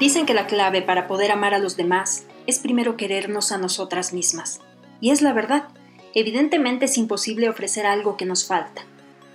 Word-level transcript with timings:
Dicen 0.00 0.24
que 0.24 0.32
la 0.32 0.46
clave 0.46 0.80
para 0.80 1.06
poder 1.06 1.30
amar 1.30 1.52
a 1.52 1.58
los 1.58 1.76
demás 1.76 2.24
es 2.46 2.58
primero 2.58 2.96
querernos 2.96 3.52
a 3.52 3.58
nosotras 3.58 4.14
mismas. 4.14 4.60
Y 5.00 5.10
es 5.10 5.20
la 5.20 5.34
verdad. 5.34 5.68
Evidentemente 6.14 6.86
es 6.86 6.96
imposible 6.96 7.50
ofrecer 7.50 7.84
algo 7.86 8.16
que 8.16 8.24
nos 8.24 8.46
falta. 8.46 8.82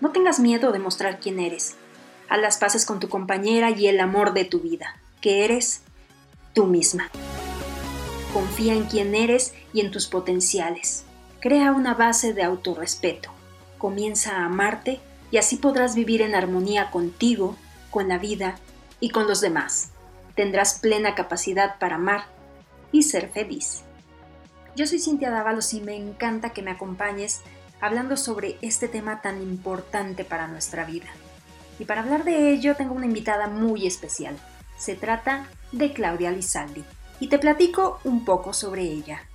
No 0.01 0.11
tengas 0.11 0.39
miedo 0.39 0.71
de 0.71 0.79
mostrar 0.79 1.19
quién 1.19 1.39
eres. 1.39 1.75
Haz 2.29 2.41
las 2.41 2.57
paces 2.57 2.85
con 2.85 2.99
tu 2.99 3.09
compañera 3.09 3.69
y 3.69 3.88
el 3.88 3.99
amor 3.99 4.33
de 4.33 4.46
tu 4.46 4.60
vida, 4.60 4.99
que 5.21 5.46
eres 5.46 5.81
tú 6.53 6.65
misma. 6.65 7.12
Confía 8.33 8.73
en 8.73 8.85
quién 8.85 9.13
eres 9.13 9.53
y 9.71 9.81
en 9.81 9.92
tus 9.92 10.07
potenciales. 10.07 11.05
Crea 11.39 11.73
una 11.73 11.94
base 11.94 12.33
de 12.33 12.44
autorrespeto. 12.44 13.29
Comienza 13.78 14.37
a 14.37 14.46
amarte 14.46 14.99
y 15.29 15.37
así 15.37 15.57
podrás 15.57 15.96
vivir 15.96 16.23
en 16.23 16.34
armonía 16.34 16.89
contigo, 16.89 17.55
con 17.91 18.09
la 18.09 18.17
vida 18.17 18.59
y 18.99 19.09
con 19.09 19.27
los 19.27 19.41
demás. 19.41 19.91
Tendrás 20.35 20.79
plena 20.79 21.15
capacidad 21.15 21.79
para 21.79 21.95
amar 21.95 22.25
y 22.91 23.03
ser 23.03 23.29
feliz. 23.29 23.83
Yo 24.75 24.87
soy 24.87 24.99
Cintia 24.99 25.31
Dávalos 25.31 25.73
y 25.73 25.81
me 25.81 25.95
encanta 25.95 26.51
que 26.51 26.61
me 26.61 26.71
acompañes 26.71 27.41
hablando 27.81 28.17
sobre 28.17 28.57
este 28.61 28.87
tema 28.87 29.21
tan 29.21 29.41
importante 29.41 30.25
para 30.25 30.47
nuestra 30.47 30.85
vida. 30.85 31.07
Y 31.79 31.85
para 31.85 32.01
hablar 32.01 32.23
de 32.23 32.51
ello 32.51 32.75
tengo 32.75 32.93
una 32.93 33.05
invitada 33.05 33.47
muy 33.47 33.85
especial. 33.85 34.37
Se 34.77 34.95
trata 34.95 35.48
de 35.71 35.93
Claudia 35.93 36.31
Lizaldi 36.31 36.84
y 37.20 37.27
te 37.27 37.39
platico 37.39 37.99
un 38.03 38.25
poco 38.25 38.53
sobre 38.53 38.84
ella. 38.84 39.27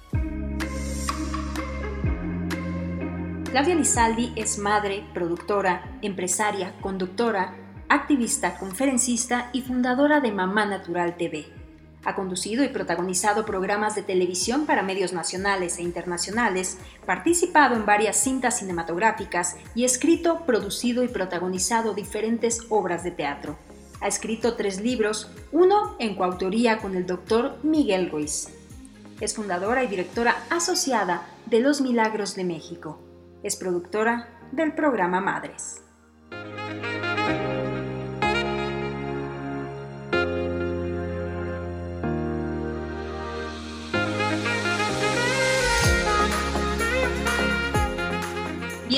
Claudia 3.51 3.75
Lizaldi 3.75 4.33
es 4.37 4.59
madre, 4.59 5.05
productora, 5.13 5.99
empresaria, 6.03 6.73
conductora, 6.81 7.55
activista, 7.91 8.57
conferencista 8.57 9.51
y 9.53 9.61
fundadora 9.61 10.21
de 10.21 10.33
Mamá 10.33 10.65
Natural 10.65 11.19
TV 11.19 11.61
ha 12.05 12.15
conducido 12.15 12.65
y 12.65 12.69
protagonizado 12.69 13.45
programas 13.45 13.95
de 13.95 14.03
televisión 14.03 14.67
para 14.67 14.83
medios 14.83 15.13
nacionales 15.13 15.79
e 15.79 15.83
internacionales, 15.83 16.79
participado 17.05 17.77
en 17.77 17.85
varias 17.85 18.17
cintas 18.17 18.59
cinematográficas 18.59 19.57
y 19.75 19.85
escrito, 19.85 20.45
producido 20.47 21.05
y 21.05 21.09
protagonizado 21.09 21.95
diferentes 21.95 22.61
obras 22.71 23.05
de 23.05 23.11
teatro. 23.11 23.59
Ha 24.01 24.09
escrito 24.09 24.55
tres 24.55 24.81
libros, 24.81 25.31
uno 25.53 25.97
en 25.99 26.17
coautoría 26.17 26.79
con 26.79 26.97
el 26.97 27.07
doctor 27.07 27.59
Miguel 27.63 28.11
Ruiz. 28.11 28.49
Es 29.21 29.35
fundadora 29.35 29.85
y 29.85 29.89
directora 29.89 30.37
asociada 30.49 31.27
de 31.45 31.61
Los 31.61 31.83
Milagros 31.83 32.35
de 32.35 32.45
México. 32.45 32.99
Es 33.43 33.57
productora 33.57 34.31
del 34.53 34.75
programa 34.75 35.21
Madres. 35.21 35.83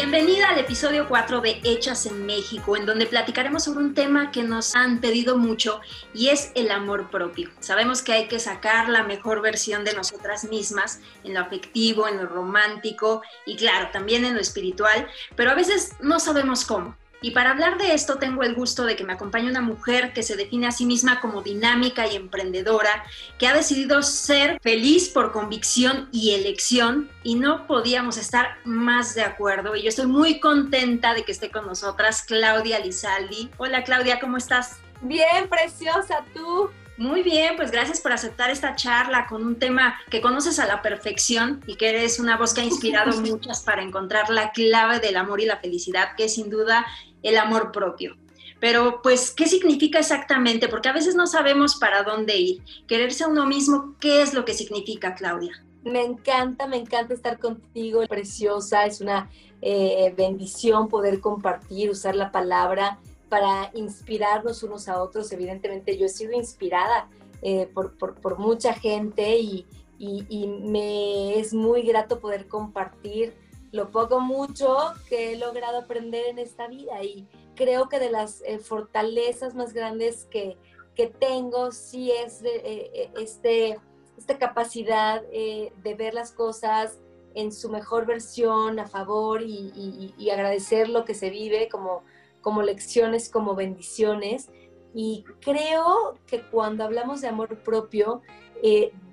Bienvenida 0.02 0.48
al 0.48 0.58
episodio 0.58 1.06
4 1.08 1.40
de 1.42 1.60
Hechas 1.62 2.06
en 2.06 2.26
México, 2.26 2.76
en 2.76 2.86
donde 2.86 3.06
platicaremos 3.06 3.62
sobre 3.62 3.84
un 3.84 3.94
tema 3.94 4.32
que 4.32 4.42
nos 4.42 4.74
han 4.74 5.00
pedido 5.00 5.38
mucho 5.38 5.80
y 6.12 6.30
es 6.30 6.50
el 6.56 6.72
amor 6.72 7.08
propio. 7.08 7.50
Sabemos 7.60 8.02
que 8.02 8.12
hay 8.12 8.26
que 8.26 8.40
sacar 8.40 8.88
la 8.88 9.04
mejor 9.04 9.42
versión 9.42 9.84
de 9.84 9.94
nosotras 9.94 10.42
mismas 10.42 10.98
en 11.22 11.34
lo 11.34 11.40
afectivo, 11.40 12.08
en 12.08 12.16
lo 12.16 12.26
romántico 12.26 13.22
y 13.46 13.54
claro, 13.54 13.90
también 13.92 14.24
en 14.24 14.34
lo 14.34 14.40
espiritual, 14.40 15.06
pero 15.36 15.52
a 15.52 15.54
veces 15.54 15.92
no 16.00 16.18
sabemos 16.18 16.64
cómo. 16.64 16.96
Y 17.22 17.30
para 17.30 17.52
hablar 17.52 17.78
de 17.78 17.94
esto 17.94 18.18
tengo 18.18 18.42
el 18.42 18.54
gusto 18.54 18.84
de 18.84 18.96
que 18.96 19.04
me 19.04 19.12
acompañe 19.12 19.48
una 19.48 19.60
mujer 19.60 20.12
que 20.12 20.24
se 20.24 20.36
define 20.36 20.66
a 20.66 20.72
sí 20.72 20.84
misma 20.84 21.20
como 21.20 21.40
dinámica 21.40 22.06
y 22.08 22.16
emprendedora, 22.16 23.04
que 23.38 23.46
ha 23.46 23.54
decidido 23.54 24.02
ser 24.02 24.60
feliz 24.60 25.08
por 25.08 25.30
convicción 25.30 26.08
y 26.10 26.32
elección 26.32 27.08
y 27.22 27.36
no 27.36 27.68
podíamos 27.68 28.16
estar 28.16 28.56
más 28.64 29.14
de 29.14 29.22
acuerdo. 29.22 29.76
Y 29.76 29.82
yo 29.82 29.88
estoy 29.88 30.06
muy 30.06 30.40
contenta 30.40 31.14
de 31.14 31.22
que 31.22 31.30
esté 31.30 31.50
con 31.50 31.64
nosotras 31.66 32.22
Claudia 32.22 32.80
Lizaldi. 32.80 33.50
Hola 33.56 33.84
Claudia, 33.84 34.18
¿cómo 34.18 34.36
estás? 34.36 34.78
Bien, 35.00 35.48
preciosa, 35.48 36.24
tú. 36.34 36.70
Muy 36.98 37.22
bien, 37.22 37.56
pues 37.56 37.70
gracias 37.70 38.00
por 38.00 38.12
aceptar 38.12 38.50
esta 38.50 38.76
charla 38.76 39.26
con 39.26 39.44
un 39.44 39.58
tema 39.58 39.98
que 40.10 40.20
conoces 40.20 40.58
a 40.58 40.66
la 40.66 40.82
perfección 40.82 41.62
y 41.66 41.76
que 41.76 41.88
eres 41.88 42.18
una 42.18 42.36
voz 42.36 42.52
que 42.52 42.60
ha 42.60 42.64
inspirado 42.64 43.18
muchas 43.20 43.62
para 43.62 43.82
encontrar 43.82 44.28
la 44.28 44.52
clave 44.52 45.00
del 45.00 45.16
amor 45.16 45.40
y 45.40 45.46
la 45.46 45.56
felicidad, 45.56 46.14
que 46.16 46.26
es 46.26 46.34
sin 46.34 46.50
duda 46.50 46.86
el 47.22 47.38
amor 47.38 47.72
propio. 47.72 48.16
Pero 48.60 49.00
pues, 49.02 49.32
¿qué 49.32 49.46
significa 49.46 49.98
exactamente? 49.98 50.68
Porque 50.68 50.88
a 50.88 50.92
veces 50.92 51.16
no 51.16 51.26
sabemos 51.26 51.76
para 51.76 52.04
dónde 52.04 52.36
ir. 52.36 52.62
Quererse 52.86 53.24
a 53.24 53.28
uno 53.28 53.44
mismo, 53.46 53.96
¿qué 53.98 54.22
es 54.22 54.34
lo 54.34 54.44
que 54.44 54.54
significa, 54.54 55.14
Claudia? 55.14 55.64
Me 55.82 56.02
encanta, 56.02 56.68
me 56.68 56.76
encanta 56.76 57.12
estar 57.12 57.40
contigo, 57.40 58.06
preciosa, 58.06 58.86
es 58.86 59.00
una 59.00 59.28
eh, 59.60 60.14
bendición 60.16 60.88
poder 60.88 61.20
compartir, 61.20 61.90
usar 61.90 62.14
la 62.14 62.30
palabra 62.30 62.98
para 63.28 63.70
inspirarnos 63.74 64.62
unos 64.62 64.88
a 64.88 65.02
otros. 65.02 65.32
Evidentemente 65.32 65.98
yo 65.98 66.06
he 66.06 66.08
sido 66.08 66.32
inspirada 66.32 67.08
eh, 67.42 67.68
por, 67.74 67.94
por, 67.94 68.38
mucha 68.38 68.74
gente 68.74 69.38
y, 69.38 69.66
y, 69.98 70.46
me 70.46 71.38
es 71.38 71.52
muy 71.54 71.82
grato 71.82 72.20
poder 72.20 72.46
compartir 72.46 73.34
lo 73.72 73.90
poco 73.90 74.20
mucho 74.20 74.76
que 75.08 75.32
he 75.32 75.36
logrado 75.36 75.78
aprender 75.78 76.26
en 76.26 76.38
esta 76.38 76.68
vida 76.68 77.02
y 77.02 77.26
creo 77.56 77.88
que 77.88 77.98
de 77.98 78.10
las 78.10 78.42
eh, 78.42 78.58
fortalezas 78.58 79.54
más 79.54 79.72
grandes 79.72 80.26
que, 80.30 80.58
que 80.94 81.06
tengo 81.06 81.72
sí 81.72 82.12
es 82.12 82.42
eh, 82.42 82.60
eh, 82.64 83.10
este, 83.16 83.78
esta 84.18 84.38
capacidad 84.38 85.22
de 85.22 85.94
ver 85.96 86.12
las 86.12 86.32
cosas 86.32 87.00
en 87.34 87.50
su 87.50 87.70
mejor 87.70 88.04
versión 88.04 88.78
a 88.78 88.86
favor 88.86 89.40
y, 89.40 90.12
y, 90.18 90.30
agradecer 90.30 90.90
lo 90.90 91.06
que 91.06 91.14
se 91.14 91.30
vive 91.30 91.70
como, 91.70 92.02
como 92.42 92.60
lecciones, 92.60 93.30
como 93.30 93.54
bendiciones. 93.54 94.50
Y 94.94 95.24
creo 95.40 96.18
que 96.26 96.42
cuando 96.42 96.84
hablamos 96.84 97.22
de 97.22 97.28
amor 97.28 97.62
propio, 97.62 98.20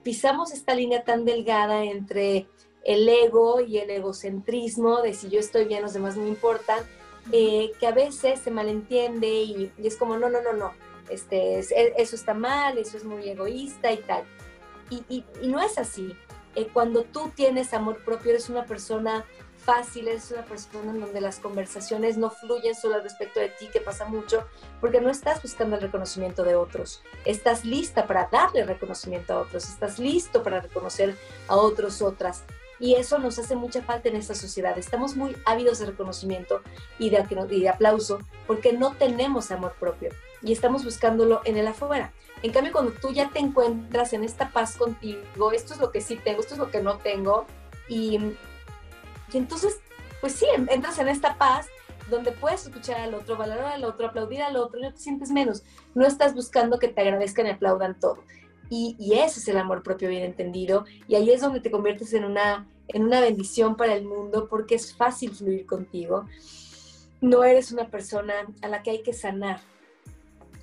pisamos 0.04 0.52
esta 0.52 0.76
línea 0.76 1.06
tan 1.06 1.24
delgada 1.24 1.86
entre 1.86 2.50
el 2.90 3.08
ego 3.08 3.62
y 3.62 3.78
el 3.78 3.92
egocentrismo 3.92 5.04
de 5.04 5.14
si 5.14 5.30
yo 5.30 5.40
estoy 5.40 5.66
bien, 5.66 5.84
los 5.84 5.94
demás 5.94 6.18
no 6.18 6.26
importan, 6.26 6.80
eh, 7.32 7.72
que 7.80 7.86
a 7.86 7.92
veces 7.92 8.40
se 8.40 8.50
malentiende 8.50 9.28
y, 9.28 9.72
es 9.78 9.96
como, 9.96 10.18
no, 10.18 10.28
no, 10.28 10.42
no, 10.42 10.54
no, 10.54 10.74
este, 11.08 11.60
e, 11.60 11.94
eso 11.98 12.16
está 12.16 12.34
mal, 12.34 12.80
eso 12.80 12.98
es 12.98 13.04
muy 13.04 13.30
egoísta 13.30 13.92
y 13.92 13.98
tal. 13.98 14.24
Y, 14.90 15.24
no 15.44 15.62
es 15.62 15.78
así. 15.78 16.18
Eh, 16.56 16.68
cuando 16.74 17.04
tú 17.04 17.32
tienes 17.36 17.76
amor 17.76 18.04
propio, 18.04 18.32
eres 18.32 18.50
una 18.50 18.66
persona 18.66 19.24
fácil, 19.60 20.08
eres 20.08 20.32
una 20.32 20.44
persona 20.46 20.90
en 20.90 21.00
donde 21.00 21.22
las 21.22 21.38
conversaciones 21.38 22.18
no 22.18 22.32
fluyen 22.32 22.74
solo 22.74 22.96
al 22.96 23.04
respecto 23.04 23.40
de 23.40 23.50
ti, 23.50 23.68
que 23.72 23.82
pasa 23.82 24.06
mucho, 24.06 24.48
porque 24.82 25.00
no 25.00 25.12
estás 25.12 25.44
buscando 25.44 25.76
el 25.76 25.84
reconocimiento 25.84 26.44
de 26.44 26.56
otros. 26.56 27.04
Estás 27.24 27.66
lista 27.66 28.08
para 28.08 28.30
darle 28.32 28.66
reconocimiento 28.66 29.34
a 29.34 29.42
otros, 29.42 29.70
estás 29.70 30.00
listo 30.00 30.42
para 30.42 30.60
reconocer 30.62 31.16
a 31.48 31.56
otros, 31.56 32.02
otras. 32.02 32.46
Y 32.80 32.96
eso 32.96 33.20
nos 33.20 33.38
hace 33.40 33.56
mucha 33.56 33.82
falta 33.82 34.10
en 34.10 34.16
esta 34.16 34.36
sociedad. 34.36 34.78
Estamos 34.78 35.16
muy 35.16 35.36
ávidos 35.46 35.80
de 35.80 35.88
reconocimiento 35.88 36.62
y 36.98 37.10
de, 37.10 37.70
aplauso 37.70 38.20
porque 38.48 38.74
no 38.74 38.96
tenemos 38.96 39.52
amor 39.52 39.74
propio 39.80 40.12
y 40.42 40.54
estamos 40.54 40.86
buscándolo 40.86 41.42
en 41.46 41.58
el 41.58 41.68
afuera. 41.68 42.14
En 42.42 42.52
cambio, 42.54 42.72
cuando 42.72 42.92
tú 42.92 43.12
ya 43.12 43.30
te 43.30 43.40
encuentras 43.40 44.14
en 44.14 44.24
esta 44.24 44.52
paz 44.52 44.78
contigo, 44.78 45.52
esto 45.52 45.74
es 45.74 45.80
lo 45.80 45.92
que 45.92 46.00
sí 46.00 46.16
tengo, 46.16 46.40
esto 46.40 46.54
es 46.54 46.60
lo 46.60 46.72
que 46.72 46.82
no 46.82 46.98
tengo, 47.00 47.46
y, 47.90 48.18
y 49.34 49.38
entonces, 49.38 49.80
pues 50.22 50.34
sí, 50.34 50.46
entras 50.70 51.00
en 51.00 51.10
esta 51.10 51.38
paz 51.38 51.68
donde 52.10 52.32
puedes 52.32 52.66
escuchar 52.66 53.02
al 53.02 53.14
otro, 53.14 53.38
valorar 53.38 53.74
al 53.74 53.84
otro, 53.84 54.08
aplaudir 54.08 54.42
al 54.42 54.56
otro, 54.56 54.80
no 54.80 54.92
te 54.92 55.00
sientes 55.00 55.32
menos. 55.32 55.64
No 55.94 56.06
estás 56.06 56.34
buscando 56.34 56.80
que 56.80 56.88
te 56.88 57.02
agradezcan 57.02 57.48
y 57.48 57.52
aplaudan 57.52 58.00
todo. 58.00 58.24
Y, 58.70 59.14
ese 59.14 59.40
es 59.40 59.48
el 59.48 59.58
amor 59.58 59.82
propio 59.82 60.10
bien 60.10 60.24
entendido. 60.24 60.86
Y 61.08 61.16
ahí 61.16 61.32
es 61.32 61.42
donde 61.42 61.60
te 61.60 61.72
conviertes 61.72 62.14
en 62.14 62.24
una, 62.24 62.68
en 62.88 63.04
una 63.04 63.20
bendición 63.20 63.76
para 63.76 63.94
el 63.94 64.06
mundo 64.06 64.48
porque 64.50 64.76
es 64.76 64.96
fácil 64.96 65.34
fluir 65.34 65.66
contigo. 65.66 66.26
No 67.22 67.44
eres 67.44 67.72
una 67.72 67.90
persona 67.90 68.34
a 68.62 68.68
la 68.68 68.84
que 68.84 68.92
hay 68.92 69.02
que 69.02 69.14
sanar. 69.14 69.60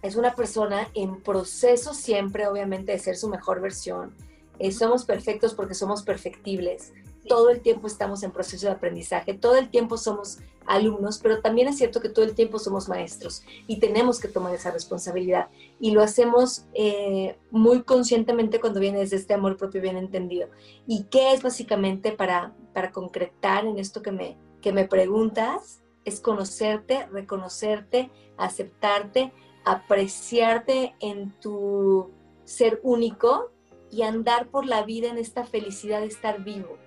Es 0.03 0.15
una 0.15 0.35
persona 0.35 0.89
en 0.95 1.21
proceso 1.21 1.95
siempre, 1.95 2.47
obviamente, 2.47 2.93
de 2.93 2.99
ser 2.99 3.17
su 3.17 3.29
mejor 3.29 3.61
versión. 3.61 4.15
Eh, 4.59 4.71
somos 4.71 5.05
perfectos 5.05 5.55
porque 5.55 5.75
somos 5.75 6.03
perfectibles 6.03 6.93
todo 7.27 7.51
el 7.51 7.61
tiempo 7.61 7.87
estamos 7.87 8.23
en 8.23 8.31
proceso 8.31 8.67
de 8.67 8.73
aprendizaje, 8.73 9.35
todo 9.35 9.57
el 9.57 9.71
tiempo 9.71 9.97
somos 9.97 10.39
alumnos, 10.67 11.19
pero 11.23 11.41
también 11.41 11.69
es 11.69 11.79
cierto 11.79 12.01
que 12.01 12.09
todo 12.09 12.25
el 12.25 12.35
tiempo 12.35 12.59
somos 12.59 12.89
maestros 12.89 13.43
y 13.67 13.79
tenemos 13.79 14.21
que 14.21 14.29
tomar 14.29 14.55
esa 14.55 14.71
responsabilidad. 14.71 15.49
Y 15.81 15.93
lo 15.93 16.03
hacemos 16.03 16.67
eh, 16.75 17.37
muy 17.51 17.83
conscientemente 17.83 18.61
cuando 18.61 18.81
viene 18.81 18.99
desde 18.99 19.17
este 19.17 19.35
amor 19.35 19.57
propio 19.57 19.81
bien 19.81 19.97
entendido. 19.97 20.49
¿Y 20.87 21.05
qué 21.05 21.33
es 21.33 21.43
básicamente 21.43 22.13
para, 22.13 22.55
para 22.73 22.93
concretar 22.93 23.67
en 23.67 23.79
esto 23.79 24.03
que 24.03 24.13
me, 24.13 24.37
que 24.61 24.73
me 24.73 24.87
preguntas? 24.87 25.81
Es 26.05 26.21
conocerte, 26.21 27.07
reconocerte, 27.07 28.11
aceptarte, 28.37 29.33
apreciarte 29.65 30.95
en 31.01 31.33
tu 31.41 32.11
ser 32.45 32.81
único 32.85 33.51
y 33.91 34.03
andar 34.03 34.49
por 34.49 34.67
la 34.67 34.83
vida 34.83 35.09
en 35.09 35.19
esta 35.19 35.45
felicidad 35.45 36.01
de 36.01 36.07
estar 36.07 36.43
vivo. 36.45 36.79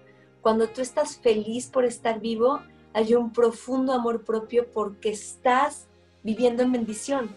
Cuando 0.41 0.67
tú 0.69 0.81
estás 0.81 1.17
feliz 1.17 1.67
por 1.67 1.85
estar 1.85 2.19
vivo, 2.19 2.61
hay 2.93 3.13
un 3.13 3.31
profundo 3.31 3.93
amor 3.93 4.23
propio 4.23 4.67
porque 4.71 5.09
estás 5.09 5.87
viviendo 6.23 6.63
en 6.63 6.71
bendición, 6.71 7.29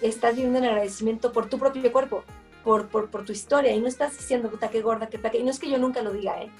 estás 0.00 0.34
viviendo 0.34 0.58
en 0.58 0.66
agradecimiento 0.66 1.32
por 1.32 1.48
tu 1.48 1.58
propio 1.58 1.92
cuerpo, 1.92 2.24
por, 2.64 2.88
por, 2.88 3.10
por 3.10 3.24
tu 3.24 3.32
historia, 3.32 3.72
y 3.72 3.80
no 3.80 3.88
estás 3.88 4.16
diciendo, 4.16 4.50
puta, 4.50 4.68
qué 4.68 4.82
gorda, 4.82 5.08
qué 5.08 5.18
taca, 5.18 5.36
y 5.36 5.42
no 5.42 5.50
es 5.50 5.58
que 5.58 5.70
yo 5.70 5.78
nunca 5.78 6.02
lo 6.02 6.12
diga, 6.12 6.42
¿eh? 6.42 6.50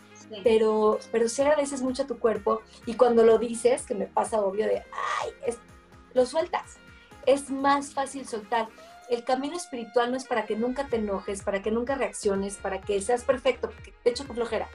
Pero, 0.44 1.00
pero 1.10 1.28
si 1.28 1.42
agradeces 1.42 1.82
mucho 1.82 2.04
a 2.04 2.06
tu 2.06 2.18
cuerpo, 2.18 2.62
y 2.86 2.94
cuando 2.94 3.24
lo 3.24 3.38
dices, 3.38 3.82
que 3.82 3.94
me 3.94 4.06
pasa 4.06 4.40
obvio 4.40 4.66
de, 4.66 4.84
ay, 5.22 5.30
es, 5.44 5.58
lo 6.14 6.24
sueltas, 6.24 6.76
es 7.26 7.50
más 7.50 7.92
fácil 7.92 8.26
soltar. 8.26 8.68
El 9.08 9.24
camino 9.24 9.56
espiritual 9.56 10.12
no 10.12 10.16
es 10.16 10.24
para 10.24 10.46
que 10.46 10.54
nunca 10.54 10.86
te 10.86 10.96
enojes, 10.96 11.42
para 11.42 11.62
que 11.62 11.72
nunca 11.72 11.96
reacciones, 11.96 12.56
para 12.58 12.80
que 12.80 13.02
seas 13.02 13.24
perfecto, 13.24 13.70
porque 13.70 13.92
te 14.04 14.10
echo 14.10 14.24
con 14.24 14.36
flojera. 14.36 14.68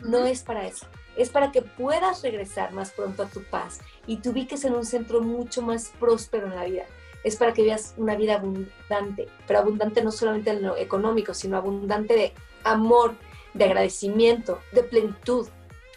No 0.00 0.24
es 0.26 0.42
para 0.42 0.66
eso. 0.66 0.86
Es 1.16 1.30
para 1.30 1.50
que 1.50 1.62
puedas 1.62 2.22
regresar 2.22 2.72
más 2.72 2.92
pronto 2.92 3.22
a 3.22 3.28
tu 3.28 3.42
paz 3.42 3.80
y 4.06 4.18
te 4.18 4.28
ubiques 4.28 4.64
en 4.64 4.74
un 4.74 4.84
centro 4.84 5.20
mucho 5.20 5.62
más 5.62 5.92
próspero 5.98 6.46
en 6.46 6.56
la 6.56 6.64
vida. 6.64 6.84
Es 7.24 7.36
para 7.36 7.52
que 7.52 7.62
vivas 7.62 7.94
una 7.96 8.14
vida 8.14 8.36
abundante, 8.36 9.28
pero 9.46 9.58
abundante 9.58 10.02
no 10.02 10.12
solamente 10.12 10.50
en 10.50 10.62
lo 10.62 10.76
económico, 10.76 11.34
sino 11.34 11.56
abundante 11.56 12.14
de 12.14 12.32
amor, 12.62 13.16
de 13.54 13.64
agradecimiento, 13.64 14.60
de 14.72 14.84
plenitud. 14.84 15.48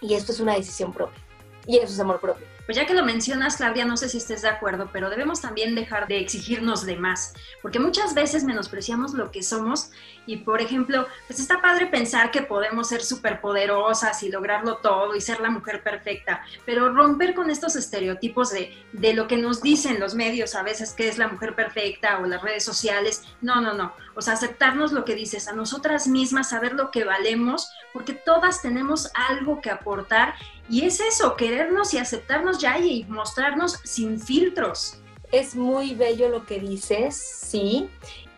Y 0.02 0.16
esto 0.16 0.32
es 0.32 0.40
una 0.40 0.56
decisión 0.56 0.92
propia. 0.92 1.22
Y 1.68 1.78
eso 1.78 1.94
es 1.94 2.00
amor 2.00 2.20
propio. 2.20 2.48
Pues 2.72 2.78
ya 2.78 2.88
que 2.88 2.94
lo 2.94 3.04
mencionas, 3.04 3.58
Claudia, 3.58 3.84
no 3.84 3.98
sé 3.98 4.08
si 4.08 4.18
estés 4.18 4.44
de 4.44 4.48
acuerdo, 4.48 4.92
pero 4.94 5.10
debemos 5.10 5.42
también 5.42 5.76
dejar 5.76 6.08
de 6.08 6.22
exigirnos 6.22 6.86
de 6.86 6.96
más, 6.96 7.34
porque 7.62 7.80
muchas 7.80 8.14
veces 8.14 8.46
menospreciamos 8.46 9.14
lo 9.14 9.30
que 9.30 9.44
somos 9.44 9.92
y, 10.26 10.38
por 10.38 10.62
ejemplo, 10.62 11.06
pues 11.28 11.42
está 11.42 11.62
padre 11.62 11.88
pensar 11.88 12.32
que 12.32 12.44
podemos 12.44 12.88
ser 12.88 13.04
superpoderosas 13.04 14.24
y 14.24 14.30
lograrlo 14.30 14.78
todo 14.78 15.18
y 15.18 15.20
ser 15.20 15.42
la 15.42 15.50
mujer 15.50 15.84
perfecta, 15.84 16.46
pero 16.66 16.94
romper 16.94 17.34
con 17.34 17.50
estos 17.50 17.76
estereotipos 17.76 18.52
de, 18.52 18.74
de 18.94 19.14
lo 19.16 19.28
que 19.28 19.36
nos 19.36 19.62
dicen 19.62 20.00
los 20.00 20.16
medios 20.16 20.56
a 20.56 20.64
veces 20.64 20.94
que 20.94 21.10
es 21.10 21.18
la 21.18 21.28
mujer 21.28 21.56
perfecta 21.56 22.20
o 22.20 22.26
las 22.26 22.42
redes 22.42 22.64
sociales, 22.64 23.22
no, 23.42 23.60
no, 23.60 23.74
no, 23.74 23.94
o 24.16 24.22
sea, 24.22 24.36
aceptarnos 24.36 24.94
lo 24.94 25.04
que 25.04 25.16
dices, 25.16 25.50
a 25.50 25.54
nosotras 25.54 26.08
mismas, 26.08 26.52
saber 26.52 26.72
lo 26.74 26.90
que 26.90 27.04
valemos, 27.04 27.70
porque 27.92 28.14
todas 28.14 28.62
tenemos 28.62 29.12
algo 29.14 29.60
que 29.60 29.72
aportar 29.72 30.36
y 30.70 30.86
es 30.86 31.02
eso, 31.02 31.36
querernos 31.36 31.94
y 31.94 31.98
aceptarnos 31.98 32.61
ya 32.62 32.80
y 32.80 33.04
mostrarnos 33.06 33.80
sin 33.84 34.20
filtros. 34.20 34.98
Es 35.32 35.56
muy 35.56 35.96
bello 35.96 36.30
lo 36.30 36.46
que 36.46 36.60
dices, 36.60 37.16
sí. 37.16 37.90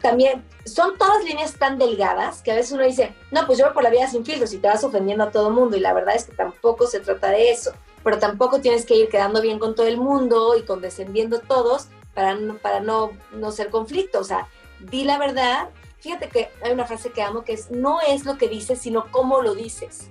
También 0.01 0.43
son 0.65 0.97
todas 0.97 1.23
líneas 1.23 1.53
tan 1.53 1.77
delgadas 1.77 2.41
que 2.41 2.51
a 2.51 2.55
veces 2.55 2.73
uno 2.73 2.83
dice, 2.83 3.15
no, 3.31 3.45
pues 3.45 3.57
yo 3.57 3.65
voy 3.65 3.73
por 3.73 3.83
la 3.83 3.89
vida 3.89 4.07
sin 4.07 4.25
filtros 4.25 4.53
y 4.53 4.57
te 4.57 4.67
vas 4.67 4.83
ofendiendo 4.83 5.23
a 5.23 5.31
todo 5.31 5.49
el 5.49 5.53
mundo. 5.53 5.77
Y 5.77 5.79
la 5.79 5.93
verdad 5.93 6.15
es 6.15 6.25
que 6.25 6.35
tampoco 6.35 6.87
se 6.87 6.99
trata 6.99 7.29
de 7.29 7.51
eso. 7.51 7.73
Pero 8.03 8.19
tampoco 8.19 8.59
tienes 8.59 8.85
que 8.85 8.95
ir 8.95 9.09
quedando 9.09 9.41
bien 9.41 9.59
con 9.59 9.75
todo 9.75 9.87
el 9.87 9.97
mundo 9.97 10.57
y 10.57 10.63
condescendiendo 10.63 11.39
todos 11.39 11.87
para, 12.13 12.35
no, 12.35 12.57
para 12.57 12.81
no, 12.81 13.11
no 13.31 13.51
ser 13.51 13.69
conflicto. 13.69 14.19
O 14.19 14.23
sea, 14.23 14.47
di 14.79 15.05
la 15.05 15.17
verdad. 15.17 15.69
Fíjate 15.99 16.27
que 16.27 16.49
hay 16.61 16.73
una 16.73 16.85
frase 16.85 17.11
que 17.11 17.21
amo 17.21 17.45
que 17.45 17.53
es, 17.53 17.71
no 17.71 18.01
es 18.01 18.25
lo 18.25 18.37
que 18.37 18.49
dices, 18.49 18.79
sino 18.79 19.09
cómo 19.09 19.41
lo 19.41 19.55
dices. 19.55 20.09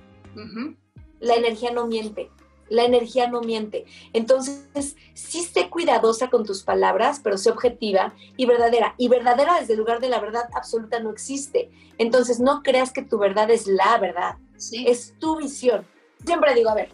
La 1.21 1.35
energía 1.35 1.71
no 1.71 1.87
miente 1.87 2.31
la 2.73 2.85
energía 2.85 3.29
no 3.29 3.43
miente. 3.43 3.85
Entonces, 4.13 4.97
sí 5.15 5.43
sé 5.43 5.69
cuidadosa 5.69 6.31
con 6.31 6.45
tus 6.45 6.63
palabras, 6.63 7.21
pero 7.23 7.37
sé 7.37 7.51
objetiva 7.51 8.15
y 8.37 8.47
verdadera. 8.47 8.95
Y 8.97 9.09
verdadera 9.09 9.61
desde 9.61 9.75
el 9.75 9.79
lugar 9.79 10.01
de 10.01 10.09
la 10.09 10.21
verdad 10.21 10.49
absoluta 10.55 10.99
no 10.99 11.11
existe. 11.11 11.71
Entonces, 11.99 12.41
no 12.41 12.63
creas 12.63 12.93
que 12.93 13.03
tu 13.03 13.19
verdad 13.19 13.51
es 13.51 13.67
la 13.67 13.99
verdad. 13.99 14.37
Es 14.73 15.15
tu 15.19 15.37
visión. 15.37 15.87
Siempre 16.25 16.55
digo, 16.55 16.71
a 16.71 16.75
ver, 16.75 16.89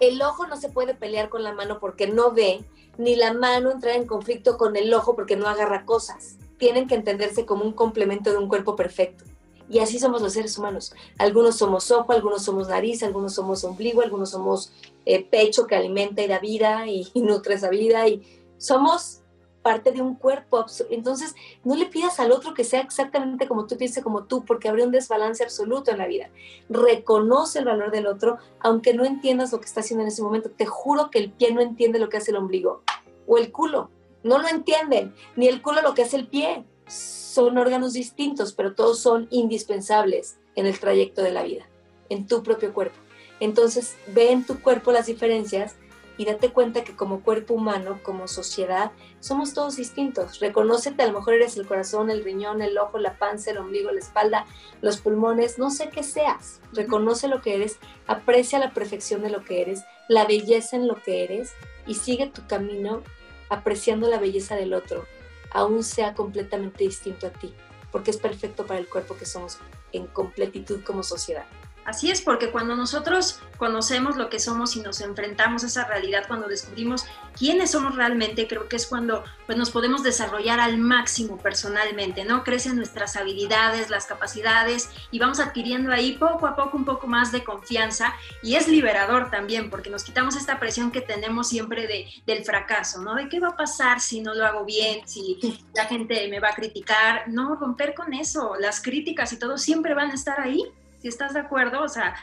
el 0.00 0.20
ojo 0.20 0.46
no 0.48 0.56
se 0.56 0.70
puede 0.70 0.94
pelear 0.94 1.28
con 1.28 1.44
la 1.44 1.52
mano 1.52 1.78
porque 1.78 2.08
no 2.08 2.32
ve, 2.32 2.64
ni 2.98 3.14
la 3.14 3.32
mano 3.32 3.70
entrar 3.70 3.94
en 3.94 4.06
conflicto 4.06 4.58
con 4.58 4.74
el 4.74 4.92
ojo 4.92 5.14
porque 5.14 5.36
no 5.36 5.46
agarra 5.46 5.84
cosas. 5.84 6.38
Tienen 6.58 6.88
que 6.88 6.96
entenderse 6.96 7.46
como 7.46 7.64
un 7.64 7.72
complemento 7.72 8.30
de 8.32 8.38
un 8.38 8.48
cuerpo 8.48 8.74
perfecto. 8.74 9.24
Y 9.70 9.78
así 9.78 10.00
somos 10.00 10.20
los 10.20 10.32
seres 10.32 10.58
humanos. 10.58 10.92
Algunos 11.16 11.56
somos 11.56 11.92
ojo, 11.92 12.12
algunos 12.12 12.42
somos 12.42 12.68
nariz, 12.68 13.04
algunos 13.04 13.34
somos 13.34 13.62
ombligo, 13.62 14.02
algunos 14.02 14.30
somos 14.30 14.72
eh, 15.06 15.24
pecho 15.24 15.66
que 15.66 15.76
alimenta 15.76 16.22
y 16.22 16.28
da 16.28 16.38
vida 16.38 16.86
y, 16.88 17.10
nutre 17.14 17.54
esa 17.54 17.70
vida. 17.70 18.06
Y 18.08 18.22
somos 18.58 19.22
parte 19.62 19.92
de 19.92 20.00
un 20.00 20.14
cuerpo. 20.14 20.64
Entonces, 20.90 21.34
no 21.64 21.76
le 21.76 21.86
pidas 21.86 22.18
al 22.20 22.32
otro 22.32 22.54
que 22.54 22.64
sea 22.64 22.80
exactamente 22.80 23.46
como 23.46 23.66
tú 23.66 23.76
pienses 23.76 24.02
como 24.02 24.24
tú, 24.24 24.44
porque 24.44 24.68
habría 24.68 24.86
un 24.86 24.92
desbalance 24.92 25.44
absoluto 25.44 25.90
en 25.90 25.98
la 25.98 26.06
vida. 26.06 26.30
Reconoce 26.68 27.58
el 27.58 27.66
valor 27.66 27.90
del 27.90 28.06
otro, 28.06 28.38
aunque 28.60 28.94
no 28.94 29.04
entiendas 29.04 29.52
lo 29.52 29.60
que 29.60 29.66
está 29.66 29.80
haciendo 29.80 30.02
en 30.02 30.08
ese 30.08 30.22
momento. 30.22 30.50
Te 30.50 30.66
juro 30.66 31.10
que 31.10 31.18
el 31.18 31.30
pie 31.32 31.52
no 31.52 31.60
entiende 31.60 31.98
lo 31.98 32.08
que 32.08 32.16
hace 32.16 32.30
el 32.30 32.38
ombligo 32.38 32.82
o 33.26 33.38
el 33.38 33.52
culo. 33.52 33.90
No 34.22 34.38
lo 34.38 34.48
entienden, 34.48 35.14
ni 35.36 35.48
el 35.48 35.62
culo 35.62 35.80
lo 35.82 35.94
que 35.94 36.02
hace 36.02 36.16
el 36.16 36.26
pie 36.26 36.64
son 36.86 37.56
órganos 37.56 37.92
distintos, 37.92 38.52
pero 38.52 38.74
todos 38.74 38.98
son 38.98 39.28
indispensables 39.30 40.38
en 40.56 40.66
el 40.66 40.78
trayecto 40.78 41.22
de 41.22 41.32
la 41.32 41.42
vida, 41.42 41.66
en 42.08 42.26
tu 42.26 42.42
propio 42.42 42.74
cuerpo. 42.74 42.98
Entonces, 43.40 43.96
ve 44.08 44.30
en 44.30 44.44
tu 44.44 44.60
cuerpo 44.60 44.92
las 44.92 45.06
diferencias 45.06 45.76
y 46.20 46.26
date 46.26 46.50
cuenta 46.50 46.84
que 46.84 46.94
como 46.94 47.22
cuerpo 47.22 47.54
humano, 47.54 47.98
como 48.02 48.28
sociedad, 48.28 48.92
somos 49.20 49.54
todos 49.54 49.76
distintos. 49.76 50.38
Reconócete, 50.38 51.02
a 51.02 51.06
lo 51.06 51.18
mejor 51.18 51.32
eres 51.32 51.56
el 51.56 51.66
corazón, 51.66 52.10
el 52.10 52.22
riñón, 52.22 52.60
el 52.60 52.76
ojo, 52.76 52.98
la 52.98 53.16
panza, 53.16 53.50
el 53.50 53.56
ombligo, 53.56 53.90
la 53.90 54.00
espalda, 54.00 54.44
los 54.82 54.98
pulmones, 54.98 55.58
no 55.58 55.70
sé 55.70 55.88
qué 55.88 56.02
seas. 56.02 56.60
Reconoce 56.74 57.26
lo 57.26 57.40
que 57.40 57.54
eres, 57.54 57.78
aprecia 58.06 58.58
la 58.58 58.74
perfección 58.74 59.22
de 59.22 59.30
lo 59.30 59.44
que 59.44 59.62
eres, 59.62 59.82
la 60.08 60.26
belleza 60.26 60.76
en 60.76 60.86
lo 60.86 60.96
que 60.96 61.24
eres 61.24 61.52
y 61.86 61.94
sigue 61.94 62.26
tu 62.26 62.46
camino 62.46 63.02
apreciando 63.48 64.06
la 64.08 64.18
belleza 64.18 64.56
del 64.56 64.74
otro, 64.74 65.06
aún 65.52 65.82
sea 65.82 66.12
completamente 66.12 66.84
distinto 66.84 67.28
a 67.28 67.30
ti, 67.30 67.54
porque 67.90 68.10
es 68.10 68.18
perfecto 68.18 68.66
para 68.66 68.78
el 68.78 68.88
cuerpo 68.88 69.16
que 69.16 69.24
somos 69.24 69.56
en 69.92 70.06
completitud 70.06 70.82
como 70.84 71.02
sociedad. 71.02 71.46
Así 71.84 72.10
es, 72.10 72.20
porque 72.20 72.50
cuando 72.50 72.76
nosotros 72.76 73.40
conocemos 73.56 74.16
lo 74.16 74.28
que 74.28 74.38
somos 74.38 74.76
y 74.76 74.80
nos 74.80 75.00
enfrentamos 75.00 75.64
a 75.64 75.66
esa 75.66 75.84
realidad, 75.86 76.24
cuando 76.28 76.46
descubrimos 76.46 77.06
quiénes 77.36 77.70
somos 77.70 77.96
realmente, 77.96 78.46
creo 78.46 78.68
que 78.68 78.76
es 78.76 78.86
cuando 78.86 79.24
pues, 79.46 79.56
nos 79.56 79.70
podemos 79.70 80.02
desarrollar 80.02 80.60
al 80.60 80.78
máximo 80.78 81.38
personalmente, 81.38 82.24
¿no? 82.24 82.44
Crecen 82.44 82.76
nuestras 82.76 83.16
habilidades, 83.16 83.88
las 83.90 84.06
capacidades 84.06 84.90
y 85.10 85.18
vamos 85.18 85.40
adquiriendo 85.40 85.90
ahí 85.90 86.12
poco 86.12 86.46
a 86.46 86.54
poco 86.54 86.76
un 86.76 86.84
poco 86.84 87.06
más 87.06 87.32
de 87.32 87.44
confianza 87.44 88.14
y 88.42 88.56
es 88.56 88.68
liberador 88.68 89.30
también, 89.30 89.70
porque 89.70 89.90
nos 89.90 90.04
quitamos 90.04 90.36
esta 90.36 90.58
presión 90.60 90.90
que 90.90 91.00
tenemos 91.00 91.48
siempre 91.48 91.86
de, 91.86 92.08
del 92.26 92.44
fracaso, 92.44 93.00
¿no? 93.02 93.14
De 93.14 93.28
qué 93.28 93.40
va 93.40 93.48
a 93.48 93.56
pasar 93.56 94.00
si 94.00 94.20
no 94.20 94.34
lo 94.34 94.44
hago 94.44 94.64
bien, 94.64 95.06
si 95.08 95.62
la 95.74 95.86
gente 95.86 96.28
me 96.28 96.40
va 96.40 96.50
a 96.50 96.54
criticar, 96.54 97.24
no, 97.28 97.56
romper 97.56 97.94
con 97.94 98.12
eso, 98.12 98.54
las 98.60 98.82
críticas 98.82 99.32
y 99.32 99.38
todo 99.38 99.56
siempre 99.56 99.94
van 99.94 100.10
a 100.10 100.14
estar 100.14 100.40
ahí 100.40 100.62
si 101.00 101.08
estás 101.08 101.34
de 101.34 101.40
acuerdo, 101.40 101.82
o 101.82 101.88
sea, 101.88 102.14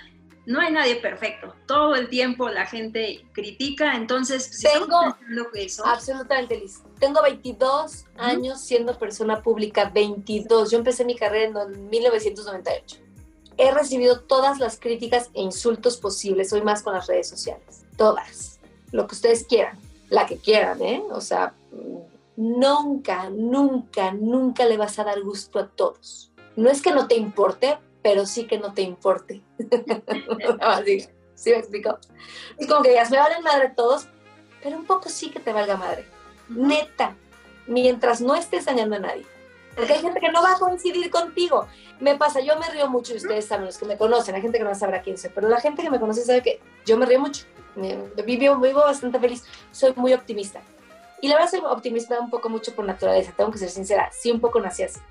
no 0.48 0.62
hay 0.62 0.72
nadie 0.72 0.96
perfecto. 0.96 1.53
Todo 1.65 1.96
el 1.96 2.07
tiempo 2.07 2.48
la 2.48 2.65
gente 2.65 3.25
critica, 3.34 3.96
entonces 3.96 4.46
si 4.46 4.65
tengo 4.65 5.17
eso, 5.53 5.86
absolutamente. 5.86 6.63
Tengo 7.00 7.22
22 7.22 8.05
años 8.17 8.62
siendo 8.62 8.98
persona 8.98 9.43
pública, 9.43 9.91
22. 9.93 10.72
Yo 10.72 10.77
empecé 10.77 11.03
mi 11.03 11.17
carrera 11.17 11.63
en 11.63 11.89
1998. 11.89 12.98
He 13.57 13.72
recibido 13.72 14.22
todas 14.22 14.60
las 14.60 14.79
críticas 14.79 15.31
e 15.34 15.41
insultos 15.41 15.98
posibles, 15.98 16.53
hoy 16.53 16.62
más 16.62 16.81
con 16.81 16.93
las 16.93 17.07
redes 17.07 17.27
sociales. 17.27 17.84
Todas. 17.98 18.60
Lo 18.91 19.05
que 19.05 19.15
ustedes 19.15 19.43
quieran, 19.43 19.77
la 20.10 20.25
que 20.27 20.38
quieran, 20.38 20.81
¿eh? 20.81 21.03
O 21.10 21.19
sea, 21.19 21.55
nunca, 22.38 23.29
nunca, 23.29 24.13
nunca 24.13 24.65
le 24.65 24.77
vas 24.77 24.98
a 24.98 25.03
dar 25.03 25.22
gusto 25.24 25.60
a 25.60 25.67
todos. 25.67 26.31
No 26.55 26.69
es 26.69 26.81
que 26.81 26.91
no 26.91 27.07
te 27.07 27.15
importe, 27.15 27.77
pero 28.08 28.26
sí 28.26 28.46
que 28.46 28.58
no 28.58 28.74
te 28.74 28.84
importe. 28.84 29.42
¿Sí 31.36 31.50
me 31.50 31.58
explico? 31.58 32.00
Es 32.58 32.66
como 32.66 32.82
que 32.82 32.92
digas, 32.92 33.12
me 33.12 33.18
valen 33.18 33.44
madre 33.44 33.74
todos, 33.76 34.08
pero 34.64 34.78
un 34.78 34.86
poco 34.86 35.10
sí 35.10 35.30
que 35.30 35.42
te 35.42 35.52
valga 35.52 35.76
madre. 35.76 36.08
Neta, 36.48 37.18
mientras 37.68 38.22
no 38.22 38.34
estés 38.34 38.64
dañando 38.64 38.96
a 38.96 39.00
nadie. 39.00 39.26
Porque 39.76 39.92
hay 39.92 40.00
gente 40.00 40.22
que 40.22 40.32
no 40.32 40.42
va 40.42 40.54
a 40.54 40.58
coincidir 40.58 41.12
contigo. 41.12 41.68
Me 42.00 42.16
pasa, 42.16 42.40
yo 42.40 42.58
me 42.58 42.70
río 42.70 42.90
mucho 42.90 43.14
y 43.14 43.18
ustedes 43.18 43.44
saben, 43.44 43.66
los 43.66 43.78
que 43.78 43.84
me 43.84 43.98
conocen, 43.98 44.36
hay 44.36 44.42
gente 44.42 44.58
que 44.58 44.64
no 44.64 44.74
sabrá 44.74 45.02
quién 45.02 45.18
soy, 45.18 45.32
pero 45.36 45.50
la 45.50 45.60
gente 45.60 45.84
que 45.84 45.90
me 45.90 46.00
conoce 46.00 46.24
sabe 46.24 46.42
que 46.42 46.62
yo 46.86 46.96
me 46.96 47.06
río 47.06 47.20
mucho. 47.20 47.44
Vivo, 48.26 48.56
vivo 48.56 48.80
bastante 48.80 49.20
feliz, 49.20 49.44
soy 49.74 49.92
muy 49.98 50.14
optimista. 50.14 50.62
Y 51.22 51.28
la 51.28 51.36
verdad 51.36 51.52
soy 51.52 51.60
optimista 51.60 52.18
un 52.22 52.30
poco 52.30 52.48
mucho 52.48 52.74
por 52.74 52.86
naturaleza, 52.86 53.34
tengo 53.36 53.52
que 53.52 53.58
ser 53.58 53.70
sincera, 53.70 54.10
sí 54.14 54.32
un 54.32 54.40
poco 54.40 54.62
nací 54.62 54.84
así. 54.84 55.02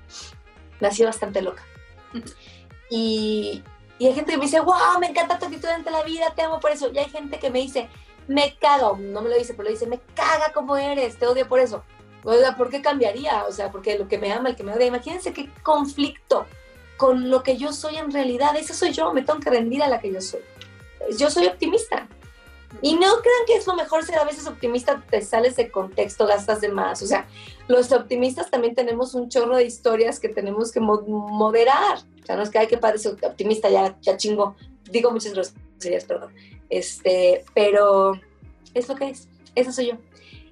Nací 0.79 1.03
bastante 1.03 1.43
loca. 1.43 1.63
Y, 2.89 3.63
hay 3.99 4.13
gente 4.13 4.31
que 4.31 4.37
me 4.37 4.45
dice, 4.45 4.59
wow, 4.59 4.99
me 4.99 5.07
encanta 5.07 5.39
tu 5.39 5.45
actitud 5.45 5.67
ante 5.67 5.89
la 5.89 6.03
vida, 6.03 6.33
te 6.35 6.43
amo 6.43 6.59
por 6.59 6.71
eso. 6.71 6.89
Y 6.93 6.97
hay 6.99 7.09
gente 7.09 7.39
que 7.39 7.49
me 7.49 7.59
dice, 7.59 7.89
me 8.27 8.55
cago, 8.57 8.97
no 8.99 9.21
me 9.21 9.29
lo 9.29 9.37
dice, 9.37 9.53
pero 9.53 9.63
lo 9.63 9.71
dice, 9.71 9.87
me 9.87 9.99
caga 10.15 10.51
como 10.53 10.77
eres, 10.77 11.17
te 11.17 11.25
odio 11.25 11.47
por 11.47 11.59
eso. 11.59 11.83
O 12.23 12.33
sea, 12.33 12.55
¿por 12.55 12.69
qué 12.69 12.81
cambiaría? 12.81 13.45
O 13.45 13.51
sea, 13.51 13.71
porque 13.71 13.97
lo 13.97 14.07
que 14.07 14.17
me 14.17 14.31
ama, 14.31 14.49
el 14.49 14.55
que 14.55 14.63
me 14.63 14.73
odia. 14.73 14.87
Imagínense 14.87 15.33
qué 15.33 15.49
conflicto 15.63 16.45
con 16.97 17.29
lo 17.29 17.43
que 17.43 17.57
yo 17.57 17.71
soy 17.71 17.97
en 17.97 18.11
realidad. 18.11 18.55
Ese 18.55 18.73
soy 18.73 18.91
yo, 18.91 19.13
me 19.13 19.21
tengo 19.21 19.39
que 19.39 19.49
rendir 19.49 19.81
a 19.81 19.87
la 19.87 19.99
que 19.99 20.11
yo 20.11 20.21
soy. 20.21 20.41
Yo 21.17 21.29
soy 21.29 21.47
optimista. 21.47 22.07
Y 22.81 22.95
no 22.95 22.99
crean 22.99 23.45
que 23.47 23.55
es 23.55 23.65
lo 23.65 23.75
mejor 23.75 24.03
ser 24.03 24.17
a 24.19 24.25
veces 24.25 24.45
optimista, 24.45 25.01
te 25.09 25.21
sales 25.21 25.55
de 25.55 25.71
contexto, 25.71 26.27
gastas 26.27 26.61
de 26.61 26.69
más. 26.69 27.01
O 27.01 27.07
sea, 27.07 27.27
los 27.67 27.91
optimistas 27.91 28.51
también 28.51 28.75
tenemos 28.75 29.13
un 29.15 29.29
chorro 29.29 29.55
de 29.55 29.63
historias 29.63 30.19
que 30.19 30.29
tenemos 30.29 30.71
que 30.71 30.79
moderar. 30.79 31.99
O 32.27 32.29
sea, 32.29 32.35
no 32.35 32.43
es 32.43 32.49
que 32.49 32.59
hay 32.59 32.67
que 32.67 32.77
parecer 32.77 33.15
optimista, 33.23 33.69
ya, 33.69 33.97
ya 34.01 34.17
chingo. 34.17 34.55
Digo 34.91 35.11
muchas 35.11 35.33
groserías, 35.33 36.05
perdón. 36.05 36.33
Este, 36.69 37.45
pero 37.53 38.19
es 38.73 38.89
lo 38.89 38.95
que 38.95 39.09
es. 39.09 39.29
Eso 39.55 39.71
soy 39.71 39.87
yo. 39.87 39.93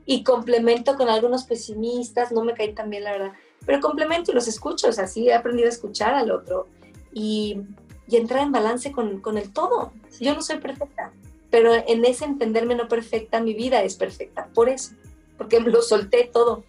Y 0.06 0.24
complemento 0.24 0.96
con 0.96 1.10
algunos 1.10 1.44
pesimistas, 1.44 2.32
no 2.32 2.44
me 2.44 2.54
caen 2.54 2.76
tan 2.76 2.90
bien, 2.90 3.04
la 3.04 3.12
verdad. 3.12 3.34
Pero 3.66 3.82
complemento 3.82 4.32
y 4.32 4.36
los 4.36 4.48
escucho. 4.48 4.88
O 4.88 4.94
sea, 4.94 5.08
sí 5.08 5.28
he 5.28 5.34
aprendido 5.34 5.68
a 5.68 5.72
escuchar 5.72 6.14
al 6.14 6.32
otro 6.32 6.68
y, 7.12 7.62
y 8.08 8.16
entrar 8.16 8.44
en 8.44 8.52
balance 8.52 8.92
con, 8.92 9.20
con 9.20 9.38
el 9.38 9.52
todo. 9.52 9.92
Yo 10.20 10.34
no 10.34 10.42
soy 10.42 10.60
perfecta 10.60 11.12
pero 11.56 11.74
en 11.74 12.04
ese 12.04 12.26
entenderme 12.26 12.76
no 12.76 12.90
perfecta, 12.90 13.40
mi 13.40 13.54
vida 13.54 13.82
es 13.82 13.96
perfecta. 13.96 14.50
Por 14.54 14.68
eso, 14.68 14.92
porque 15.38 15.62
lo 15.62 15.82
solté 15.82 16.30
todo. 16.32 16.66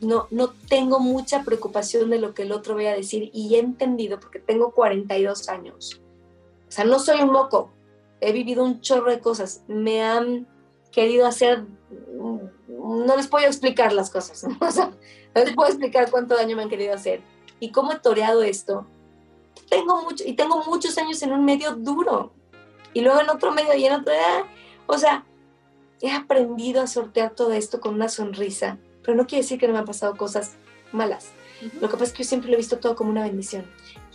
No, 0.00 0.28
no 0.30 0.52
tengo 0.68 1.00
mucha 1.00 1.42
preocupación 1.42 2.10
de 2.10 2.20
lo 2.20 2.34
que 2.34 2.42
el 2.42 2.52
otro 2.52 2.74
vaya 2.74 2.92
a 2.92 2.96
decir 2.96 3.30
y 3.32 3.54
he 3.54 3.58
entendido, 3.58 4.20
porque 4.20 4.38
tengo 4.38 4.72
42 4.72 5.48
años. 5.48 6.00
O 6.68 6.70
sea, 6.70 6.84
no 6.84 6.98
soy 6.98 7.20
un 7.20 7.32
moco. 7.32 7.72
He 8.20 8.32
vivido 8.32 8.64
un 8.64 8.80
chorro 8.80 9.10
de 9.10 9.20
cosas. 9.20 9.62
Me 9.68 10.02
han 10.02 10.46
querido 10.92 11.26
hacer... 11.26 11.64
No 12.68 13.16
les 13.16 13.26
puedo 13.26 13.46
explicar 13.46 13.92
las 13.92 14.10
cosas. 14.10 14.44
¿no? 14.60 14.94
Les 15.34 15.54
puedo 15.54 15.68
explicar 15.68 16.10
cuánto 16.10 16.36
daño 16.36 16.56
me 16.56 16.62
han 16.62 16.68
querido 16.68 16.94
hacer. 16.94 17.22
Y 17.60 17.72
cómo 17.72 17.92
he 17.92 17.98
toreado 17.98 18.42
esto. 18.42 18.86
Tengo 19.68 20.02
mucho, 20.02 20.24
y 20.26 20.34
tengo 20.34 20.62
muchos 20.64 20.96
años 20.98 21.20
en 21.22 21.32
un 21.32 21.44
medio 21.44 21.74
duro 21.74 22.32
y 22.94 23.00
luego 23.00 23.20
en 23.20 23.30
otro 23.30 23.52
medio 23.52 23.74
y 23.74 23.84
en 23.84 23.92
ah, 23.92 24.44
o 24.86 24.98
sea, 24.98 25.24
he 26.00 26.10
aprendido 26.10 26.82
a 26.82 26.86
sortear 26.86 27.30
todo 27.30 27.52
esto 27.52 27.80
con 27.80 27.94
una 27.94 28.08
sonrisa, 28.08 28.78
pero 29.08 29.16
no 29.16 29.26
quiere 29.26 29.42
decir 29.42 29.58
que 29.58 29.66
no 29.66 29.72
me 29.72 29.78
han 29.78 29.86
pasado 29.86 30.14
cosas 30.18 30.56
malas. 30.92 31.30
Lo 31.80 31.88
que 31.88 31.94
pasa 31.94 32.04
es 32.04 32.12
que 32.12 32.24
yo 32.24 32.28
siempre 32.28 32.50
lo 32.50 32.56
he 32.56 32.58
visto 32.58 32.78
todo 32.78 32.94
como 32.94 33.08
una 33.08 33.22
bendición 33.22 33.64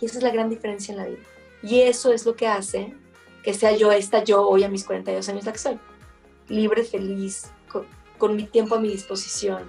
y 0.00 0.06
esa 0.06 0.18
es 0.18 0.22
la 0.22 0.30
gran 0.30 0.48
diferencia 0.48 0.92
en 0.92 0.98
la 0.98 1.06
vida. 1.06 1.18
Y 1.64 1.80
eso 1.80 2.12
es 2.12 2.24
lo 2.24 2.36
que 2.36 2.46
hace 2.46 2.94
que 3.42 3.54
sea 3.54 3.76
yo 3.76 3.90
esta, 3.90 4.22
yo 4.22 4.48
hoy 4.48 4.62
a 4.62 4.68
mis 4.68 4.84
42 4.84 5.28
años 5.28 5.46
la 5.46 5.52
que 5.52 5.58
soy. 5.58 5.80
Libre, 6.46 6.84
feliz, 6.84 7.50
con 8.18 8.36
mi 8.36 8.44
tiempo 8.44 8.76
a 8.76 8.80
mi 8.80 8.88
disposición, 8.88 9.64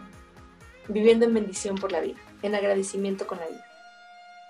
viviendo 0.89 1.25
en 1.25 1.33
bendición 1.33 1.75
por 1.75 1.91
la 1.91 2.01
vida, 2.01 2.19
en 2.43 2.53
agradecimiento 2.53 3.25
con 3.25 3.39
la 3.39 3.47
vida. 3.47 3.65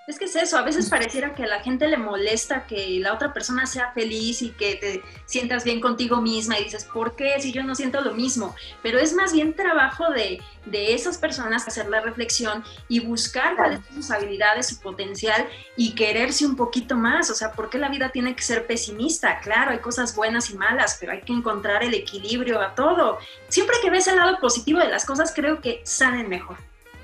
Es 0.07 0.19
que 0.19 0.25
es 0.25 0.35
eso, 0.35 0.59
a 0.59 0.61
veces 0.61 0.87
pareciera 0.87 1.33
que 1.33 1.45
a 1.45 1.47
la 1.47 1.61
gente 1.61 1.87
le 1.87 1.97
molesta 1.97 2.67
que 2.67 2.99
la 2.99 3.11
otra 3.11 3.33
persona 3.33 3.65
sea 3.65 3.91
feliz 3.91 4.43
y 4.43 4.51
que 4.51 4.75
te 4.75 5.03
sientas 5.25 5.63
bien 5.63 5.81
contigo 5.81 6.21
misma 6.21 6.59
y 6.59 6.65
dices, 6.65 6.85
¿por 6.85 7.15
qué 7.15 7.41
si 7.41 7.51
yo 7.51 7.63
no 7.63 7.73
siento 7.73 8.01
lo 8.01 8.13
mismo? 8.13 8.55
Pero 8.83 8.99
es 8.99 9.13
más 9.13 9.33
bien 9.33 9.55
trabajo 9.55 10.11
de, 10.11 10.43
de 10.67 10.93
esas 10.93 11.17
personas 11.17 11.67
hacer 11.67 11.89
la 11.89 12.01
reflexión 12.01 12.63
y 12.87 12.99
buscar 12.99 13.55
cuáles 13.55 13.79
son 13.83 13.95
sus 13.95 14.11
habilidades, 14.11 14.67
su 14.67 14.79
potencial 14.79 15.49
y 15.75 15.95
quererse 15.95 16.45
un 16.45 16.55
poquito 16.55 16.95
más. 16.95 17.31
O 17.31 17.33
sea, 17.33 17.53
¿por 17.53 17.71
qué 17.71 17.79
la 17.79 17.89
vida 17.89 18.09
tiene 18.09 18.35
que 18.35 18.43
ser 18.43 18.67
pesimista? 18.67 19.39
Claro, 19.39 19.71
hay 19.71 19.79
cosas 19.79 20.15
buenas 20.15 20.51
y 20.51 20.55
malas, 20.55 20.97
pero 20.99 21.13
hay 21.13 21.21
que 21.21 21.33
encontrar 21.33 21.83
el 21.83 21.95
equilibrio 21.95 22.61
a 22.61 22.75
todo. 22.75 23.17
Siempre 23.49 23.77
que 23.81 23.89
ves 23.89 24.05
el 24.05 24.17
lado 24.17 24.37
positivo 24.39 24.77
de 24.77 24.89
las 24.89 25.03
cosas, 25.03 25.33
creo 25.35 25.61
que 25.61 25.81
salen 25.83 26.29
mejor. 26.29 26.57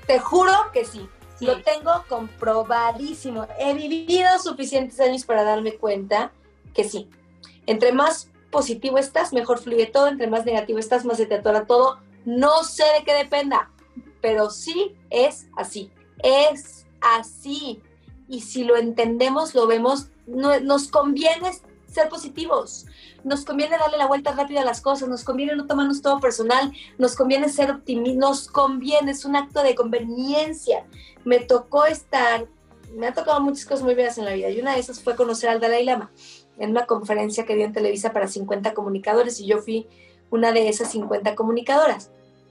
Te 0.06 0.20
juro 0.20 0.70
que 0.72 0.84
sí. 0.84 1.08
Lo 1.42 1.62
tengo 1.62 2.04
comprobadísimo. 2.08 3.46
He 3.58 3.74
vivido 3.74 4.28
suficientes 4.42 5.00
años 5.00 5.24
para 5.24 5.42
darme 5.42 5.74
cuenta 5.74 6.32
que 6.74 6.84
sí. 6.84 7.08
Entre 7.66 7.92
más 7.92 8.30
positivo 8.50 8.98
estás, 8.98 9.32
mejor 9.32 9.58
fluye 9.58 9.86
todo. 9.86 10.06
Entre 10.08 10.28
más 10.28 10.44
negativo 10.44 10.78
estás, 10.78 11.04
más 11.04 11.16
se 11.16 11.26
te 11.26 11.34
atora 11.34 11.66
todo. 11.66 11.98
No 12.24 12.62
sé 12.62 12.84
de 12.98 13.04
qué 13.04 13.14
dependa, 13.14 13.70
pero 14.20 14.50
sí 14.50 14.96
es 15.10 15.48
así. 15.56 15.90
Es 16.22 16.86
así. 17.00 17.82
Y 18.28 18.40
si 18.40 18.64
lo 18.64 18.76
entendemos, 18.76 19.54
lo 19.54 19.66
vemos, 19.66 20.08
nos 20.26 20.88
conviene 20.88 21.50
ser 21.92 22.08
positivos. 22.08 22.86
Nos 23.24 23.44
conviene 23.44 23.78
darle 23.78 23.98
la 23.98 24.06
vuelta 24.06 24.32
rápida 24.32 24.62
a 24.62 24.64
las 24.64 24.80
cosas, 24.80 25.08
nos 25.08 25.24
conviene 25.24 25.54
no 25.54 25.66
tomarnos 25.66 26.02
todo 26.02 26.20
personal, 26.20 26.72
nos 26.98 27.14
conviene 27.14 27.48
ser 27.48 27.70
optimistas, 27.70 28.16
nos 28.16 28.48
conviene, 28.48 29.12
es 29.12 29.24
un 29.24 29.36
acto 29.36 29.62
de 29.62 29.74
conveniencia. 29.74 30.84
Me 31.24 31.38
tocó 31.40 31.84
estar, 31.84 32.46
me 32.96 33.06
ha 33.06 33.12
tocado 33.12 33.40
muchas 33.40 33.64
cosas 33.64 33.84
muy 33.84 33.94
buenas 33.94 34.18
en 34.18 34.24
la 34.24 34.32
vida 34.32 34.50
y 34.50 34.60
una 34.60 34.74
de 34.74 34.80
esas 34.80 35.00
fue 35.00 35.16
conocer 35.16 35.50
al 35.50 35.60
Dalai 35.60 35.84
Lama 35.84 36.10
en 36.58 36.70
una 36.70 36.86
conferencia 36.86 37.44
que 37.44 37.54
dio 37.54 37.64
en 37.64 37.72
Televisa 37.72 38.12
para 38.12 38.28
50 38.28 38.74
comunicadores 38.74 39.40
y 39.40 39.46
yo 39.46 39.58
fui 39.58 39.86
una 40.30 40.52
de 40.52 40.68
esas 40.68 40.90
50 40.90 41.34
comunicadoras. 41.34 42.10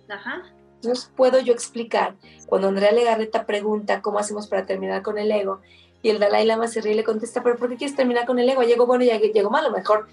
Ajá. 0.09 0.43
Entonces 0.75 1.11
puedo 1.15 1.39
yo 1.39 1.53
explicar, 1.53 2.15
cuando 2.47 2.67
Andrea 2.67 2.91
Legarreta 2.91 3.45
pregunta 3.45 4.01
cómo 4.01 4.17
hacemos 4.17 4.47
para 4.47 4.65
terminar 4.65 5.03
con 5.03 5.19
el 5.19 5.31
ego, 5.31 5.61
y 6.01 6.09
el 6.09 6.19
Dalai 6.19 6.45
Lama 6.45 6.67
se 6.67 6.81
ríe 6.81 6.93
y 6.93 6.95
le 6.95 7.03
contesta, 7.03 7.43
pero 7.43 7.57
¿por 7.57 7.69
qué 7.69 7.77
quieres 7.77 7.95
terminar 7.95 8.25
con 8.25 8.39
el 8.39 8.49
ego? 8.49 8.63
Llegó 8.63 8.85
bueno 8.85 9.03
y 9.03 9.09
llegó 9.09 9.49
malo, 9.49 9.71
mejor 9.71 10.07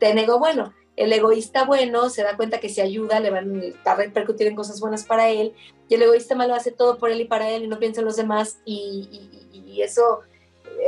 ten 0.00 0.18
ego 0.18 0.38
bueno. 0.38 0.74
El 0.96 1.12
egoísta 1.12 1.64
bueno 1.64 2.10
se 2.10 2.24
da 2.24 2.36
cuenta 2.36 2.58
que 2.58 2.68
si 2.68 2.80
ayuda 2.80 3.20
le 3.20 3.30
van 3.30 3.74
a 3.84 3.94
repercutir 3.94 4.48
en 4.48 4.56
cosas 4.56 4.80
buenas 4.80 5.04
para 5.04 5.28
él, 5.28 5.54
y 5.88 5.94
el 5.94 6.02
egoísta 6.02 6.34
malo 6.34 6.54
hace 6.54 6.72
todo 6.72 6.98
por 6.98 7.10
él 7.10 7.20
y 7.20 7.24
para 7.24 7.50
él 7.50 7.64
y 7.64 7.68
no 7.68 7.78
piensa 7.78 8.00
en 8.00 8.06
los 8.06 8.16
demás, 8.16 8.58
y, 8.64 9.80
eso, 9.80 10.22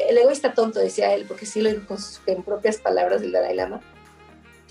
el 0.08 0.18
egoísta 0.18 0.52
tonto, 0.52 0.80
decía 0.80 1.14
él, 1.14 1.26
porque 1.28 1.46
sí 1.46 1.60
lo 1.60 1.70
dijo 1.70 1.94
en 2.26 2.42
propias 2.42 2.78
palabras 2.78 3.20
del 3.20 3.30
Dalai 3.30 3.54
Lama, 3.54 3.80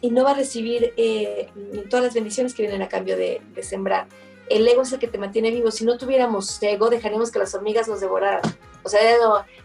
y 0.02 0.12
no 0.12 0.26
va 0.26 0.32
a 0.32 0.34
recibir 0.36 0.94
eh, 0.98 1.48
todas 1.90 2.04
las 2.04 2.14
bendiciones 2.14 2.54
que 2.54 2.64
vienen 2.64 2.82
a 2.82 2.90
cambio 2.90 3.16
de, 3.16 3.42
de 3.56 3.64
sembrar. 3.64 4.08
El 4.50 4.68
ego 4.68 4.82
es 4.82 4.92
el 4.92 5.00
que 5.00 5.08
te 5.08 5.18
mantiene 5.18 5.52
vivo. 5.52 5.72
Si 5.72 5.86
no 5.86 5.98
tuviéramos 5.98 6.62
ego, 6.64 6.90
dejaríamos 6.90 7.32
que 7.32 7.40
las 7.40 7.54
hormigas 7.54 7.88
nos 7.88 8.02
devoraran. 8.02 8.42
O 8.84 8.90
sea, 8.90 9.02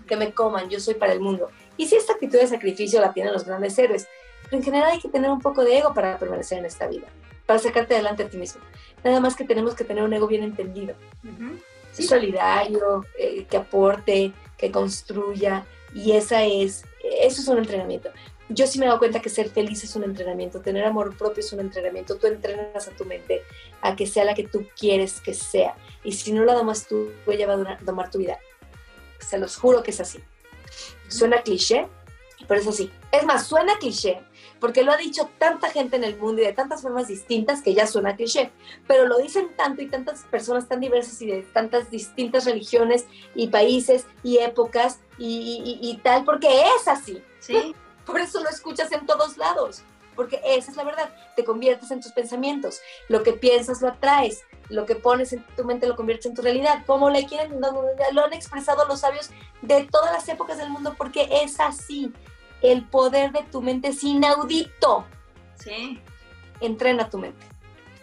que 0.06 0.16
me 0.16 0.32
coman, 0.32 0.68
yo 0.68 0.80
soy 0.80 0.94
para 0.94 1.12
el 1.12 1.20
mundo. 1.20 1.50
Y 1.76 1.86
si 1.86 1.96
esta 1.96 2.14
actitud 2.14 2.38
de 2.38 2.46
sacrificio 2.46 3.00
la 3.00 3.12
tienen 3.12 3.32
los 3.32 3.44
grandes 3.44 3.78
héroes, 3.78 4.08
pero 4.44 4.56
en 4.58 4.62
general 4.62 4.90
hay 4.92 5.00
que 5.00 5.08
tener 5.08 5.30
un 5.30 5.40
poco 5.40 5.64
de 5.64 5.78
ego 5.78 5.94
para 5.94 6.18
permanecer 6.18 6.58
en 6.58 6.66
esta 6.66 6.86
vida, 6.86 7.08
para 7.46 7.58
sacarte 7.58 7.94
adelante 7.94 8.24
a 8.24 8.28
ti 8.28 8.36
mismo. 8.36 8.60
Nada 9.02 9.20
más 9.20 9.36
que 9.36 9.44
tenemos 9.44 9.74
que 9.74 9.84
tener 9.84 10.04
un 10.04 10.12
ego 10.12 10.26
bien 10.26 10.42
entendido, 10.42 10.94
solidario, 11.92 13.04
eh, 13.18 13.46
que 13.48 13.56
aporte, 13.56 14.32
que 14.56 14.70
construya, 14.70 15.64
y 15.94 16.12
esa 16.12 16.44
es, 16.44 16.84
eso 17.20 17.40
es 17.40 17.48
un 17.48 17.58
entrenamiento. 17.58 18.10
Yo 18.50 18.66
sí 18.66 18.78
me 18.78 18.84
he 18.84 18.88
dado 18.88 18.98
cuenta 18.98 19.20
que 19.20 19.30
ser 19.30 19.48
feliz 19.48 19.84
es 19.84 19.96
un 19.96 20.04
entrenamiento, 20.04 20.60
tener 20.60 20.84
amor 20.84 21.16
propio 21.16 21.40
es 21.40 21.52
un 21.52 21.60
entrenamiento. 21.60 22.16
Tú 22.16 22.26
entrenas 22.26 22.86
a 22.86 22.90
tu 22.90 23.06
mente 23.06 23.42
a 23.80 23.96
que 23.96 24.06
sea 24.06 24.24
la 24.24 24.34
que 24.34 24.46
tú 24.46 24.66
quieres 24.78 25.20
que 25.20 25.32
sea. 25.32 25.74
Y 26.02 26.12
si 26.12 26.32
no 26.32 26.44
la 26.44 26.52
domas 26.54 26.86
tú, 26.86 27.10
ella 27.26 27.46
va 27.46 27.54
a 27.54 27.78
domar 27.82 28.10
tu 28.10 28.18
vida 28.18 28.38
se 29.24 29.38
los 29.38 29.56
juro 29.56 29.82
que 29.82 29.90
es 29.90 30.00
así. 30.00 30.20
Suena 31.08 31.42
cliché, 31.42 31.88
pero 32.46 32.60
es 32.60 32.66
así. 32.66 32.92
Es 33.12 33.24
más, 33.24 33.46
suena 33.46 33.78
cliché, 33.78 34.22
porque 34.60 34.82
lo 34.82 34.92
ha 34.92 34.96
dicho 34.96 35.30
tanta 35.38 35.70
gente 35.70 35.96
en 35.96 36.04
el 36.04 36.16
mundo 36.16 36.42
y 36.42 36.46
de 36.46 36.52
tantas 36.52 36.82
formas 36.82 37.08
distintas 37.08 37.62
que 37.62 37.74
ya 37.74 37.86
suena 37.86 38.16
cliché, 38.16 38.50
pero 38.86 39.06
lo 39.06 39.18
dicen 39.18 39.48
tanto 39.56 39.82
y 39.82 39.88
tantas 39.88 40.22
personas 40.24 40.68
tan 40.68 40.80
diversas 40.80 41.20
y 41.22 41.26
de 41.26 41.42
tantas 41.42 41.90
distintas 41.90 42.44
religiones 42.44 43.06
y 43.34 43.48
países 43.48 44.06
y 44.22 44.38
épocas 44.38 45.00
y, 45.18 46.00
tal, 46.02 46.24
porque 46.24 46.48
es 46.76 46.88
así. 46.88 47.22
Sí. 47.40 47.74
Por 48.06 48.20
eso 48.20 48.42
lo 48.42 48.50
escuchas 48.50 48.92
en 48.92 49.06
todos 49.06 49.38
lados, 49.38 49.82
porque 50.14 50.40
esa 50.44 50.70
es 50.70 50.76
la 50.76 50.84
verdad. 50.84 51.10
Te 51.36 51.44
conviertes 51.44 51.90
en 51.90 52.00
tus 52.00 52.12
pensamientos, 52.12 52.80
lo 53.08 53.22
que 53.22 53.32
piensas 53.32 53.82
lo 53.82 53.88
atraes, 53.88 54.42
lo 54.68 54.86
que 54.86 54.94
pones 54.94 55.32
en 55.32 55.44
tu 55.56 55.64
mente 55.64 55.86
lo 55.86 55.96
conviertes 55.96 56.26
en 56.26 56.34
tu 56.34 56.42
realidad. 56.42 56.84
Como 56.86 57.10
le 57.10 57.26
quieren, 57.26 57.60
lo 57.60 58.24
han 58.24 58.32
expresado 58.32 58.86
los 58.86 59.00
sabios 59.00 59.30
de 59.62 59.84
todas 59.84 60.12
las 60.12 60.28
épocas 60.28 60.58
del 60.58 60.70
mundo, 60.70 60.94
porque 60.96 61.28
es 61.42 61.60
así. 61.60 62.12
El 62.62 62.84
poder 62.84 63.32
de 63.32 63.42
tu 63.42 63.60
mente 63.60 63.88
es 63.88 64.02
inaudito. 64.02 65.04
Sí. 65.56 66.00
Entrena 66.60 67.10
tu 67.10 67.18
mente. 67.18 67.46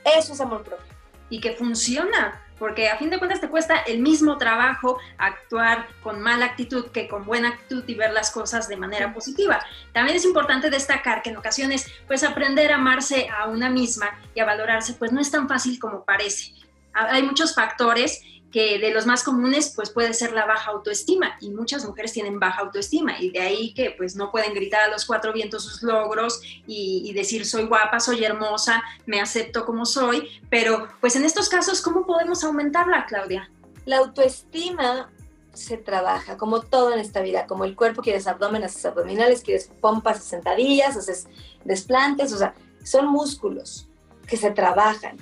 Eso 0.03 0.33
es 0.33 0.41
amor 0.41 0.63
propio. 0.63 0.85
Y 1.29 1.39
que 1.39 1.53
funciona, 1.53 2.41
porque 2.61 2.89
a 2.89 2.97
fin 2.97 3.09
de 3.09 3.17
cuentas 3.17 3.41
te 3.41 3.49
cuesta 3.49 3.77
el 3.87 4.03
mismo 4.03 4.37
trabajo 4.37 4.99
actuar 5.17 5.87
con 6.03 6.21
mala 6.21 6.45
actitud 6.45 6.91
que 6.91 7.07
con 7.07 7.25
buena 7.25 7.49
actitud 7.49 7.83
y 7.87 7.95
ver 7.95 8.13
las 8.13 8.29
cosas 8.29 8.67
de 8.67 8.77
manera 8.77 9.15
positiva. 9.15 9.59
También 9.93 10.15
es 10.15 10.25
importante 10.25 10.69
destacar 10.69 11.23
que 11.23 11.31
en 11.31 11.37
ocasiones, 11.37 11.91
pues 12.05 12.23
aprender 12.23 12.71
a 12.71 12.75
amarse 12.75 13.27
a 13.35 13.47
una 13.47 13.71
misma 13.71 14.11
y 14.35 14.41
a 14.41 14.45
valorarse, 14.45 14.93
pues 14.93 15.11
no 15.11 15.19
es 15.19 15.31
tan 15.31 15.49
fácil 15.49 15.79
como 15.79 16.05
parece. 16.05 16.53
Hay 16.93 17.23
muchos 17.23 17.55
factores 17.55 18.21
que 18.51 18.79
de 18.79 18.91
los 18.91 19.05
más 19.05 19.23
comunes 19.23 19.71
pues 19.75 19.89
puede 19.89 20.13
ser 20.13 20.33
la 20.33 20.45
baja 20.45 20.71
autoestima 20.71 21.37
y 21.39 21.49
muchas 21.51 21.85
mujeres 21.85 22.11
tienen 22.11 22.39
baja 22.39 22.61
autoestima 22.61 23.19
y 23.19 23.31
de 23.31 23.39
ahí 23.39 23.73
que 23.73 23.91
pues 23.91 24.15
no 24.15 24.29
pueden 24.29 24.53
gritar 24.53 24.81
a 24.81 24.87
los 24.89 25.05
cuatro 25.05 25.31
vientos 25.31 25.63
sus 25.63 25.83
logros 25.83 26.41
y, 26.67 27.11
decir 27.13 27.45
soy 27.45 27.65
guapa, 27.65 27.99
soy 27.99 28.23
hermosa, 28.23 28.83
me 29.05 29.21
acepto 29.21 29.65
como 29.65 29.85
soy, 29.85 30.27
pero 30.49 30.87
pues 30.99 31.15
en 31.15 31.23
estos 31.23 31.49
casos, 31.49 31.81
¿cómo 31.81 32.05
podemos 32.05 32.43
aumentarla, 32.43 33.05
Claudia? 33.05 33.49
La 33.85 33.97
autoestima 33.97 35.09
se 35.53 35.77
trabaja, 35.77 36.37
como 36.37 36.61
todo 36.61 36.93
en 36.93 36.99
esta 36.99 37.21
vida, 37.21 37.47
como 37.47 37.65
el 37.65 37.75
cuerpo, 37.75 38.01
quieres 38.01 38.27
abdomen, 38.27 38.63
haces 38.63 38.85
abdominales, 38.85 39.41
quieres 39.41 39.69
pompas, 39.81 40.23
sentadillas, 40.23 40.95
haces 40.95 41.27
desplantes, 41.65 42.31
o 42.31 42.37
sea, 42.37 42.53
son 42.83 43.07
músculos 43.07 43.87
que 44.27 44.37
se 44.37 44.51
trabajan. 44.51 45.17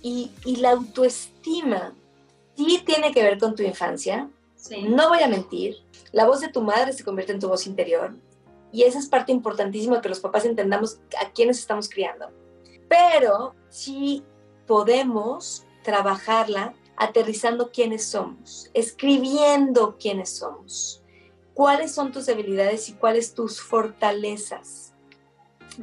Y, 0.00 0.30
y 0.44 0.56
la 0.56 0.70
autoestima 0.70 1.94
sí 2.56 2.82
tiene 2.84 3.12
que 3.12 3.22
ver 3.22 3.38
con 3.38 3.54
tu 3.54 3.62
infancia, 3.62 4.28
no 4.88 5.08
voy 5.08 5.22
a 5.22 5.28
mentir, 5.28 5.76
la 6.12 6.26
voz 6.26 6.40
de 6.40 6.48
tu 6.48 6.62
madre 6.62 6.92
se 6.92 7.04
convierte 7.04 7.32
en 7.32 7.40
tu 7.40 7.48
voz 7.48 7.66
interior 7.66 8.14
y 8.72 8.82
esa 8.84 8.98
es 8.98 9.06
parte 9.06 9.30
importantísima 9.30 10.00
que 10.00 10.08
los 10.08 10.20
papás 10.20 10.44
entendamos 10.44 10.98
a 11.20 11.30
quiénes 11.30 11.58
estamos 11.58 11.88
criando. 11.88 12.30
Pero 12.88 13.54
sí 13.68 14.24
podemos 14.66 15.64
trabajarla 15.82 16.74
aterrizando 16.96 17.70
quiénes 17.70 18.04
somos, 18.06 18.70
escribiendo 18.72 19.96
quiénes 19.98 20.30
somos, 20.30 21.02
cuáles 21.52 21.92
son 21.92 22.10
tus 22.10 22.26
debilidades 22.26 22.88
y 22.88 22.94
cuáles 22.94 23.34
tus 23.34 23.60
fortalezas. 23.60 24.93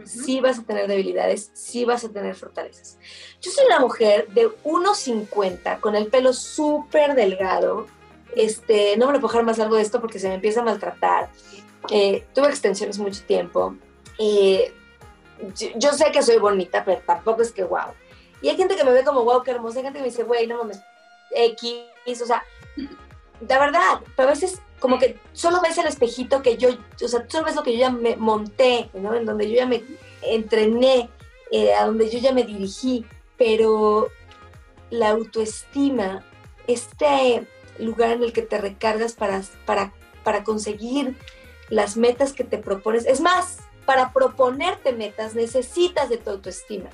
Sí 0.05 0.41
vas 0.41 0.59
a 0.59 0.63
tener 0.63 0.87
debilidades, 0.87 1.51
sí 1.53 1.85
vas 1.85 2.03
a 2.03 2.09
tener 2.09 2.35
fortalezas. 2.35 2.97
Yo 3.41 3.51
soy 3.51 3.65
una 3.65 3.79
mujer 3.79 4.27
de 4.29 4.49
1,50 4.63 5.79
con 5.79 5.95
el 5.95 6.07
pelo 6.07 6.33
súper 6.33 7.15
delgado. 7.15 7.87
Este, 8.35 8.95
no 8.97 9.07
me 9.07 9.13
lo 9.13 9.19
puedo 9.19 9.33
dejar 9.33 9.45
más 9.45 9.57
largo 9.57 9.75
de 9.75 9.81
esto 9.81 9.99
porque 9.99 10.19
se 10.19 10.29
me 10.29 10.35
empieza 10.35 10.61
a 10.61 10.63
maltratar. 10.63 11.29
Eh, 11.89 12.25
tuve 12.33 12.47
extensiones 12.47 12.97
mucho 12.99 13.23
tiempo. 13.23 13.75
Eh, 14.17 14.73
yo, 15.55 15.67
yo, 15.75 15.93
sé 15.93 16.11
que 16.11 16.21
soy 16.21 16.37
bonita, 16.37 16.85
pero 16.85 17.01
tampoco 17.05 17.41
es 17.41 17.51
que 17.51 17.63
wow. 17.63 17.93
Y 18.41 18.49
hay 18.49 18.57
gente 18.57 18.75
que 18.75 18.83
me 18.83 18.91
ve 18.91 19.03
como 19.03 19.23
wow, 19.23 19.43
qué 19.43 19.51
hermosa. 19.51 19.79
Hay 19.79 19.85
gente 19.85 19.99
que 19.99 20.03
me 20.03 20.09
dice, 20.09 20.23
güey, 20.23 20.47
no 20.47 20.57
mames, 20.57 20.79
X, 21.31 22.21
o 22.21 22.25
sea, 22.25 22.43
la 23.47 23.59
verdad, 23.59 24.01
pero 24.15 24.29
a 24.29 24.31
veces 24.31 24.59
como 24.81 24.97
que 24.97 25.17
solo 25.31 25.61
ves 25.61 25.77
el 25.77 25.85
espejito 25.85 26.41
que 26.41 26.57
yo, 26.57 26.69
o 26.69 27.07
sea, 27.07 27.23
solo 27.29 27.45
ves 27.45 27.55
lo 27.55 27.63
que 27.63 27.73
yo 27.73 27.79
ya 27.79 27.91
me 27.91 28.17
monté, 28.17 28.89
¿no? 28.95 29.13
En 29.13 29.25
donde 29.25 29.47
yo 29.47 29.55
ya 29.55 29.67
me 29.67 29.83
entrené, 30.23 31.07
eh, 31.51 31.73
a 31.75 31.85
donde 31.85 32.09
yo 32.09 32.17
ya 32.17 32.33
me 32.33 32.43
dirigí, 32.43 33.05
pero 33.37 34.09
la 34.89 35.11
autoestima, 35.11 36.25
este 36.65 37.47
lugar 37.77 38.11
en 38.13 38.23
el 38.23 38.33
que 38.33 38.41
te 38.41 38.57
recargas 38.57 39.13
para, 39.13 39.43
para, 39.65 39.93
para 40.23 40.43
conseguir 40.43 41.15
las 41.69 41.95
metas 41.95 42.33
que 42.33 42.43
te 42.43 42.57
propones, 42.57 43.05
es 43.05 43.21
más, 43.21 43.59
para 43.85 44.11
proponerte 44.11 44.93
metas 44.93 45.35
necesitas 45.35 46.09
de 46.09 46.17
tu 46.17 46.31
autoestima. 46.31 46.89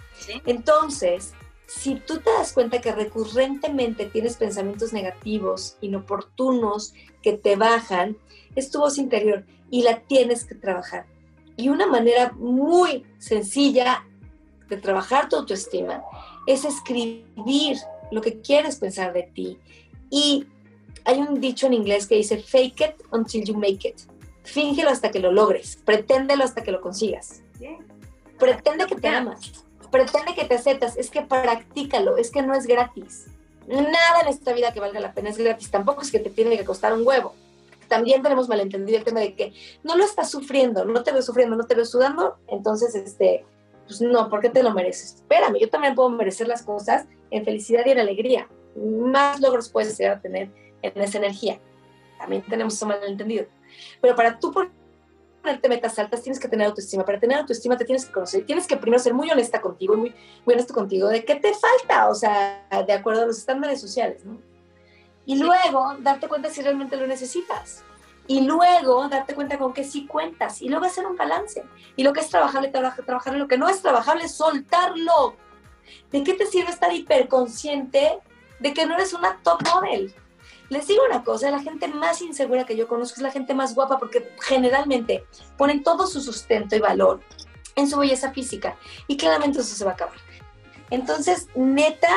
Entonces, 0.45 1.33
si 1.67 1.95
tú 1.95 2.19
te 2.19 2.31
das 2.31 2.53
cuenta 2.53 2.79
que 2.79 2.93
recurrentemente 2.93 4.05
tienes 4.05 4.37
pensamientos 4.37 4.93
negativos, 4.93 5.77
inoportunos, 5.81 6.93
que 7.21 7.33
te 7.33 7.57
bajan, 7.57 8.17
es 8.55 8.71
tu 8.71 8.79
voz 8.79 8.97
interior 8.97 9.45
y 9.69 9.83
la 9.83 9.99
tienes 9.99 10.45
que 10.45 10.55
trabajar. 10.55 11.05
Y 11.57 11.67
una 11.67 11.85
manera 11.85 12.31
muy 12.31 13.05
sencilla 13.17 14.05
de 14.69 14.77
trabajar 14.77 15.27
tu 15.27 15.35
autoestima 15.35 16.03
es 16.47 16.63
escribir 16.63 17.77
lo 18.11 18.21
que 18.21 18.39
quieres 18.39 18.77
pensar 18.77 19.11
de 19.11 19.23
ti. 19.23 19.59
Y 20.09 20.47
hay 21.03 21.19
un 21.19 21.41
dicho 21.41 21.67
en 21.67 21.73
inglés 21.73 22.07
que 22.07 22.15
dice, 22.15 22.37
fake 22.37 22.81
it 22.81 23.03
until 23.11 23.43
you 23.43 23.55
make 23.55 23.85
it. 23.85 23.99
Fíngelo 24.43 24.89
hasta 24.89 25.11
que 25.11 25.19
lo 25.19 25.33
logres, 25.33 25.77
preténdelo 25.83 26.45
hasta 26.45 26.63
que 26.63 26.71
lo 26.71 26.79
consigas. 26.79 27.43
Pretende 28.39 28.85
que 28.85 28.95
te 28.95 29.09
amas 29.09 29.66
pretende 29.89 30.35
que 30.35 30.45
te 30.45 30.55
aceptas, 30.55 30.97
es 30.97 31.09
que 31.09 31.21
practícalo, 31.21 32.17
es 32.17 32.31
que 32.31 32.41
no 32.41 32.53
es 32.53 32.65
gratis. 32.65 33.27
Nada 33.67 34.21
en 34.21 34.27
esta 34.27 34.53
vida 34.53 34.71
que 34.71 34.79
valga 34.79 34.99
la 34.99 35.13
pena 35.13 35.29
es 35.29 35.37
gratis, 35.37 35.69
tampoco 35.69 36.01
es 36.01 36.11
que 36.11 36.19
te 36.19 36.29
tiene 36.29 36.57
que 36.57 36.65
costar 36.65 36.93
un 36.93 37.05
huevo. 37.05 37.33
También 37.87 38.21
tenemos 38.21 38.49
malentendido 38.49 38.97
el 38.97 39.03
tema 39.03 39.19
de 39.19 39.33
que 39.35 39.53
no 39.83 39.95
lo 39.95 40.03
estás 40.03 40.29
sufriendo, 40.29 40.85
no 40.85 41.03
te 41.03 41.11
veo 41.11 41.21
sufriendo, 41.21 41.55
no 41.55 41.65
te 41.65 41.75
veo 41.75 41.85
sudando, 41.85 42.37
entonces, 42.47 42.95
este, 42.95 43.45
pues 43.85 44.01
no, 44.01 44.29
¿por 44.29 44.41
qué 44.41 44.49
te 44.49 44.63
lo 44.63 44.73
mereces? 44.73 45.15
Espérame, 45.15 45.57
yo 45.59 45.69
también 45.69 45.95
puedo 45.95 46.09
merecer 46.09 46.47
las 46.47 46.63
cosas 46.63 47.05
en 47.31 47.45
felicidad 47.45 47.85
y 47.85 47.91
en 47.91 47.99
alegría. 47.99 48.47
Más 48.75 49.39
logros 49.39 49.69
puedes 49.69 49.97
llegar 49.97 50.17
a 50.17 50.21
tener 50.21 50.49
en 50.81 51.01
esa 51.01 51.17
energía. 51.17 51.59
También 52.19 52.43
tenemos 52.43 52.73
eso 52.73 52.85
malentendido. 52.85 53.45
Pero 54.01 54.15
para 54.15 54.39
tú 54.39 54.51
ponerte 55.47 55.69
metas 55.69 55.97
altas, 55.97 56.21
tienes 56.21 56.39
que 56.41 56.49
tener 56.49 56.67
autoestima. 56.67 57.05
Para 57.05 57.19
tener 57.19 57.37
autoestima 57.37 57.77
te 57.77 57.85
tienes 57.85 58.05
que 58.05 58.11
conocer. 58.11 58.45
Tienes 58.45 58.67
que 58.67 58.75
primero 58.75 59.01
ser 59.01 59.13
muy 59.13 59.31
honesta 59.31 59.61
contigo 59.61 59.93
y 59.93 59.97
muy, 59.97 60.15
muy 60.45 60.53
honesto 60.53 60.73
contigo 60.73 61.07
de 61.07 61.23
qué 61.23 61.35
te 61.35 61.53
falta, 61.53 62.09
o 62.09 62.15
sea, 62.15 62.67
de 62.85 62.93
acuerdo 62.93 63.23
a 63.23 63.25
los 63.25 63.37
estándares 63.37 63.79
sociales, 63.79 64.25
¿no? 64.25 64.37
Y 65.25 65.37
luego 65.37 65.95
darte 65.99 66.27
cuenta 66.27 66.49
si 66.49 66.61
realmente 66.61 66.97
lo 66.97 67.07
necesitas. 67.07 67.83
Y 68.27 68.41
luego 68.41 69.07
darte 69.07 69.35
cuenta 69.35 69.57
con 69.57 69.73
que 69.73 69.85
sí 69.85 70.05
cuentas. 70.05 70.61
Y 70.61 70.67
luego 70.67 70.85
hacer 70.85 71.05
un 71.05 71.15
balance. 71.15 71.63
Y 71.95 72.03
lo 72.03 72.11
que 72.11 72.19
es 72.19 72.29
trabajable, 72.29 72.67
trabajar, 72.67 73.05
trabajar. 73.05 73.35
Lo 73.35 73.47
que 73.47 73.57
no 73.57 73.69
es 73.69 73.81
trabajable, 73.81 74.27
soltarlo. 74.27 75.35
¿De 76.11 76.23
qué 76.23 76.33
te 76.33 76.45
sirve 76.45 76.71
estar 76.71 76.93
hiperconsciente 76.93 78.19
de 78.59 78.73
que 78.73 78.85
no 78.85 78.95
eres 78.95 79.13
una 79.13 79.37
top 79.43 79.61
model? 79.73 80.13
Les 80.69 80.87
digo 80.87 81.03
una 81.09 81.23
cosa, 81.23 81.49
la 81.49 81.61
gente 81.61 81.87
más 81.87 82.21
insegura 82.21 82.65
que 82.65 82.75
yo 82.75 82.87
conozco 82.87 83.15
es 83.15 83.21
la 83.21 83.31
gente 83.31 83.53
más 83.53 83.73
guapa 83.73 83.99
porque 83.99 84.31
generalmente 84.41 85.25
ponen 85.57 85.83
todo 85.83 86.07
su 86.07 86.21
sustento 86.21 86.75
y 86.75 86.79
valor 86.79 87.21
en 87.75 87.89
su 87.89 87.97
belleza 87.97 88.31
física 88.31 88.75
y 89.07 89.15
claramente 89.15 89.59
eso 89.59 89.75
se 89.75 89.85
va 89.85 89.91
a 89.91 89.93
acabar. 89.93 90.17
Entonces, 90.89 91.47
neta, 91.55 92.13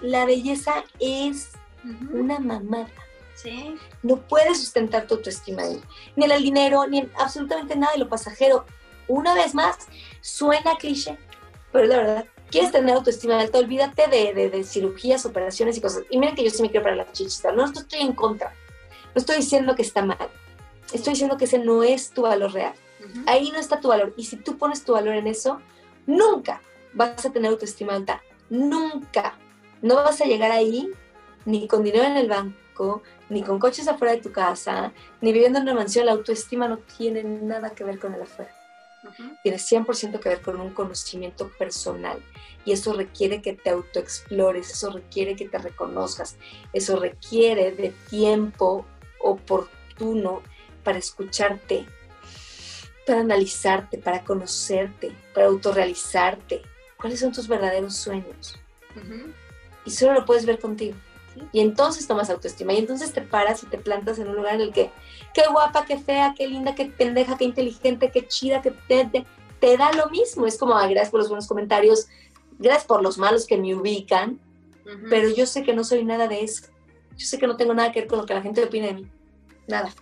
la 0.00 0.24
belleza 0.24 0.84
es 0.98 1.50
una 2.12 2.38
mamada. 2.38 2.88
Sí. 3.34 3.74
No 4.02 4.16
puedes 4.16 4.60
sustentar 4.60 5.06
tu 5.06 5.14
autoestima 5.14 5.62
ni 6.16 6.24
en 6.24 6.30
el 6.30 6.42
dinero, 6.42 6.86
ni 6.86 6.98
en 6.98 7.12
absolutamente 7.18 7.76
nada 7.76 7.92
de 7.94 8.00
lo 8.00 8.08
pasajero. 8.08 8.66
Una 9.08 9.34
vez 9.34 9.54
más, 9.54 9.76
suena 10.20 10.76
cliché, 10.76 11.18
pero 11.72 11.86
la 11.86 11.96
verdad, 11.96 12.24
quieres 12.50 12.72
tener 12.72 12.94
autoestima 12.94 13.40
alta, 13.40 13.58
olvídate 13.58 14.08
de, 14.08 14.50
de, 14.50 14.64
cirugías, 14.64 15.24
operaciones 15.24 15.76
y 15.76 15.80
cosas. 15.80 16.04
Y 16.10 16.18
miren 16.18 16.34
que 16.34 16.44
yo 16.44 16.50
sí 16.50 16.62
me 16.62 16.70
quiero 16.70 16.84
para 16.84 16.96
la 16.96 17.10
chichita. 17.12 17.52
No 17.52 17.64
estoy 17.64 18.00
en 18.00 18.12
contra. 18.12 18.54
No 19.14 19.20
estoy 19.20 19.36
diciendo 19.36 19.74
que 19.74 19.82
está 19.82 20.02
mal. 20.02 20.28
Estoy 20.92 21.14
diciendo 21.14 21.36
que 21.36 21.44
ese 21.44 21.58
no 21.58 21.82
es 21.82 22.10
tu 22.10 22.22
valor 22.22 22.52
real. 22.52 22.74
Ahí 23.26 23.50
no 23.50 23.58
está 23.58 23.80
tu 23.80 23.88
valor. 23.88 24.12
Y 24.16 24.24
si 24.24 24.36
tú 24.36 24.58
pones 24.58 24.84
tu 24.84 24.92
valor 24.92 25.14
en 25.14 25.26
eso, 25.26 25.60
nunca 26.06 26.60
vas 26.92 27.24
a 27.24 27.30
tener 27.30 27.50
autoestima 27.50 27.94
alta. 27.94 28.22
Nunca. 28.48 29.38
No 29.82 29.96
vas 29.96 30.20
a 30.20 30.24
llegar 30.24 30.50
ahí 30.50 30.90
ni 31.44 31.66
con 31.66 31.82
dinero 31.82 32.04
en 32.04 32.16
el 32.16 32.28
banco, 32.28 33.02
ni 33.28 33.42
con 33.42 33.58
coches 33.58 33.88
afuera 33.88 34.14
de 34.14 34.20
tu 34.20 34.32
casa, 34.32 34.92
ni 35.20 35.32
viviendo 35.32 35.58
en 35.58 35.64
una 35.64 35.74
mansión. 35.74 36.06
La 36.06 36.12
autoestima 36.12 36.68
no 36.68 36.78
tiene 36.78 37.24
nada 37.24 37.70
que 37.70 37.84
ver 37.84 37.98
con 37.98 38.14
el 38.14 38.22
afuera. 38.22 38.59
Tiene 39.42 39.58
100% 39.58 40.20
que 40.20 40.28
ver 40.28 40.42
con 40.42 40.60
un 40.60 40.72
conocimiento 40.72 41.48
personal 41.58 42.22
y 42.64 42.72
eso 42.72 42.92
requiere 42.92 43.40
que 43.40 43.54
te 43.54 43.70
autoexplores, 43.70 44.70
eso 44.70 44.90
requiere 44.90 45.36
que 45.36 45.48
te 45.48 45.58
reconozcas, 45.58 46.36
eso 46.72 46.96
requiere 46.96 47.72
de 47.72 47.94
tiempo 48.08 48.86
oportuno 49.20 50.42
para 50.84 50.98
escucharte, 50.98 51.86
para 53.06 53.20
analizarte, 53.20 53.98
para 53.98 54.22
conocerte, 54.24 55.12
para 55.34 55.46
autorrealizarte. 55.46 56.62
¿Cuáles 56.96 57.20
son 57.20 57.32
tus 57.32 57.48
verdaderos 57.48 57.96
sueños? 57.96 58.58
Y 59.84 59.90
solo 59.90 60.14
lo 60.14 60.24
puedes 60.26 60.44
ver 60.44 60.58
contigo. 60.58 60.96
Y 61.52 61.60
entonces 61.60 62.06
tomas 62.06 62.30
autoestima 62.30 62.72
y 62.72 62.78
entonces 62.78 63.12
te 63.12 63.22
paras 63.22 63.62
y 63.62 63.66
te 63.66 63.78
plantas 63.78 64.18
en 64.18 64.28
un 64.28 64.36
lugar 64.36 64.54
en 64.54 64.62
el 64.62 64.72
que, 64.72 64.90
qué 65.32 65.42
guapa, 65.50 65.84
qué 65.84 65.98
fea, 65.98 66.34
qué 66.36 66.46
linda, 66.48 66.74
qué 66.74 66.86
pendeja, 66.86 67.36
qué 67.36 67.44
inteligente, 67.44 68.10
qué 68.10 68.26
chida, 68.26 68.62
que 68.62 68.72
te, 68.88 69.26
te, 69.60 69.76
da 69.76 69.92
lo 69.92 70.08
mismo. 70.10 70.46
Es 70.46 70.58
como, 70.58 70.74
gracias 70.74 71.10
por 71.10 71.20
los 71.20 71.28
buenos 71.28 71.46
comentarios, 71.46 72.08
gracias 72.58 72.84
por 72.84 73.02
los 73.02 73.18
malos 73.18 73.46
que 73.46 73.56
me 73.56 73.74
ubican, 73.74 74.40
pero 75.08 75.28
yo 75.28 75.46
sé 75.46 75.62
que 75.62 75.72
no 75.72 75.84
soy 75.84 76.04
nada 76.04 76.26
de 76.26 76.42
eso. 76.42 76.66
Yo 77.16 77.26
sé 77.26 77.38
que 77.38 77.46
no 77.46 77.56
tengo 77.56 77.74
nada 77.74 77.92
que 77.92 78.00
ver 78.00 78.08
con 78.08 78.18
lo 78.18 78.26
que 78.26 78.34
la 78.34 78.42
gente 78.42 78.64
opina 78.64 78.86
de 78.86 78.94
mí. 78.94 79.06
Nada. 79.68 79.92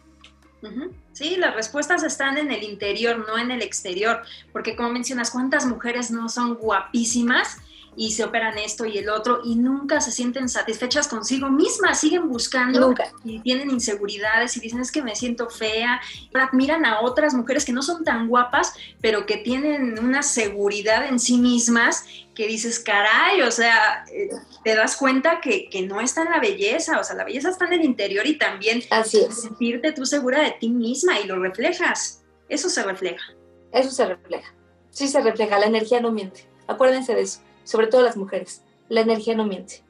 Sí, 1.12 1.36
las 1.36 1.54
respuestas 1.54 2.02
están 2.02 2.38
en 2.38 2.50
el 2.50 2.62
interior, 2.62 3.18
no 3.26 3.38
en 3.38 3.50
el 3.50 3.62
exterior, 3.62 4.22
porque 4.52 4.76
como 4.76 4.90
mencionas, 4.90 5.30
¿cuántas 5.30 5.66
mujeres 5.66 6.10
no 6.10 6.28
son 6.28 6.54
guapísimas 6.54 7.58
y 7.98 8.12
se 8.12 8.22
operan 8.22 8.56
esto 8.58 8.86
y 8.86 8.96
el 8.96 9.08
otro 9.10 9.40
y 9.44 9.56
nunca 9.56 10.00
se 10.00 10.12
sienten 10.12 10.48
satisfechas 10.48 11.08
consigo 11.08 11.50
mismas, 11.50 11.98
siguen 11.98 12.28
buscando 12.28 12.80
Nunca. 12.80 13.12
y 13.24 13.40
tienen 13.40 13.70
inseguridades 13.70 14.56
y 14.56 14.60
dicen 14.60 14.80
es 14.80 14.92
que 14.92 15.02
me 15.02 15.16
siento 15.16 15.50
fea, 15.50 16.00
admiran 16.32 16.86
a 16.86 17.00
otras 17.00 17.34
mujeres 17.34 17.64
que 17.64 17.72
no 17.72 17.82
son 17.82 18.04
tan 18.04 18.28
guapas, 18.28 18.72
pero 19.00 19.26
que 19.26 19.38
tienen 19.38 19.98
una 19.98 20.22
seguridad 20.22 21.06
en 21.08 21.18
sí 21.18 21.38
mismas 21.38 22.04
que 22.36 22.46
dices, 22.46 22.78
caray, 22.78 23.42
o 23.42 23.50
sea, 23.50 24.04
eh, 24.12 24.30
te 24.62 24.76
das 24.76 24.96
cuenta 24.96 25.40
que, 25.40 25.68
que 25.68 25.82
no 25.82 26.00
está 26.00 26.22
en 26.22 26.30
la 26.30 26.38
belleza, 26.38 27.00
o 27.00 27.02
sea, 27.02 27.16
la 27.16 27.24
belleza 27.24 27.50
está 27.50 27.64
en 27.66 27.72
el 27.72 27.84
interior 27.84 28.24
y 28.28 28.38
también 28.38 28.80
Así 28.90 29.18
es. 29.18 29.42
sentirte 29.42 29.90
tú 29.90 30.06
segura 30.06 30.40
de 30.42 30.52
ti 30.52 30.68
misma 30.68 31.18
y 31.18 31.26
lo 31.26 31.40
reflejas, 31.40 32.22
eso 32.48 32.68
se 32.68 32.84
refleja. 32.84 33.34
Eso 33.72 33.90
se 33.90 34.06
refleja. 34.06 34.54
Sí 34.90 35.08
se 35.08 35.20
refleja. 35.20 35.58
La 35.58 35.66
energía 35.66 36.00
no 36.00 36.12
miente. 36.12 36.48
Acuérdense 36.68 37.14
de 37.14 37.22
eso. 37.22 37.40
Sobre 37.68 37.88
todo 37.88 38.00
las 38.00 38.16
mujeres. 38.16 38.64
La 38.88 39.02
energía 39.02 39.36
no 39.36 39.44
miente. 39.44 39.84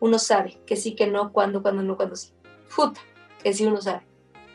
Uno 0.00 0.18
sabe 0.18 0.60
que 0.66 0.76
sí, 0.76 0.94
que 0.94 1.06
no, 1.06 1.32
cuándo, 1.32 1.62
cuándo 1.62 1.82
no, 1.82 1.96
cuándo 1.96 2.14
sí. 2.14 2.30
Puta, 2.76 3.00
que 3.42 3.54
sí 3.54 3.64
uno 3.64 3.80
sabe. 3.80 4.02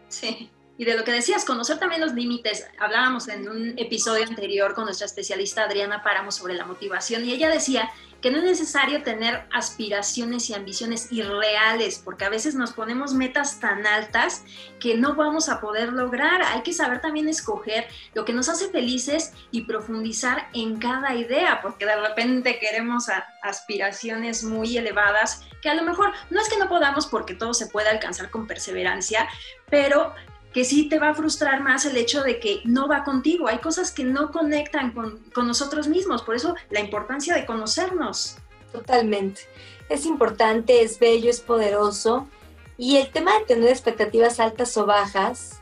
Sí. 0.10 0.52
Y 0.78 0.86
de 0.86 0.96
lo 0.96 1.04
que 1.04 1.12
decías, 1.12 1.44
conocer 1.44 1.80
también 1.80 2.02
los 2.02 2.14
límites. 2.14 2.68
Hablábamos 2.78 3.28
en 3.30 3.50
un 3.50 3.74
episodio 3.78 4.26
anterior 4.26 4.76
con 4.76 4.86
nuestra 4.86 5.08
especialista 5.08 5.64
Adriana 5.64 6.04
Páramo 6.04 6.32
sobre 6.32 6.54
la 6.54 6.66
motivación 6.66 7.26
y 7.26 7.34
ella 7.34 7.50
decía 7.50 7.90
que 8.22 8.32
no 8.32 8.38
es 8.38 8.44
necesario 8.44 9.04
tener 9.04 9.46
aspiraciones 9.52 10.50
y 10.50 10.54
ambiciones 10.54 11.12
irreales, 11.12 12.02
porque 12.04 12.26
a 12.26 12.30
veces 12.30 12.56
nos 12.56 12.72
ponemos 12.72 13.14
metas 13.14 13.60
tan 13.60 13.86
altas 13.86 14.44
que 14.80 14.96
no 14.96 15.16
vamos 15.16 15.50
a 15.50 15.62
poder 15.62 15.94
lograr. 15.94 16.42
Hay 16.42 16.62
que 16.62 16.74
saber 16.74 17.02
también 17.02 17.28
escoger 17.28 17.88
lo 18.14 18.26
que 18.26 18.34
nos 18.34 18.50
hace 18.50 18.70
felices 18.70 19.34
y 19.52 19.62
profundizar 19.62 20.50
en 20.54 20.78
cada 20.78 21.16
idea, 21.16 21.60
porque 21.62 21.86
de 21.86 21.96
repente 21.96 22.60
queremos 22.60 23.06
aspiraciones 23.42 24.44
muy 24.44 24.78
elevadas 24.78 25.44
que 25.62 25.70
a 25.70 25.76
lo 25.76 25.84
mejor 25.84 26.12
no 26.30 26.42
es 26.42 26.50
que 26.50 26.58
no 26.58 26.70
podamos 26.70 27.08
porque 27.08 27.34
todo 27.34 27.54
se 27.54 27.68
puede 27.68 27.90
alcanzar 27.90 28.30
con 28.30 28.48
perseverancia, 28.48 29.28
pero 29.70 30.14
que 30.58 30.66
sí 30.66 30.90
te 30.90 30.98
va 30.98 31.10
a 31.10 31.14
frustrar 31.14 31.62
más 31.62 31.86
el 31.86 31.96
hecho 31.98 32.24
de 32.24 32.40
que 32.40 32.62
no 32.64 32.88
va 32.88 33.04
contigo. 33.04 33.48
Hay 33.48 33.60
cosas 33.60 33.92
que 33.92 34.04
no 34.04 34.32
conectan 34.32 34.92
con, 34.92 35.20
con 35.32 35.46
nosotros 35.46 35.88
mismos, 35.88 36.24
por 36.24 36.34
eso 36.36 36.56
la 36.72 36.80
importancia 36.80 37.36
de 37.36 37.46
conocernos. 37.46 38.38
Totalmente. 38.72 39.42
Es 39.88 40.08
importante, 40.08 40.82
es 40.82 40.98
bello, 40.98 41.30
es 41.30 41.42
poderoso. 41.42 42.28
Y 42.76 42.98
el 42.98 43.12
tema 43.12 43.38
de 43.38 43.46
tener 43.46 43.70
expectativas 43.70 44.40
altas 44.40 44.76
o 44.78 44.88
bajas 44.88 45.62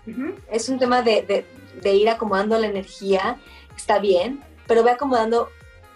es 0.49 0.69
un 0.69 0.79
tema 0.79 1.01
de, 1.01 1.23
de- 1.23 1.45
de 1.81 1.93
ir 1.93 2.07
acomodando 2.07 2.57
la 2.57 2.67
energía, 2.67 3.37
está 3.75 3.99
bien, 3.99 4.41
pero 4.65 4.81
ve 4.81 4.91
acomodando 4.91 5.49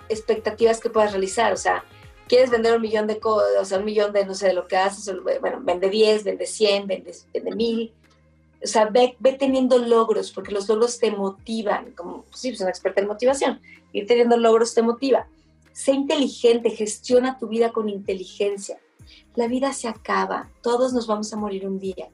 expectativas 0.09 0.81
que 0.81 0.89
puedas 0.89 1.11
realizar. 1.13 1.53
O 1.53 1.57
sea, 1.57 1.85
quieres 2.27 2.49
vender 2.49 2.75
un 2.75 2.81
millón 2.81 3.07
de 3.07 3.17
cosas, 3.19 3.47
o 3.61 3.63
sea, 3.63 3.77
un 3.77 3.85
millón 3.85 4.11
de, 4.11 4.25
no 4.25 4.35
sé, 4.35 4.47
de 4.47 4.53
lo 4.53 4.67
que 4.67 4.75
haces, 4.75 5.09
bueno, 5.39 5.59
vende 5.61 5.89
10, 5.89 6.25
vende 6.25 6.45
100, 6.45 6.85
vende, 6.87 7.13
vende 7.33 7.55
1000. 7.55 7.93
O 8.63 8.67
sea, 8.67 8.85
ve, 8.85 9.15
ve 9.19 9.33
teniendo 9.33 9.77
logros, 9.77 10.31
porque 10.31 10.51
los 10.51 10.67
logros 10.67 10.99
te 10.99 11.11
motivan, 11.11 11.91
como, 11.93 12.23
pues 12.23 12.41
sí, 12.41 12.49
pues 12.49 12.61
una 12.61 12.69
experta 12.69 13.01
en 13.01 13.07
motivación, 13.07 13.61
ir 13.93 14.05
teniendo 14.05 14.37
logros 14.37 14.73
te 14.73 14.81
motiva. 14.81 15.27
Sé 15.71 15.93
inteligente, 15.93 16.69
gestiona 16.71 17.37
tu 17.37 17.47
vida 17.47 17.71
con 17.71 17.87
inteligencia. 17.87 18.79
La 19.35 19.47
vida 19.47 19.71
se 19.73 19.87
acaba, 19.87 20.49
todos 20.61 20.91
nos 20.93 21.07
vamos 21.07 21.31
a 21.31 21.37
morir 21.37 21.65
un 21.65 21.79
día 21.79 22.09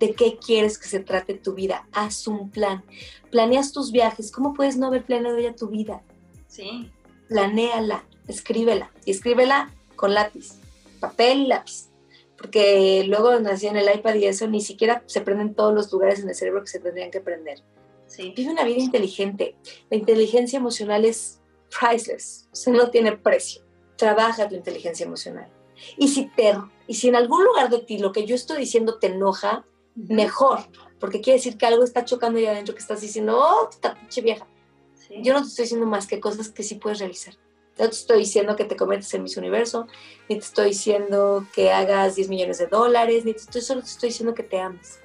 de 0.00 0.14
qué 0.14 0.38
quieres 0.38 0.78
que 0.78 0.88
se 0.88 1.00
trate 1.00 1.34
tu 1.34 1.54
vida. 1.54 1.86
Haz 1.92 2.26
un 2.26 2.50
plan. 2.50 2.84
Planeas 3.30 3.72
tus 3.72 3.92
viajes. 3.92 4.32
¿Cómo 4.32 4.54
puedes 4.54 4.76
no 4.76 4.86
haber 4.86 5.04
planeado 5.04 5.38
ya 5.38 5.54
tu 5.54 5.68
vida? 5.68 6.02
Sí, 6.48 6.90
Planéala, 7.28 8.04
escríbela. 8.28 8.90
Y 9.04 9.10
escríbela 9.10 9.72
con 9.96 10.14
lápiz, 10.14 10.54
papel 11.00 11.42
y 11.42 11.46
lápiz. 11.46 11.88
Porque 12.36 13.04
luego 13.06 13.38
nací 13.40 13.66
en 13.66 13.76
el 13.76 13.94
iPad 13.94 14.14
y 14.14 14.26
eso 14.26 14.46
ni 14.46 14.60
siquiera 14.60 15.02
se 15.06 15.20
prenden 15.20 15.54
todos 15.54 15.74
los 15.74 15.90
lugares 15.92 16.20
en 16.20 16.28
el 16.28 16.34
cerebro 16.34 16.62
que 16.62 16.68
se 16.68 16.80
tendrían 16.80 17.10
que 17.10 17.20
prender. 17.20 17.62
sí. 18.06 18.32
Vive 18.36 18.50
una 18.50 18.64
vida 18.64 18.78
inteligente. 18.78 19.56
La 19.90 19.96
inteligencia 19.96 20.58
emocional 20.58 21.04
es 21.04 21.40
priceless. 21.78 22.48
O 22.52 22.56
sea, 22.56 22.72
no 22.72 22.90
tiene 22.90 23.16
precio. 23.16 23.62
Trabaja 23.96 24.48
tu 24.48 24.54
inteligencia 24.54 25.06
emocional. 25.06 25.48
Y 25.96 26.08
si, 26.08 26.26
te, 26.28 26.54
y 26.86 26.94
si 26.94 27.08
en 27.08 27.16
algún 27.16 27.44
lugar 27.44 27.70
de 27.70 27.80
ti 27.80 27.98
lo 27.98 28.12
que 28.12 28.26
yo 28.26 28.34
estoy 28.34 28.58
diciendo 28.58 28.98
te 28.98 29.08
enoja, 29.08 29.64
mejor, 29.94 30.60
porque 31.00 31.20
quiere 31.20 31.38
decir 31.38 31.56
que 31.56 31.66
algo 31.66 31.84
está 31.84 32.04
chocando 32.04 32.38
ahí 32.38 32.46
adentro 32.46 32.74
que 32.74 32.80
estás 32.80 33.00
diciendo, 33.00 33.38
oh, 33.38 33.68
esta 33.70 33.94
pinche 33.94 34.20
vieja. 34.20 34.46
Sí. 34.94 35.16
Yo 35.22 35.32
no 35.32 35.42
te 35.42 35.48
estoy 35.48 35.64
diciendo 35.64 35.86
más 35.86 36.06
que 36.06 36.20
cosas 36.20 36.48
que 36.48 36.62
sí 36.62 36.76
puedes 36.76 36.98
realizar. 36.98 37.34
No 37.78 37.84
te 37.88 37.94
estoy 37.94 38.20
diciendo 38.20 38.56
que 38.56 38.64
te 38.64 38.76
conviertas 38.76 39.12
en 39.14 39.22
Miss 39.22 39.36
Universo, 39.36 39.86
ni 40.28 40.36
te 40.36 40.44
estoy 40.44 40.68
diciendo 40.68 41.46
que 41.52 41.72
hagas 41.72 42.14
10 42.16 42.28
millones 42.28 42.58
de 42.58 42.66
dólares, 42.68 43.24
ni 43.24 43.32
te 43.32 43.40
estoy, 43.40 43.60
solo 43.60 43.82
te 43.82 43.88
estoy 43.88 44.08
diciendo 44.08 44.34
que 44.34 44.42
te 44.42 44.58
ames. 44.60 44.98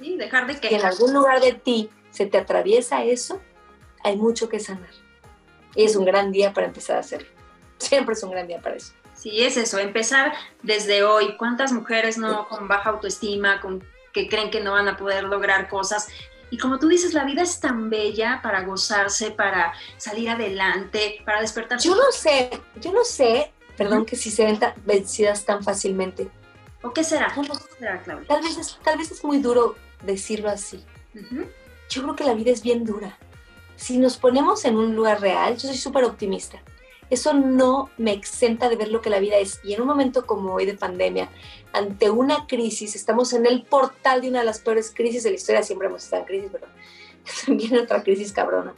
Sí, 0.00 0.16
dejar 0.16 0.46
de 0.46 0.58
Que 0.60 0.68
en 0.68 0.74
quejar. 0.76 0.92
algún 0.92 1.12
lugar 1.12 1.40
de 1.40 1.52
ti 1.52 1.90
se 2.10 2.26
te 2.26 2.38
atraviesa 2.38 3.02
eso, 3.04 3.40
hay 4.04 4.16
mucho 4.16 4.48
que 4.48 4.60
sanar. 4.60 4.90
Y 5.74 5.84
es 5.84 5.96
un 5.96 6.04
gran 6.04 6.30
día 6.32 6.52
para 6.52 6.66
empezar 6.66 6.96
a 6.96 7.00
hacerlo. 7.00 7.28
Siempre 7.78 8.14
es 8.14 8.22
un 8.22 8.30
gran 8.30 8.46
día 8.46 8.60
para 8.60 8.76
eso. 8.76 8.92
Sí, 9.14 9.42
es 9.42 9.56
eso, 9.56 9.78
empezar 9.78 10.32
desde 10.62 11.02
hoy. 11.02 11.36
¿Cuántas 11.36 11.72
mujeres 11.72 12.16
no 12.18 12.48
con 12.48 12.68
baja 12.68 12.90
autoestima, 12.90 13.60
con 13.60 13.84
que 14.12 14.28
creen 14.28 14.50
que 14.50 14.60
no 14.60 14.72
van 14.72 14.88
a 14.88 14.96
poder 14.96 15.24
lograr 15.24 15.68
cosas? 15.68 16.08
Y 16.50 16.58
como 16.58 16.78
tú 16.78 16.88
dices, 16.88 17.14
la 17.14 17.24
vida 17.24 17.42
es 17.42 17.60
tan 17.60 17.90
bella 17.90 18.40
para 18.42 18.62
gozarse, 18.62 19.30
para 19.30 19.72
salir 19.96 20.30
adelante, 20.30 21.22
para 21.24 21.40
despertarse. 21.40 21.88
Yo 21.88 21.94
no 21.94 22.10
sé, 22.12 22.50
yo 22.80 22.92
no 22.92 23.04
sé, 23.04 23.52
perdón 23.76 24.04
que 24.04 24.16
si 24.16 24.30
se 24.30 24.44
ven 24.44 24.58
tan 24.58 24.74
vencidas 24.84 25.44
tan 25.44 25.62
fácilmente. 25.62 26.28
¿O 26.82 26.92
qué 26.92 27.04
será? 27.04 27.32
¿Qué 27.34 27.42
será, 27.78 28.02
Claudia? 28.02 28.26
Tal 28.26 28.42
vez, 28.42 28.56
es, 28.56 28.78
tal 28.82 28.98
vez 28.98 29.10
es 29.12 29.22
muy 29.22 29.38
duro 29.38 29.76
decirlo 30.02 30.50
así. 30.50 30.84
Yo 31.88 32.02
creo 32.02 32.16
que 32.16 32.24
la 32.24 32.34
vida 32.34 32.50
es 32.50 32.62
bien 32.62 32.84
dura. 32.84 33.16
Si 33.76 33.98
nos 33.98 34.16
ponemos 34.16 34.64
en 34.64 34.76
un 34.76 34.94
lugar 34.94 35.20
real, 35.20 35.56
yo 35.56 35.68
soy 35.68 35.76
súper 35.76 36.04
optimista. 36.04 36.60
Eso 37.10 37.34
no 37.34 37.90
me 37.98 38.12
exenta 38.12 38.68
de 38.68 38.76
ver 38.76 38.88
lo 38.88 39.02
que 39.02 39.10
la 39.10 39.18
vida 39.18 39.36
es. 39.36 39.60
Y 39.64 39.74
en 39.74 39.80
un 39.82 39.88
momento 39.88 40.26
como 40.26 40.54
hoy 40.54 40.64
de 40.64 40.74
pandemia, 40.74 41.28
ante 41.72 42.08
una 42.10 42.46
crisis, 42.46 42.94
estamos 42.96 43.32
en 43.32 43.46
el 43.46 43.62
portal 43.64 44.20
de 44.22 44.28
una 44.28 44.38
de 44.40 44.44
las 44.46 44.60
peores 44.60 44.92
crisis 44.94 45.24
de 45.24 45.30
la 45.30 45.36
historia. 45.36 45.62
Siempre 45.62 45.88
hemos 45.88 46.04
estado 46.04 46.22
en 46.22 46.26
crisis, 46.28 46.48
pero 46.52 46.66
también 47.46 47.76
otra 47.78 48.02
crisis 48.02 48.32
cabrona. 48.32 48.74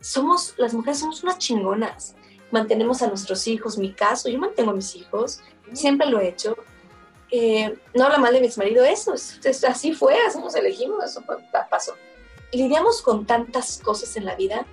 Somos, 0.00 0.54
las 0.58 0.74
mujeres 0.74 0.98
somos 0.98 1.22
unas 1.22 1.38
chingonas. 1.38 2.14
Mantenemos 2.50 3.02
a 3.02 3.06
nuestros 3.08 3.46
hijos. 3.48 3.78
Mi 3.78 3.92
caso, 3.92 4.28
yo 4.28 4.38
mantengo 4.38 4.70
a 4.72 4.74
mis 4.74 4.94
hijos. 4.96 5.40
Siempre 5.72 6.08
lo 6.08 6.20
he 6.20 6.28
hecho. 6.28 6.56
Eh, 7.30 7.76
no 7.94 8.04
habla 8.04 8.18
mal 8.18 8.32
de 8.32 8.40
mi 8.40 8.46
exmarido, 8.46 8.84
eso, 8.84 9.12
es- 9.14 9.40
es- 9.44 9.64
así 9.64 9.92
fue, 9.92 10.16
así 10.28 10.38
nos 10.38 10.54
elegimos, 10.54 11.04
eso 11.04 11.22
pa- 11.22 11.38
pa- 11.50 11.66
pasó. 11.68 11.94
Lidiamos 12.52 13.02
con 13.02 13.26
tantas 13.26 13.78
cosas 13.82 14.16
en 14.16 14.24
la 14.26 14.36
vida 14.36 14.64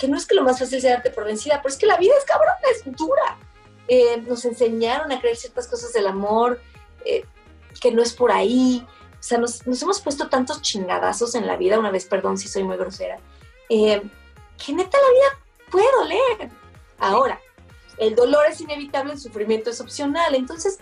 que 0.00 0.08
no 0.08 0.16
es 0.16 0.26
que 0.26 0.34
lo 0.34 0.42
más 0.42 0.58
fácil 0.58 0.80
sea 0.80 0.94
darte 0.94 1.10
por 1.10 1.26
vencida, 1.26 1.60
pero 1.62 1.72
es 1.72 1.78
que 1.78 1.84
la 1.84 1.98
vida 1.98 2.14
es 2.18 2.24
cabrona, 2.24 2.56
es 2.72 2.82
dura. 2.96 3.36
Eh, 3.86 4.22
nos 4.26 4.46
enseñaron 4.46 5.12
a 5.12 5.20
creer 5.20 5.36
ciertas 5.36 5.68
cosas 5.68 5.92
del 5.92 6.06
amor, 6.06 6.58
eh, 7.04 7.24
que 7.82 7.92
no 7.92 8.02
es 8.02 8.14
por 8.14 8.32
ahí. 8.32 8.86
O 9.12 9.22
sea, 9.22 9.36
nos, 9.36 9.66
nos 9.66 9.82
hemos 9.82 10.00
puesto 10.00 10.30
tantos 10.30 10.62
chingadazos 10.62 11.34
en 11.34 11.46
la 11.46 11.56
vida, 11.56 11.78
una 11.78 11.90
vez, 11.90 12.06
perdón 12.06 12.38
si 12.38 12.48
soy 12.48 12.64
muy 12.64 12.78
grosera, 12.78 13.18
eh, 13.68 14.02
que 14.64 14.72
neta 14.72 14.96
la 14.96 15.12
vida 15.12 15.46
puede 15.70 15.86
doler. 15.92 16.50
Ahora, 16.98 17.38
el 17.98 18.14
dolor 18.14 18.46
es 18.48 18.58
inevitable, 18.62 19.12
el 19.12 19.20
sufrimiento 19.20 19.68
es 19.68 19.82
opcional. 19.82 20.34
Entonces, 20.34 20.78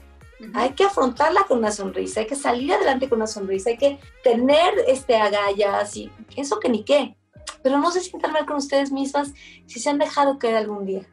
hay 0.54 0.74
que 0.74 0.84
afrontarla 0.84 1.42
con 1.48 1.58
una 1.58 1.72
sonrisa, 1.72 2.20
hay 2.20 2.26
que 2.28 2.36
salir 2.36 2.72
adelante 2.72 3.08
con 3.08 3.18
una 3.18 3.26
sonrisa, 3.26 3.70
hay 3.70 3.78
que 3.78 3.98
tener 4.22 4.74
este 4.86 5.16
agallas 5.16 5.96
y 5.96 6.12
eso 6.36 6.60
que 6.60 6.68
ni 6.68 6.84
qué. 6.84 7.17
Pero 7.62 7.78
no 7.78 7.90
se 7.90 8.00
sientan 8.00 8.32
mal 8.32 8.46
con 8.46 8.56
ustedes 8.56 8.92
mismas 8.92 9.32
si 9.66 9.80
se 9.80 9.90
han 9.90 9.98
dejado 9.98 10.38
caer 10.38 10.56
algún 10.56 10.86
día. 10.86 11.06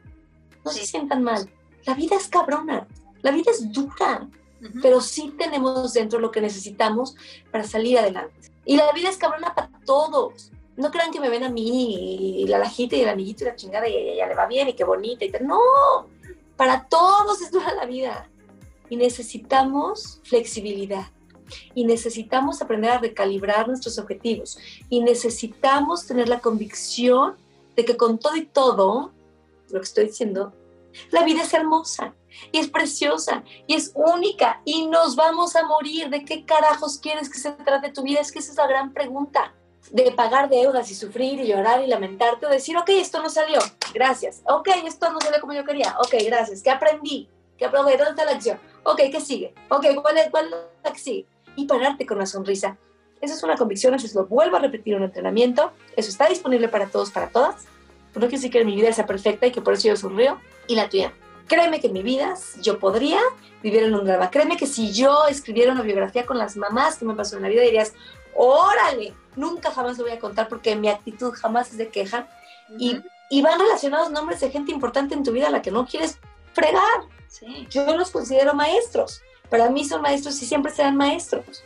No 0.64 0.70
Sí. 0.70 0.80
se 0.80 0.86
sientan 0.86 1.22
mal. 1.22 1.50
La 1.84 1.94
vida 1.94 2.16
es 2.16 2.28
cabrona, 2.28 2.86
la 3.22 3.30
vida 3.30 3.50
es 3.50 3.72
dura, 3.72 4.28
pero 4.82 5.00
sí 5.00 5.32
tenemos 5.38 5.92
dentro 5.92 6.18
lo 6.18 6.30
que 6.30 6.40
necesitamos 6.40 7.14
para 7.52 7.64
salir 7.64 7.98
adelante. 7.98 8.50
Y 8.64 8.76
la 8.76 8.90
vida 8.92 9.08
es 9.08 9.16
cabrona 9.16 9.54
para 9.54 9.70
todos. 9.84 10.50
No 10.76 10.90
crean 10.90 11.10
que 11.12 11.20
me 11.20 11.28
ven 11.28 11.44
a 11.44 11.48
mí 11.48 12.42
y 12.42 12.46
la 12.48 12.58
lajita 12.58 12.96
y 12.96 13.02
el 13.02 13.08
anillito 13.08 13.44
y 13.44 13.46
la 13.46 13.56
chingada 13.56 13.88
y 13.88 13.94
ella 13.94 14.26
le 14.26 14.34
va 14.34 14.46
bien 14.46 14.68
y 14.68 14.74
qué 14.74 14.84
bonita 14.84 15.24
y 15.24 15.30
tal. 15.30 15.46
No, 15.46 15.60
para 16.56 16.84
todos 16.88 17.40
es 17.40 17.50
dura 17.50 17.72
la 17.74 17.86
vida. 17.86 18.28
Y 18.90 18.96
necesitamos 18.96 20.20
flexibilidad. 20.24 21.06
Y 21.74 21.84
necesitamos 21.84 22.60
aprender 22.62 22.90
a 22.90 22.98
recalibrar 22.98 23.68
nuestros 23.68 23.98
objetivos. 23.98 24.58
Y 24.88 25.00
necesitamos 25.00 26.06
tener 26.06 26.28
la 26.28 26.40
convicción 26.40 27.36
de 27.76 27.84
que 27.84 27.96
con 27.96 28.18
todo 28.18 28.36
y 28.36 28.46
todo, 28.46 29.12
lo 29.70 29.80
que 29.80 29.84
estoy 29.84 30.06
diciendo, 30.06 30.52
la 31.10 31.24
vida 31.24 31.42
es 31.42 31.52
hermosa 31.52 32.14
y 32.52 32.58
es 32.58 32.68
preciosa 32.68 33.42
y 33.66 33.74
es 33.74 33.92
única 33.94 34.60
y 34.64 34.86
nos 34.86 35.16
vamos 35.16 35.56
a 35.56 35.66
morir. 35.66 36.08
¿De 36.08 36.24
qué 36.24 36.44
carajos 36.44 36.98
quieres 36.98 37.30
que 37.30 37.38
se 37.38 37.52
trate 37.52 37.90
tu 37.90 38.02
vida? 38.02 38.20
Es 38.20 38.32
que 38.32 38.38
esa 38.38 38.52
es 38.52 38.58
la 38.58 38.66
gran 38.66 38.92
pregunta. 38.92 39.54
De 39.90 40.10
pagar 40.10 40.48
deudas 40.48 40.90
y 40.90 40.96
sufrir 40.96 41.40
y 41.40 41.46
llorar 41.46 41.80
y 41.82 41.86
lamentarte 41.86 42.46
o 42.46 42.48
decir, 42.48 42.76
ok, 42.76 42.88
esto 42.88 43.22
no 43.22 43.30
salió, 43.30 43.60
gracias. 43.94 44.42
Ok, 44.48 44.68
esto 44.84 45.12
no 45.12 45.20
salió 45.20 45.40
como 45.40 45.52
yo 45.52 45.64
quería. 45.64 45.96
Ok, 46.00 46.14
gracias. 46.24 46.60
¿Qué 46.60 46.70
aprendí? 46.70 47.28
¿Qué 47.56 47.66
aprendí? 47.66 47.92
¿Dónde 47.92 48.10
está 48.10 48.24
la 48.24 48.32
acción? 48.32 48.58
Ok, 48.82 49.02
¿qué 49.12 49.20
sigue? 49.20 49.54
Ok, 49.68 49.86
¿cuál 50.02 50.18
es, 50.18 50.30
cuál 50.30 50.46
es 50.46 50.54
la 50.82 50.92
que 50.92 50.98
sigue? 50.98 51.26
Y 51.56 51.66
pararte 51.66 52.06
con 52.06 52.18
una 52.18 52.26
sonrisa. 52.26 52.76
Esa 53.20 53.34
es 53.34 53.42
una 53.42 53.56
convicción, 53.56 53.94
eso 53.94 54.20
lo 54.20 54.26
vuelvo 54.26 54.56
a 54.56 54.60
repetir 54.60 54.94
en 54.94 55.00
un 55.00 55.06
entrenamiento. 55.06 55.72
Eso 55.96 56.10
está 56.10 56.28
disponible 56.28 56.68
para 56.68 56.86
todos, 56.86 57.10
para 57.10 57.28
todas. 57.28 57.64
No 58.14 58.20
quiere 58.20 58.36
decir 58.36 58.50
que 58.50 58.64
mi 58.64 58.76
vida 58.76 58.92
sea 58.92 59.06
perfecta 59.06 59.46
y 59.46 59.52
que 59.52 59.60
por 59.60 59.74
eso 59.74 59.88
yo 59.88 59.96
sonrío. 59.96 60.38
Y 60.68 60.74
la 60.74 60.88
tuya. 60.88 61.12
Créeme 61.48 61.80
que 61.80 61.88
en 61.88 61.92
mi 61.92 62.02
vida 62.02 62.34
yo 62.60 62.78
podría 62.78 63.20
vivir 63.62 63.84
en 63.84 63.94
un 63.94 64.04
drama. 64.04 64.30
Créeme 64.30 64.56
que 64.56 64.66
si 64.66 64.92
yo 64.92 65.26
escribiera 65.28 65.72
una 65.72 65.82
biografía 65.82 66.26
con 66.26 66.38
las 66.38 66.56
mamás 66.56 66.96
que 66.96 67.04
me 67.04 67.14
pasó 67.14 67.36
en 67.36 67.42
la 67.42 67.48
vida, 67.48 67.62
dirías, 67.62 67.94
órale, 68.34 69.14
nunca 69.36 69.70
jamás 69.70 69.96
lo 69.98 70.04
voy 70.04 70.12
a 70.12 70.18
contar 70.18 70.48
porque 70.48 70.76
mi 70.76 70.88
actitud 70.88 71.32
jamás 71.34 71.70
es 71.70 71.78
de 71.78 71.88
queja. 71.88 72.28
y, 72.78 73.00
y, 73.30 73.42
van 73.42 73.60
relacionados 73.60 74.10
nombres 74.10 74.40
de 74.40 74.50
gente 74.50 74.72
importante 74.72 75.14
en 75.14 75.22
tu 75.22 75.30
vida 75.30 75.48
a 75.48 75.50
la 75.50 75.62
que 75.62 75.70
no 75.70 75.86
quieres 75.86 76.18
fregar. 76.52 76.82
Sí. 77.28 77.66
Yo 77.70 77.96
los 77.96 78.10
considero 78.10 78.54
maestros. 78.54 79.22
Para 79.50 79.70
mí 79.70 79.84
son 79.84 80.02
maestros 80.02 80.40
y 80.42 80.46
siempre 80.46 80.72
serán 80.72 80.96
maestros. 80.96 81.64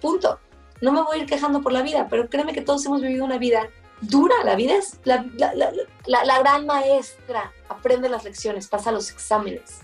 Punto. 0.00 0.38
No 0.80 0.92
me 0.92 1.02
voy 1.02 1.18
a 1.18 1.22
ir 1.22 1.26
quejando 1.26 1.62
por 1.62 1.72
la 1.72 1.82
vida, 1.82 2.08
pero 2.10 2.28
créeme 2.28 2.52
que 2.52 2.62
todos 2.62 2.84
hemos 2.86 3.00
vivido 3.00 3.24
una 3.24 3.38
vida 3.38 3.68
dura. 4.00 4.34
La 4.44 4.56
vida 4.56 4.74
es 4.74 4.98
la, 5.04 5.24
la, 5.36 5.54
la, 5.54 6.24
la 6.24 6.38
gran 6.40 6.66
maestra. 6.66 7.52
Aprende 7.68 8.08
las 8.08 8.24
lecciones, 8.24 8.68
pasa 8.68 8.90
los 8.90 9.10
exámenes. 9.10 9.80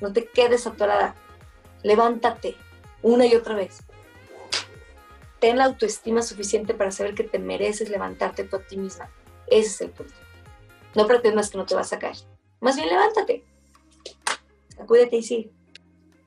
No 0.00 0.12
te 0.12 0.26
quedes 0.26 0.66
atorada. 0.66 1.14
Levántate 1.82 2.56
una 3.02 3.26
y 3.26 3.34
otra 3.34 3.54
vez 3.54 3.82
ten 5.42 5.58
la 5.58 5.64
autoestima 5.64 6.22
suficiente 6.22 6.72
para 6.72 6.92
saber 6.92 7.16
que 7.16 7.24
te 7.24 7.40
mereces 7.40 7.88
levantarte 7.90 8.44
tú 8.44 8.54
a 8.54 8.60
ti 8.60 8.76
misma. 8.76 9.10
Ese 9.48 9.68
es 9.70 9.80
el 9.80 9.90
punto. 9.90 10.14
No 10.94 11.08
pretendas 11.08 11.50
que 11.50 11.58
no 11.58 11.66
te 11.66 11.74
vas 11.74 11.92
a 11.92 11.98
caer. 11.98 12.14
Más 12.60 12.76
bien 12.76 12.88
levántate. 12.88 13.44
Sacúdete 14.76 15.16
y 15.16 15.22
sigue 15.24 15.50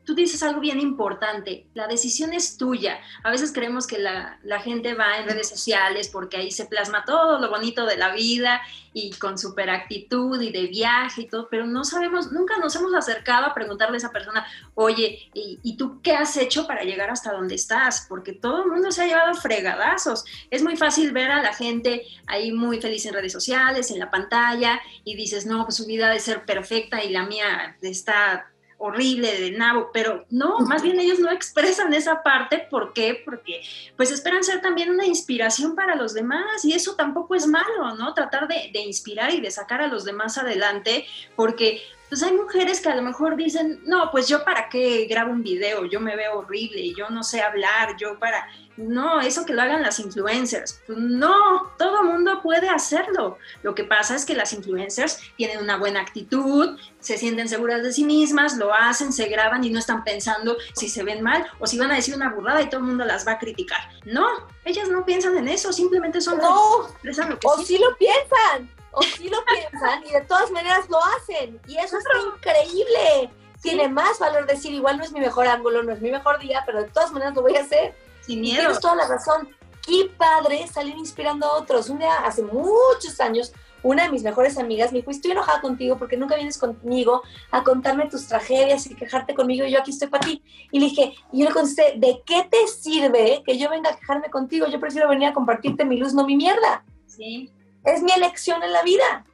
tú 0.06 0.14
dices 0.14 0.44
algo 0.44 0.60
bien 0.60 0.80
importante, 0.80 1.68
la 1.74 1.88
decisión 1.88 2.34
es 2.34 2.58
tuya. 2.58 3.00
A 3.24 3.32
veces 3.32 3.52
creemos 3.52 3.88
que 3.88 3.98
la, 3.98 4.40
gente 4.64 4.94
va 4.94 5.18
en 5.18 5.28
redes 5.28 5.50
sociales 5.50 6.10
porque 6.12 6.38
ahí 6.38 6.52
se 6.52 6.66
plasma 6.66 7.04
todo 7.06 7.40
lo 7.40 7.50
bonito 7.50 7.86
de 7.86 7.98
la 7.98 8.14
vida 8.14 8.62
y 8.94 9.12
con 9.12 9.38
super 9.38 9.70
actitud 9.70 10.42
y 10.42 10.52
de 10.52 10.68
viaje 10.68 11.24
y 11.24 11.28
todo, 11.28 11.50
pero 11.52 11.66
no 11.66 11.84
sabemos, 11.84 12.32
nunca 12.32 12.58
nos 12.58 12.76
hemos 12.78 12.94
acercado 12.94 13.48
a 13.48 13.54
preguntarle 13.54 13.96
a 13.96 13.98
esa 13.98 14.12
persona, 14.12 14.46
oye, 14.74 15.30
¿y, 15.34 15.76
tú 15.76 16.02
qué 16.02 16.14
has 16.14 16.38
hecho 16.38 16.66
para 16.66 16.84
llegar 16.84 17.10
hasta 17.10 17.34
donde 17.34 17.56
estás? 17.56 18.06
Porque 18.08 18.32
todo 18.32 18.64
el 18.64 18.72
mundo 18.72 18.92
se 18.92 19.04
ha 19.04 19.08
llevado 19.08 19.34
fregadazos. 19.36 20.24
Es 20.50 20.64
muy 20.64 20.78
fácil 20.78 21.12
ver 21.12 21.30
a 21.30 21.44
la 21.44 21.54
gente 21.54 22.04
ahí 22.28 22.54
muy 22.54 22.80
feliz 22.80 23.06
en 23.06 23.14
redes 23.14 23.34
sociales, 23.34 23.92
en 23.92 24.00
la 24.00 24.10
pantalla, 24.10 24.80
y 25.04 25.16
dices, 25.16 25.46
no, 25.46 25.66
pues 25.66 25.76
su 25.76 25.86
vida 25.86 26.08
debe 26.08 26.20
ser 26.22 26.46
perfecta 26.46 27.04
y 27.04 27.10
la 27.10 27.26
mía 27.26 27.76
está 27.82 28.50
horrible 28.78 29.40
de 29.40 29.52
nabo, 29.52 29.90
pero 29.94 30.26
no, 30.30 30.60
más 30.60 30.82
bien 30.82 31.00
ellos 31.00 31.20
no 31.20 31.32
expresan 31.32 31.94
esa 31.94 32.24
parte, 32.24 32.68
¿por 32.70 32.94
qué? 32.94 33.22
Porque 33.24 33.62
pues 33.96 34.12
esperan 34.12 34.44
ser 34.44 34.62
también 34.62 34.90
una 34.90 35.06
inspiración 35.06 35.76
para 35.76 35.96
los 35.96 36.14
demás 36.14 36.66
y 36.66 36.74
eso 36.74 36.96
tampoco 36.96 37.36
es 37.36 37.48
malo, 37.48 37.96
¿no? 37.96 38.14
Tratar 38.14 38.48
de, 38.48 38.70
de 38.74 38.80
inspirar 38.80 39.32
y 39.34 39.42
de 39.42 39.52
sacar 39.52 39.82
a 39.82 39.88
los 39.88 40.04
demás 40.04 40.38
adelante, 40.38 41.06
porque 41.36 41.82
pues 42.10 42.22
hay 42.24 42.34
mujeres 42.34 42.82
que 42.82 42.90
a 42.90 42.96
lo 42.96 43.02
mejor 43.02 43.36
dicen, 43.36 43.82
no, 43.86 44.10
pues 44.12 44.28
yo 44.28 44.44
para 44.44 44.70
qué 44.70 45.06
grabo 45.06 45.32
un 45.32 45.44
video, 45.44 45.86
yo 45.86 46.00
me 46.00 46.16
veo 46.16 46.40
horrible, 46.40 46.94
yo 46.94 47.10
no 47.10 47.24
sé 47.24 47.42
hablar, 47.42 47.96
yo 47.98 48.20
para... 48.20 48.48
No, 48.78 49.22
eso 49.22 49.46
que 49.46 49.54
lo 49.54 49.62
hagan 49.62 49.82
las 49.82 50.00
influencers. 50.00 50.82
Pues 50.86 51.00
no, 51.00 51.72
todo 51.78 52.04
mundo 52.04 52.42
puede 52.42 52.68
hacerlo. 52.68 53.38
Lo 53.64 53.74
que 53.74 53.86
pasa 53.86 54.16
es 54.16 54.26
que 54.26 54.36
las 54.36 54.52
influencers 54.52 55.22
tienen 55.38 55.60
una 55.60 55.78
buena 55.78 56.02
actitud, 56.02 56.78
se 57.00 57.18
sienten 57.18 57.48
seguras 57.48 57.84
de 57.84 57.94
sí 57.94 58.04
mismas, 58.04 58.58
lo 58.58 58.74
hacen, 58.74 59.14
se 59.14 59.28
graban 59.28 59.64
y 59.64 59.70
no 59.70 59.80
están 59.80 60.04
pensando 60.04 60.58
si 60.74 60.90
se 60.90 61.04
ven 61.04 61.22
mal 61.22 61.48
o 61.60 61.68
si 61.68 61.80
van 61.80 61.92
a 61.92 61.96
decir 61.96 62.16
una 62.16 62.34
burrada 62.34 62.62
y 62.62 62.70
todo 62.70 62.82
el 62.82 62.88
mundo 62.88 63.06
las 63.06 63.26
va 63.26 63.34
a 63.34 63.40
criticar. 63.40 63.80
No, 64.04 64.28
ellas 64.66 64.90
no 64.90 65.06
piensan 65.06 65.38
en 65.38 65.48
eso, 65.48 65.72
simplemente 65.72 66.20
son... 66.20 66.38
No, 66.40 66.80
o 66.82 67.64
sí 67.64 67.78
lo 67.78 67.96
piensan 67.96 68.70
o 68.96 69.04
sí 69.04 69.30
lo 69.30 69.38
piensan 69.46 70.04
y 70.06 70.12
de 70.12 70.22
todas 70.22 70.52
maneras 70.52 70.90
lo 70.90 70.98
hacen. 71.04 71.60
Y 71.68 71.78
eso 71.78 71.98
es 71.98 72.06
increíble. 72.36 73.32
Tiene 73.62 73.90
más 73.90 74.20
valor 74.20 74.46
decir, 74.46 74.74
igual 74.74 74.98
no 74.98 75.04
es 75.04 75.12
mi 75.12 75.20
mejor 75.20 75.48
ángulo, 75.48 75.84
no 75.84 75.92
es 75.92 76.02
mi 76.02 76.12
mejor 76.12 76.40
día, 76.40 76.64
pero 76.66 76.84
de 76.84 76.90
todas 76.90 77.12
maneras 77.12 77.36
lo 77.36 77.42
voy 77.42 77.56
a 77.56 77.62
hacer. 77.62 77.96
Sin 78.22 78.42
miedo. 78.42 78.60
tienes 78.60 78.80
toda 78.80 78.96
la 78.96 79.08
razón. 79.08 79.50
Qué 79.86 80.10
padre 80.18 80.68
salir 80.68 80.96
inspirando 80.98 81.46
a 81.46 81.58
otros. 81.58 81.90
Un 81.90 82.00
día, 82.00 82.16
hace 82.26 82.42
muchos 82.42 83.20
años, 83.20 83.54
una 83.86 84.04
de 84.04 84.10
mis 84.10 84.24
mejores 84.24 84.58
amigas 84.58 84.92
me 84.92 85.00
dijo, 85.00 85.12
estoy 85.12 85.32
enojada 85.32 85.62
contigo 85.62 85.98
porque 85.98 86.18
nunca 86.18 86.36
vienes 86.36 86.58
conmigo 86.58 87.22
a 87.52 87.64
contarme 87.64 88.10
tus 88.10 88.28
tragedias 88.28 88.88
y 88.88 88.96
quejarte 88.96 89.36
conmigo 89.36 89.64
y 89.64 89.72
yo 89.72 89.80
aquí 89.80 89.92
estoy 89.92 90.08
para 90.08 90.26
ti. 90.26 90.42
Y 90.72 90.80
le 90.80 90.86
dije, 90.86 91.14
y 91.32 91.40
yo 91.40 91.46
le 91.48 91.54
contesté, 91.54 91.94
¿de 91.98 92.24
qué 92.26 92.48
te 92.50 92.68
sirve 92.68 93.44
que 93.46 93.60
yo 93.60 93.70
venga 93.70 93.92
a 93.92 93.96
quejarme 93.96 94.32
contigo? 94.32 94.66
Yo 94.68 94.80
prefiero 94.80 95.08
venir 95.08 95.28
a 95.28 95.34
compartirte 95.34 95.86
mi 95.86 95.98
luz, 95.98 96.16
no 96.16 96.26
mi 96.26 96.36
mierda. 96.36 96.84
Sí. 97.06 97.52
Es 97.86 98.02
mi 98.02 98.12
elección 98.12 98.64
en 98.64 98.74
la 98.74 98.84
vida. 98.84 99.26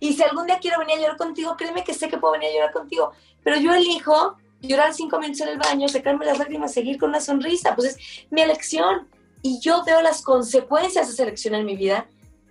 Y 0.00 0.12
si 0.14 0.22
algún 0.22 0.46
día 0.46 0.58
quiero 0.60 0.78
venir 0.78 0.96
a 0.96 1.00
llorar 1.00 1.16
contigo, 1.16 1.56
créeme 1.56 1.84
que 1.84 1.94
sé 1.94 2.08
que 2.08 2.18
puedo 2.18 2.32
venir 2.34 2.50
a 2.50 2.54
llorar 2.54 2.72
contigo. 2.72 3.12
Pero 3.42 3.56
yo 3.56 3.74
elijo 3.74 4.36
llorar 4.60 4.92
cinco 4.94 5.18
minutos 5.18 5.42
en 5.42 5.48
el 5.48 5.58
baño, 5.58 5.88
secarme 5.88 6.24
las 6.26 6.38
lágrimas, 6.38 6.72
seguir 6.72 6.98
con 6.98 7.10
una 7.10 7.20
sonrisa. 7.20 7.74
Pues 7.74 7.96
es 7.96 8.26
mi 8.30 8.42
elección. 8.42 9.08
Y 9.42 9.60
yo 9.60 9.84
veo 9.84 10.02
las 10.02 10.22
consecuencias 10.22 11.06
de 11.06 11.12
esa 11.12 11.22
elección 11.22 11.54
en 11.54 11.64
mi 11.64 11.76
vida 11.76 12.06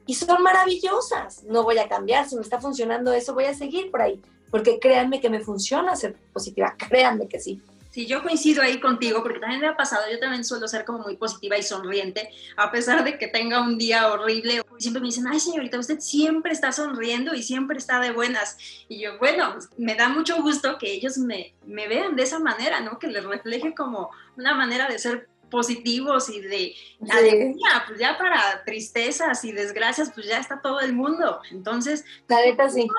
y 0.07 0.15
son 0.15 0.41
maravillosas. 0.41 1.43
No 1.43 1.63
voy 1.63 1.77
a 1.77 1.89
cambiar. 1.89 2.27
Si 2.27 2.35
me 2.35 2.41
está 2.41 2.61
funcionando 2.61 3.11
eso, 3.11 3.33
voy 3.33 3.45
a 3.45 3.53
seguir 3.53 3.91
por 3.91 4.01
ahí. 4.01 4.21
Porque 4.51 4.79
créanme 4.79 5.19
que 5.19 5.29
me 5.29 5.41
funciona 5.41 5.95
ser 5.95 6.15
positiva. 6.31 6.75
Créanme 6.77 7.27
que 7.27 7.39
sí. 7.39 7.61
Sí, 7.95 8.05
yo 8.07 8.21
coincido 8.21 8.61
ahí 8.61 8.81
contigo 8.81 9.23
porque 9.23 9.39
también 9.39 9.61
me 9.61 9.67
ha 9.67 9.77
pasado, 9.77 10.03
yo 10.11 10.19
también 10.19 10.43
suelo 10.43 10.67
ser 10.67 10.83
como 10.83 10.99
muy 10.99 11.15
positiva 11.15 11.57
y 11.57 11.63
sonriente, 11.63 12.29
a 12.57 12.69
pesar 12.69 13.05
de 13.05 13.17
que 13.17 13.29
tenga 13.29 13.61
un 13.61 13.77
día 13.77 14.11
horrible. 14.11 14.63
Siempre 14.79 14.99
me 14.99 15.07
dicen, 15.07 15.27
ay 15.27 15.39
señorita, 15.39 15.79
usted 15.79 16.01
siempre 16.01 16.51
está 16.51 16.73
sonriendo 16.73 17.33
y 17.33 17.41
siempre 17.41 17.77
está 17.77 18.01
de 18.01 18.11
buenas. 18.11 18.57
Y 18.89 18.99
yo, 18.99 19.17
bueno, 19.17 19.55
me 19.77 19.95
da 19.95 20.09
mucho 20.09 20.41
gusto 20.41 20.77
que 20.77 20.91
ellos 20.91 21.17
me, 21.17 21.55
me 21.65 21.87
vean 21.87 22.17
de 22.17 22.23
esa 22.23 22.37
manera, 22.37 22.81
¿no? 22.81 22.99
Que 22.99 23.07
les 23.07 23.23
refleje 23.23 23.73
como 23.73 24.09
una 24.35 24.53
manera 24.55 24.89
de 24.89 24.99
ser 24.99 25.29
positivos 25.49 26.27
y 26.29 26.41
de 26.41 26.75
alegría, 27.09 27.85
pues 27.87 27.97
ya 27.97 28.17
para 28.17 28.65
tristezas 28.65 29.45
y 29.45 29.53
desgracias, 29.53 30.11
pues 30.13 30.27
ya 30.27 30.37
está 30.37 30.59
todo 30.59 30.81
el 30.81 30.91
mundo. 30.91 31.39
Entonces, 31.49 32.03
la 32.27 32.41
neta 32.41 32.69
sí. 32.69 32.89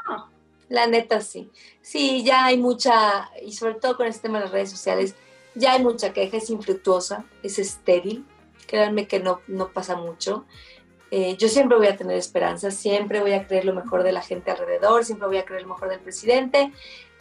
La 0.69 0.87
neta 0.87 1.21
sí. 1.21 1.51
Sí, 1.81 2.25
ya 2.25 2.47
hay 2.47 2.59
mucha, 2.59 3.31
y 3.45 3.53
sobre 3.53 3.75
todo 3.75 3.97
con 3.97 4.07
este 4.07 4.23
tema 4.23 4.39
de 4.39 4.45
las 4.45 4.53
redes 4.53 4.71
sociales, 4.71 5.15
ya 5.55 5.73
hay 5.73 5.83
mucha 5.83 6.13
queja, 6.13 6.37
es 6.37 6.51
infructuosa, 6.51 7.25
es 7.43 7.59
estéril. 7.59 8.27
Créanme 8.67 9.07
que 9.07 9.21
no, 9.21 9.41
no 9.47 9.73
pasa 9.73 9.97
mucho. 9.97 10.45
Eh, 11.11 11.37
yo 11.37 11.49
siempre 11.49 11.79
voy 11.79 11.87
a 11.87 11.97
tener 11.97 12.17
esperanza, 12.17 12.71
siempre 12.71 13.21
voy 13.21 13.33
a 13.33 13.47
creer 13.47 13.65
lo 13.65 13.75
mejor 13.75 14.03
de 14.03 14.13
la 14.13 14.23
gente 14.23 14.51
alrededor, 14.51 15.05
siempre 15.05 15.29
voy 15.29 15.39
a 15.39 15.45
creer 15.45 15.63
lo 15.63 15.69
mejor 15.69 15.89
del 15.89 16.01
presidente, 16.01 16.73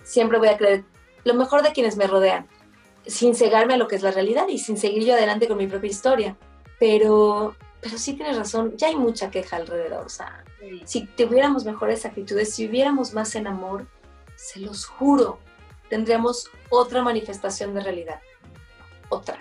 siempre 0.03 0.39
voy 0.39 0.47
a 0.47 0.57
creer 0.57 0.83
lo 1.23 1.35
mejor 1.35 1.61
de 1.61 1.71
quienes 1.71 1.95
me 1.95 2.07
rodean, 2.07 2.47
sin 3.05 3.35
cegarme 3.35 3.75
a 3.75 3.77
lo 3.77 3.87
que 3.87 3.95
es 3.95 4.01
la 4.01 4.11
realidad 4.11 4.47
y 4.47 4.57
sin 4.57 4.77
seguir 4.77 5.03
yo 5.05 5.13
adelante 5.13 5.47
con 5.47 5.57
mi 5.57 5.67
propia 5.67 5.89
historia. 5.89 6.37
Pero, 6.79 7.55
pero 7.85 7.99
sí 7.99 8.13
tienes 8.13 8.35
razón, 8.35 8.75
ya 8.77 8.87
hay 8.87 8.95
mucha 8.95 9.29
queja 9.29 9.57
alrededor. 9.57 10.07
O 10.07 10.09
sea, 10.09 10.43
si 10.85 11.05
tuviéramos 11.05 11.65
mejores 11.65 12.03
actitudes, 12.03 12.55
si 12.55 12.65
viviéramos 12.65 13.13
más 13.13 13.35
en 13.35 13.45
amor, 13.45 13.85
se 14.35 14.59
los 14.59 14.87
juro, 14.87 15.37
tendríamos 15.87 16.49
otra 16.69 17.03
manifestación 17.03 17.75
de 17.75 17.81
realidad. 17.81 18.19
Otra. 19.09 19.37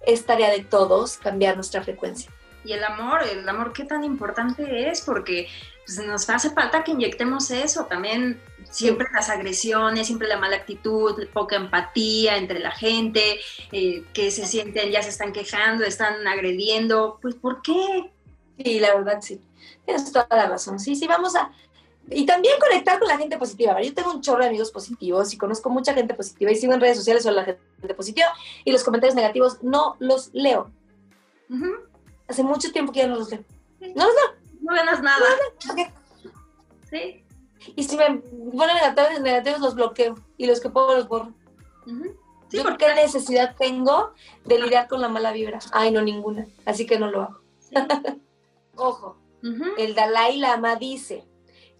Es 0.00 0.24
tarea 0.24 0.50
de 0.50 0.64
todos 0.64 1.18
cambiar 1.18 1.56
nuestra 1.56 1.82
frecuencia. 1.82 2.32
Y 2.64 2.72
el 2.72 2.82
amor, 2.82 3.22
el 3.24 3.46
amor 3.46 3.74
qué 3.74 3.84
tan 3.84 4.04
importante 4.04 4.88
es, 4.88 5.02
porque 5.02 5.46
pues, 5.86 6.04
nos 6.04 6.28
hace 6.28 6.50
falta 6.50 6.82
que 6.82 6.90
inyectemos 6.90 7.50
eso. 7.52 7.84
También 7.84 8.40
siempre 8.70 9.06
las 9.14 9.30
agresiones, 9.30 10.08
siempre 10.08 10.26
la 10.26 10.36
mala 10.36 10.56
actitud, 10.56 11.26
poca 11.32 11.56
empatía 11.56 12.36
entre 12.36 12.58
la 12.58 12.72
gente, 12.72 13.38
eh, 13.70 14.04
que 14.12 14.30
se 14.32 14.46
sienten, 14.46 14.90
ya 14.90 15.02
se 15.02 15.10
están 15.10 15.32
quejando, 15.32 15.84
están 15.84 16.26
agrediendo. 16.26 17.18
Pues, 17.22 17.36
¿por 17.36 17.62
qué? 17.62 18.10
Sí, 18.58 18.80
la 18.80 18.94
verdad 18.96 19.20
sí. 19.20 19.40
Tienes 19.84 20.10
toda 20.10 20.26
la 20.30 20.46
razón. 20.46 20.80
Sí, 20.80 20.96
sí, 20.96 21.06
vamos 21.06 21.36
a... 21.36 21.52
Y 22.08 22.24
también 22.26 22.54
conectar 22.60 22.98
con 22.98 23.08
la 23.08 23.18
gente 23.18 23.36
positiva. 23.36 23.80
Yo 23.82 23.92
tengo 23.94 24.12
un 24.12 24.20
chorro 24.20 24.42
de 24.42 24.48
amigos 24.48 24.70
positivos 24.70 25.32
y 25.32 25.38
conozco 25.38 25.70
mucha 25.70 25.92
gente 25.92 26.14
positiva 26.14 26.50
y 26.52 26.56
sigo 26.56 26.72
en 26.72 26.80
redes 26.80 26.96
sociales 26.96 27.22
solo 27.22 27.36
la 27.36 27.44
gente 27.44 27.94
positiva 27.96 28.28
y 28.64 28.70
los 28.70 28.84
comentarios 28.84 29.16
negativos 29.16 29.62
no 29.62 29.96
los 29.98 30.30
leo. 30.32 30.70
Hace 32.28 32.42
mucho 32.44 32.70
tiempo 32.72 32.92
que 32.92 33.00
ya 33.00 33.06
no 33.08 33.16
los 33.16 33.30
leo. 33.30 33.44
No 33.80 34.04
los 34.04 34.14
leo. 34.14 34.45
No 34.66 34.74
ganas 34.74 35.00
nada. 35.00 35.26
Sí. 36.90 37.24
Y 37.76 37.84
si 37.84 37.96
me 37.96 38.04
ponen 38.18 38.76
negativos, 38.76 39.20
negativos 39.20 39.60
los 39.60 39.74
bloqueo 39.76 40.16
y 40.36 40.46
los 40.46 40.60
que 40.60 40.70
puedo 40.70 40.96
los 40.96 41.06
borro. 41.08 41.32
sí, 42.48 42.58
¿Qué 42.78 42.94
necesidad 42.94 43.54
tengo 43.56 44.12
de 44.44 44.58
lidiar 44.58 44.88
con 44.88 45.00
la 45.00 45.08
mala 45.08 45.32
vibra? 45.32 45.60
Ay, 45.72 45.92
no, 45.92 46.02
ninguna. 46.02 46.46
Así 46.64 46.84
que 46.84 46.98
no 46.98 47.10
lo 47.10 47.22
hago. 47.22 47.40
Ojo, 48.76 49.16
el 49.78 49.94
Dalai 49.94 50.38
Lama 50.38 50.76
dice, 50.76 51.24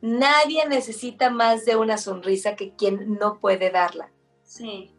Nadie 0.00 0.66
necesita 0.68 1.30
más 1.30 1.64
de 1.64 1.74
una 1.74 1.98
sonrisa 1.98 2.54
que 2.54 2.74
quien 2.76 3.18
no 3.18 3.40
puede 3.40 3.70
darla. 3.70 4.10
Sí. 4.44 4.92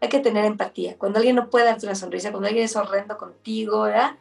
Hay 0.00 0.08
que 0.08 0.20
tener 0.20 0.46
empatía. 0.46 0.96
Cuando 0.96 1.18
alguien 1.18 1.36
no 1.36 1.50
puede 1.50 1.66
darte 1.66 1.84
una 1.84 1.94
sonrisa, 1.94 2.30
cuando 2.30 2.48
alguien 2.48 2.64
es 2.64 2.76
horrendo 2.76 3.18
contigo, 3.18 3.82
¿verdad? 3.82 4.16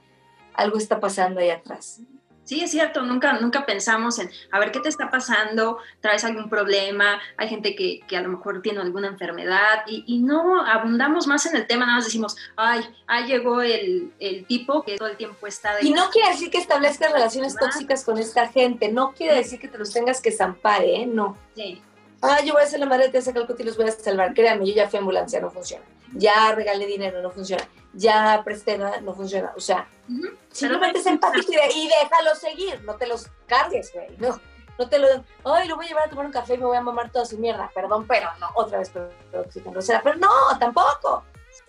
algo 0.54 0.78
está 0.78 1.00
pasando 1.00 1.40
ahí 1.40 1.50
atrás. 1.50 2.02
Sí, 2.50 2.62
es 2.64 2.72
cierto, 2.72 3.04
nunca, 3.04 3.34
nunca 3.34 3.64
pensamos 3.64 4.18
en, 4.18 4.28
a 4.50 4.58
ver, 4.58 4.72
¿qué 4.72 4.80
te 4.80 4.90
está 4.90 5.12
pasando? 5.12 5.78
¿Traes 6.02 6.24
algún 6.24 6.50
problema? 6.50 7.22
Hay 7.38 7.48
gente 7.48 7.76
que, 7.76 8.00
que 8.08 8.18
a 8.18 8.22
lo 8.22 8.30
mejor 8.30 8.64
tiene 8.64 8.80
alguna 8.80 9.08
enfermedad 9.08 9.84
y, 9.86 10.04
y, 10.08 10.18
no 10.18 10.66
abundamos 10.66 11.28
más 11.28 11.46
en 11.46 11.56
el 11.56 11.68
tema, 11.68 11.86
nada 11.86 11.98
más 11.98 12.06
decimos, 12.06 12.36
ay, 12.56 12.82
ahí 13.06 13.28
llegó 13.28 13.62
el, 13.62 14.12
el 14.20 14.48
tipo 14.48 14.82
que 14.82 14.98
todo 14.98 15.10
el 15.10 15.16
tiempo 15.16 15.46
está... 15.46 15.76
De... 15.76 15.86
Y 15.86 15.94
no 15.94 16.10
quiere 16.10 16.30
decir 16.30 16.50
que 16.50 16.58
establezcas 16.58 17.12
relaciones 17.12 17.56
tóxicas 17.56 18.04
con 18.04 18.18
esta 18.18 18.48
gente, 18.48 18.92
no 18.92 19.12
quiere 19.12 19.36
decir 19.36 19.60
que 19.60 19.68
te 19.68 19.78
los 19.78 19.94
tengas 19.94 20.20
que 20.20 20.32
zampar, 20.32 20.84
¿eh? 20.84 21.06
No. 21.06 21.38
Sí. 21.56 21.80
Ah, 22.20 22.40
yo 22.44 22.54
voy 22.54 22.64
a 22.64 22.66
ser 22.66 22.80
la 22.80 22.88
madre 22.88 23.04
de 23.04 23.10
Teresa 23.12 23.32
Calcuta 23.32 23.62
y 23.62 23.66
los 23.68 23.78
voy 23.78 23.90
a 23.90 23.92
salvar. 23.92 24.34
Créanme, 24.34 24.66
yo 24.66 24.74
ya 24.74 24.90
fui 24.90 24.98
ambulancia, 24.98 25.40
no 25.40 25.52
funciona. 25.52 25.86
Ya 26.14 26.54
regalé 26.54 26.86
dinero, 26.86 27.22
no 27.22 27.32
funciona. 27.32 27.68
Ya 27.94 28.42
presté, 28.44 28.78
nada, 28.78 29.02
no 29.02 29.14
funciona. 29.14 29.52
O 29.56 29.60
sea, 29.60 29.88
uh 30.08 30.12
-huh. 30.12 30.38
simplemente 30.52 31.00
es 31.00 31.06
empático 31.06 31.52
y, 31.52 31.88
déjalo 31.88 32.36
seguir. 32.36 32.84
No 32.84 32.96
te 32.96 33.08
los 33.08 33.28
cargues, 33.48 33.92
güey. 33.94 34.16
No, 34.18 34.40
no 34.78 34.90
te 34.90 35.00
lo... 35.00 35.08
Ay, 35.44 35.68
lo 35.68 35.76
voy 35.76 35.86
a 35.86 35.90
llevar 35.90 36.08
a 36.08 36.10
tomar 36.10 36.26
un 36.26 36.32
café 36.32 36.56
y 36.56 36.58
me 36.58 36.66
voy 36.66 36.78
a 36.78 36.82
mamar 36.82 37.12
toda 37.12 37.26
su 37.26 37.38
mierda. 37.38 37.72
Perdón, 37.74 38.06
pero 38.08 38.28
no. 38.40 38.50
Otra 38.56 38.80
vez, 38.80 38.90
pero, 38.92 39.10
pero, 39.32 39.80
pero 40.04 40.16
no, 40.18 40.60
tampoco. 40.60 41.24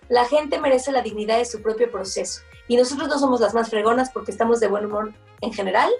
La 0.09 0.25
gente 0.25 0.59
merece 0.59 0.91
la 0.91 1.01
dignidad 1.01 1.37
de 1.37 1.45
su 1.45 1.61
propio 1.61 1.89
proceso. 1.91 2.41
Y 2.67 2.77
nosotros 2.77 3.07
no 3.07 3.17
somos 3.19 3.41
las 3.41 3.53
más 3.53 3.69
fregonas 3.69 4.11
porque 4.11 4.31
estamos 4.31 4.59
de 4.59 4.67
buen 4.67 4.85
humor 4.85 5.13
en 5.41 5.53
general 5.53 5.91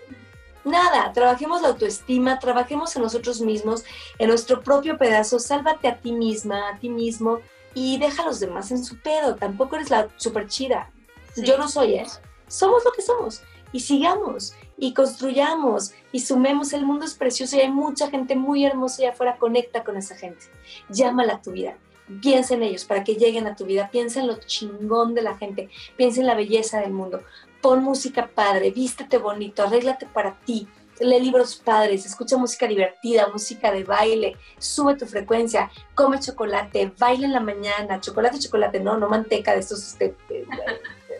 Nada, 0.63 1.11
trabajemos 1.13 1.61
la 1.61 1.69
autoestima, 1.69 2.37
trabajemos 2.37 2.95
en 2.95 3.01
nosotros 3.01 3.41
mismos, 3.41 3.83
en 4.19 4.29
nuestro 4.29 4.61
propio 4.61 4.97
pedazo, 4.97 5.39
sálvate 5.39 5.87
a 5.87 5.97
ti 5.97 6.11
misma, 6.11 6.69
a 6.69 6.77
ti 6.77 6.89
mismo 6.89 7.39
y 7.73 7.97
deja 7.97 8.23
a 8.23 8.25
los 8.25 8.39
demás 8.39 8.71
en 8.71 8.83
su 8.83 8.99
pedo. 8.99 9.35
Tampoco 9.35 9.75
eres 9.75 9.89
la 9.89 10.09
super 10.17 10.47
chida. 10.47 10.91
Sí. 11.33 11.43
Yo 11.43 11.57
no 11.57 11.67
soy, 11.67 11.95
¿eh? 11.95 12.05
Somos 12.47 12.83
lo 12.83 12.91
que 12.91 13.01
somos. 13.01 13.41
Y 13.73 13.79
sigamos, 13.79 14.53
y 14.77 14.93
construyamos, 14.93 15.93
y 16.11 16.19
sumemos. 16.19 16.73
El 16.73 16.85
mundo 16.85 17.05
es 17.05 17.13
precioso 17.13 17.55
y 17.55 17.61
hay 17.61 17.71
mucha 17.71 18.09
gente 18.09 18.35
muy 18.35 18.65
hermosa 18.65 19.01
allá 19.01 19.11
afuera. 19.11 19.37
Conecta 19.37 19.83
con 19.83 19.95
esa 19.97 20.15
gente. 20.15 20.45
Llámala 20.89 21.35
a 21.35 21.41
tu 21.41 21.51
vida. 21.51 21.77
Piensa 22.21 22.55
en 22.55 22.63
ellos 22.63 22.83
para 22.83 23.05
que 23.05 23.15
lleguen 23.15 23.47
a 23.47 23.55
tu 23.55 23.65
vida. 23.65 23.89
Piensa 23.89 24.19
en 24.19 24.27
lo 24.27 24.35
chingón 24.39 25.13
de 25.13 25.21
la 25.21 25.37
gente. 25.37 25.69
Piensa 25.95 26.19
en 26.19 26.27
la 26.27 26.35
belleza 26.35 26.79
del 26.79 26.91
mundo 26.91 27.21
pon 27.61 27.83
música 27.83 28.27
padre, 28.27 28.71
vístete 28.71 29.17
bonito, 29.17 29.63
arréglate 29.63 30.07
para 30.07 30.39
ti, 30.39 30.67
lee 31.01 31.19
libros 31.19 31.55
padres, 31.55 32.05
escucha 32.05 32.37
música 32.37 32.67
divertida, 32.67 33.27
música 33.27 33.71
de 33.71 33.83
baile, 33.83 34.37
sube 34.57 34.95
tu 34.95 35.05
frecuencia, 35.05 35.71
come 35.95 36.19
chocolate, 36.19 36.93
baila 36.97 37.25
en 37.25 37.33
la 37.33 37.39
mañana, 37.39 37.99
chocolate, 37.99 38.39
chocolate, 38.39 38.79
no, 38.79 38.97
no 38.97 39.09
manteca 39.09 39.53
de 39.53 39.59
estos, 39.59 39.95
este, 39.99 40.45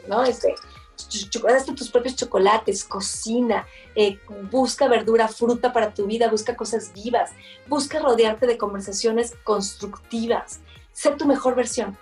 ¿no? 0.08 0.24
Este, 0.24 0.56
hazte 1.54 1.74
tus 1.74 1.90
propios 1.90 2.16
chocolates, 2.16 2.84
cocina, 2.84 3.66
eh, 3.96 4.20
busca 4.52 4.88
verdura, 4.88 5.28
fruta 5.28 5.74
para 5.74 5.94
tu 5.94 6.06
vida, 6.06 6.30
busca 6.30 6.56
cosas 6.56 6.92
vivas, 6.94 7.32
busca 7.68 8.00
rodearte 8.00 8.48
de 8.48 8.58
conversaciones 8.58 9.36
constructivas, 9.44 10.60
sé 10.94 11.12
tu 11.12 11.26
mejor 11.26 11.56
versión, 11.56 11.98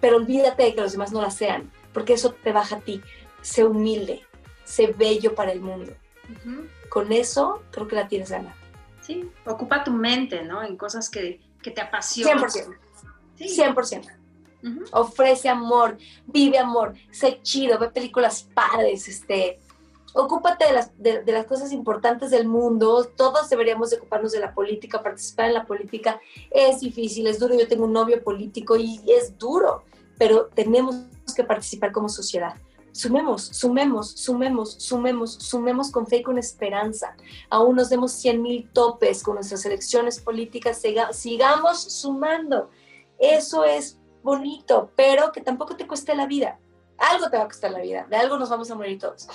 pero 0.00 0.16
olvídate 0.16 0.64
de 0.64 0.74
que 0.74 0.80
los 0.80 0.92
demás 0.92 1.12
no 1.12 1.22
la 1.22 1.30
sean, 1.30 1.70
porque 1.92 2.14
eso 2.14 2.32
te 2.32 2.52
baja 2.52 2.76
a 2.76 2.80
ti 2.80 3.02
sé 3.42 3.64
humilde, 3.64 4.22
sé 4.64 4.94
bello 4.96 5.34
para 5.34 5.52
el 5.52 5.60
mundo. 5.60 5.92
Con 6.92 7.10
eso 7.10 7.62
creo 7.70 7.88
que 7.88 7.96
la 7.96 8.06
tienes 8.06 8.30
ganada. 8.30 8.54
Sí, 9.00 9.26
ocupa 9.46 9.82
tu 9.82 9.92
mente, 9.92 10.44
¿no? 10.44 10.62
En 10.62 10.76
cosas 10.76 11.08
que, 11.08 11.40
que 11.62 11.70
te 11.70 11.80
apasionan. 11.80 12.38
100%. 12.38 12.76
Sí. 13.34 13.62
100%. 13.62 14.12
Uh 14.62 14.66
-huh. 14.66 14.88
Ofrece 14.92 15.48
amor, 15.48 15.96
vive 16.26 16.58
amor, 16.58 16.92
sé 17.10 17.40
chido, 17.42 17.78
ve 17.78 17.88
películas 17.88 18.46
padres, 18.54 19.08
este, 19.08 19.58
ocúpate 20.12 20.66
de 20.66 20.72
las, 20.74 21.02
de, 21.02 21.22
de 21.22 21.32
las 21.32 21.46
cosas 21.46 21.72
importantes 21.72 22.30
del 22.30 22.46
mundo, 22.46 23.04
todos 23.16 23.48
deberíamos 23.48 23.88
de 23.88 23.96
ocuparnos 23.96 24.32
de 24.32 24.40
la 24.40 24.52
política, 24.52 25.02
participar 25.02 25.46
en 25.46 25.54
la 25.54 25.64
política 25.64 26.20
es 26.50 26.80
difícil, 26.80 27.26
es 27.26 27.38
duro, 27.38 27.58
yo 27.58 27.66
tengo 27.66 27.86
un 27.86 27.94
novio 27.94 28.22
político 28.22 28.76
y 28.76 29.00
es 29.06 29.38
duro, 29.38 29.82
pero 30.18 30.50
tenemos 30.54 30.94
que 31.34 31.42
participar 31.42 31.90
como 31.90 32.10
sociedad 32.10 32.54
sumemos, 32.92 33.42
sumemos, 33.42 34.10
sumemos, 34.12 34.74
sumemos, 34.74 35.32
sumemos 35.34 35.90
con 35.90 36.06
fe 36.06 36.18
y 36.18 36.22
con 36.22 36.38
esperanza. 36.38 37.16
Aún 37.50 37.76
nos 37.76 37.88
demos 37.88 38.12
100 38.12 38.40
mil 38.40 38.70
topes 38.72 39.22
con 39.22 39.34
nuestras 39.34 39.64
elecciones 39.66 40.20
políticas, 40.20 40.82
sigamos 41.12 41.82
sumando. 41.82 42.70
Eso 43.18 43.64
es 43.64 43.98
bonito, 44.22 44.92
pero 44.94 45.32
que 45.32 45.40
tampoco 45.40 45.76
te 45.76 45.86
cueste 45.86 46.14
la 46.14 46.26
vida. 46.26 46.58
Algo 46.98 47.28
te 47.30 47.36
va 47.36 47.44
a 47.44 47.48
costar 47.48 47.72
la 47.72 47.80
vida, 47.80 48.06
de 48.08 48.16
algo 48.16 48.38
nos 48.38 48.50
vamos 48.50 48.70
a 48.70 48.74
morir 48.74 48.98
todos. 48.98 49.26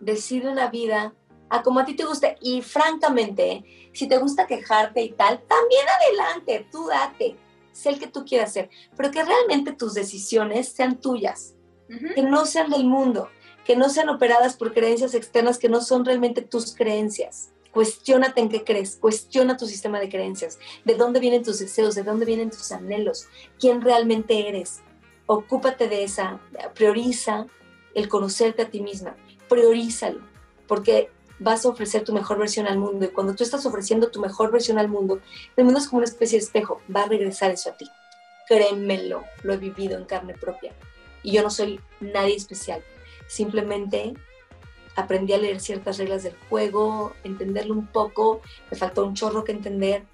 Decide 0.00 0.50
una 0.50 0.70
vida 0.70 1.14
a 1.50 1.62
como 1.62 1.80
a 1.80 1.84
ti 1.84 1.94
te 1.94 2.04
guste 2.04 2.38
y 2.40 2.62
francamente, 2.62 3.90
si 3.92 4.06
te 4.06 4.18
gusta 4.18 4.46
quejarte 4.46 5.02
y 5.02 5.10
tal, 5.10 5.42
también 5.46 5.84
adelante, 5.88 6.68
tú 6.70 6.86
date, 6.86 7.36
sé 7.72 7.90
el 7.90 7.98
que 7.98 8.06
tú 8.06 8.24
quieras 8.24 8.52
ser, 8.52 8.70
pero 8.96 9.10
que 9.10 9.24
realmente 9.24 9.72
tus 9.72 9.94
decisiones 9.94 10.68
sean 10.68 11.00
tuyas 11.00 11.56
que 12.14 12.22
no 12.22 12.46
sean 12.46 12.70
del 12.70 12.84
mundo, 12.84 13.28
que 13.64 13.76
no 13.76 13.88
sean 13.88 14.08
operadas 14.08 14.56
por 14.56 14.72
creencias 14.72 15.14
externas 15.14 15.58
que 15.58 15.68
no 15.68 15.80
son 15.80 16.04
realmente 16.04 16.42
tus 16.42 16.74
creencias. 16.74 17.50
Cuestiónate 17.72 18.40
en 18.40 18.48
qué 18.48 18.64
crees, 18.64 18.96
cuestiona 18.96 19.56
tu 19.56 19.66
sistema 19.66 20.00
de 20.00 20.08
creencias, 20.08 20.58
de 20.84 20.96
dónde 20.96 21.20
vienen 21.20 21.44
tus 21.44 21.60
deseos, 21.60 21.94
de 21.94 22.02
dónde 22.02 22.26
vienen 22.26 22.50
tus 22.50 22.72
anhelos, 22.72 23.28
quién 23.60 23.80
realmente 23.80 24.48
eres. 24.48 24.80
Ocúpate 25.26 25.88
de 25.88 26.02
esa, 26.02 26.40
prioriza 26.74 27.46
el 27.94 28.08
conocerte 28.08 28.62
a 28.62 28.70
ti 28.70 28.80
misma, 28.80 29.16
priorízalo, 29.48 30.20
porque 30.66 31.10
vas 31.38 31.64
a 31.64 31.68
ofrecer 31.68 32.02
tu 32.02 32.12
mejor 32.12 32.38
versión 32.38 32.66
al 32.66 32.78
mundo 32.78 33.04
y 33.04 33.08
cuando 33.08 33.34
tú 33.34 33.44
estás 33.44 33.64
ofreciendo 33.66 34.10
tu 34.10 34.20
mejor 34.20 34.50
versión 34.50 34.78
al 34.78 34.88
mundo, 34.88 35.20
el 35.56 35.64
mundo 35.64 35.78
es 35.78 35.86
como 35.86 35.98
una 35.98 36.08
especie 36.08 36.38
de 36.38 36.44
espejo, 36.44 36.80
va 36.94 37.02
a 37.02 37.08
regresar 37.08 37.52
eso 37.52 37.70
a 37.70 37.76
ti. 37.76 37.88
Créemelo, 38.48 39.22
lo 39.44 39.52
he 39.52 39.58
vivido 39.58 39.96
en 39.96 40.06
carne 40.06 40.34
propia 40.34 40.74
y 41.22 41.32
yo 41.32 41.42
no 41.42 41.50
soy 41.50 41.80
nadie 42.00 42.36
especial. 42.36 42.82
Simplemente 43.26 44.14
aprendí 44.96 45.32
a 45.32 45.38
leer 45.38 45.60
ciertas 45.60 45.98
reglas 45.98 46.22
del 46.22 46.34
juego, 46.48 47.12
entenderlo 47.24 47.74
un 47.74 47.86
poco, 47.86 48.40
me 48.70 48.76
faltó 48.76 49.04
un 49.04 49.14
chorro 49.14 49.44
que 49.44 49.52
entender 49.52 50.04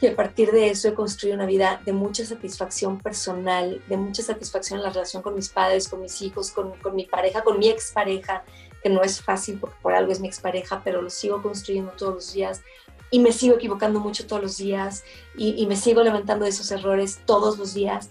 y 0.00 0.08
a 0.08 0.16
partir 0.16 0.50
de 0.50 0.68
eso 0.68 0.88
he 0.88 0.94
construido 0.94 1.36
una 1.36 1.46
vida 1.46 1.80
de 1.84 1.92
mucha 1.92 2.24
satisfacción 2.24 2.98
personal, 2.98 3.80
de 3.86 3.96
mucha 3.96 4.22
satisfacción 4.22 4.80
en 4.80 4.84
la 4.84 4.90
relación 4.90 5.22
con 5.22 5.34
mis 5.36 5.48
padres, 5.48 5.88
con 5.88 6.00
mis 6.00 6.20
hijos, 6.22 6.50
con, 6.50 6.72
con 6.80 6.96
mi 6.96 7.04
pareja, 7.04 7.44
con 7.44 7.60
mi 7.60 7.68
expareja, 7.68 8.42
que 8.82 8.88
no 8.88 9.02
es 9.02 9.22
fácil 9.22 9.58
porque 9.60 9.76
por 9.80 9.94
algo 9.94 10.10
es 10.10 10.18
mi 10.18 10.26
expareja, 10.26 10.82
pero 10.82 11.02
lo 11.02 11.08
sigo 11.08 11.40
construyendo 11.40 11.92
todos 11.92 12.14
los 12.14 12.32
días 12.32 12.62
y 13.12 13.20
me 13.20 13.30
sigo 13.30 13.54
equivocando 13.54 14.00
mucho 14.00 14.26
todos 14.26 14.42
los 14.42 14.56
días 14.56 15.04
y, 15.36 15.54
y 15.62 15.66
me 15.66 15.76
sigo 15.76 16.02
levantando 16.02 16.46
de 16.46 16.50
esos 16.50 16.72
errores 16.72 17.20
todos 17.24 17.56
los 17.56 17.72
días. 17.72 18.10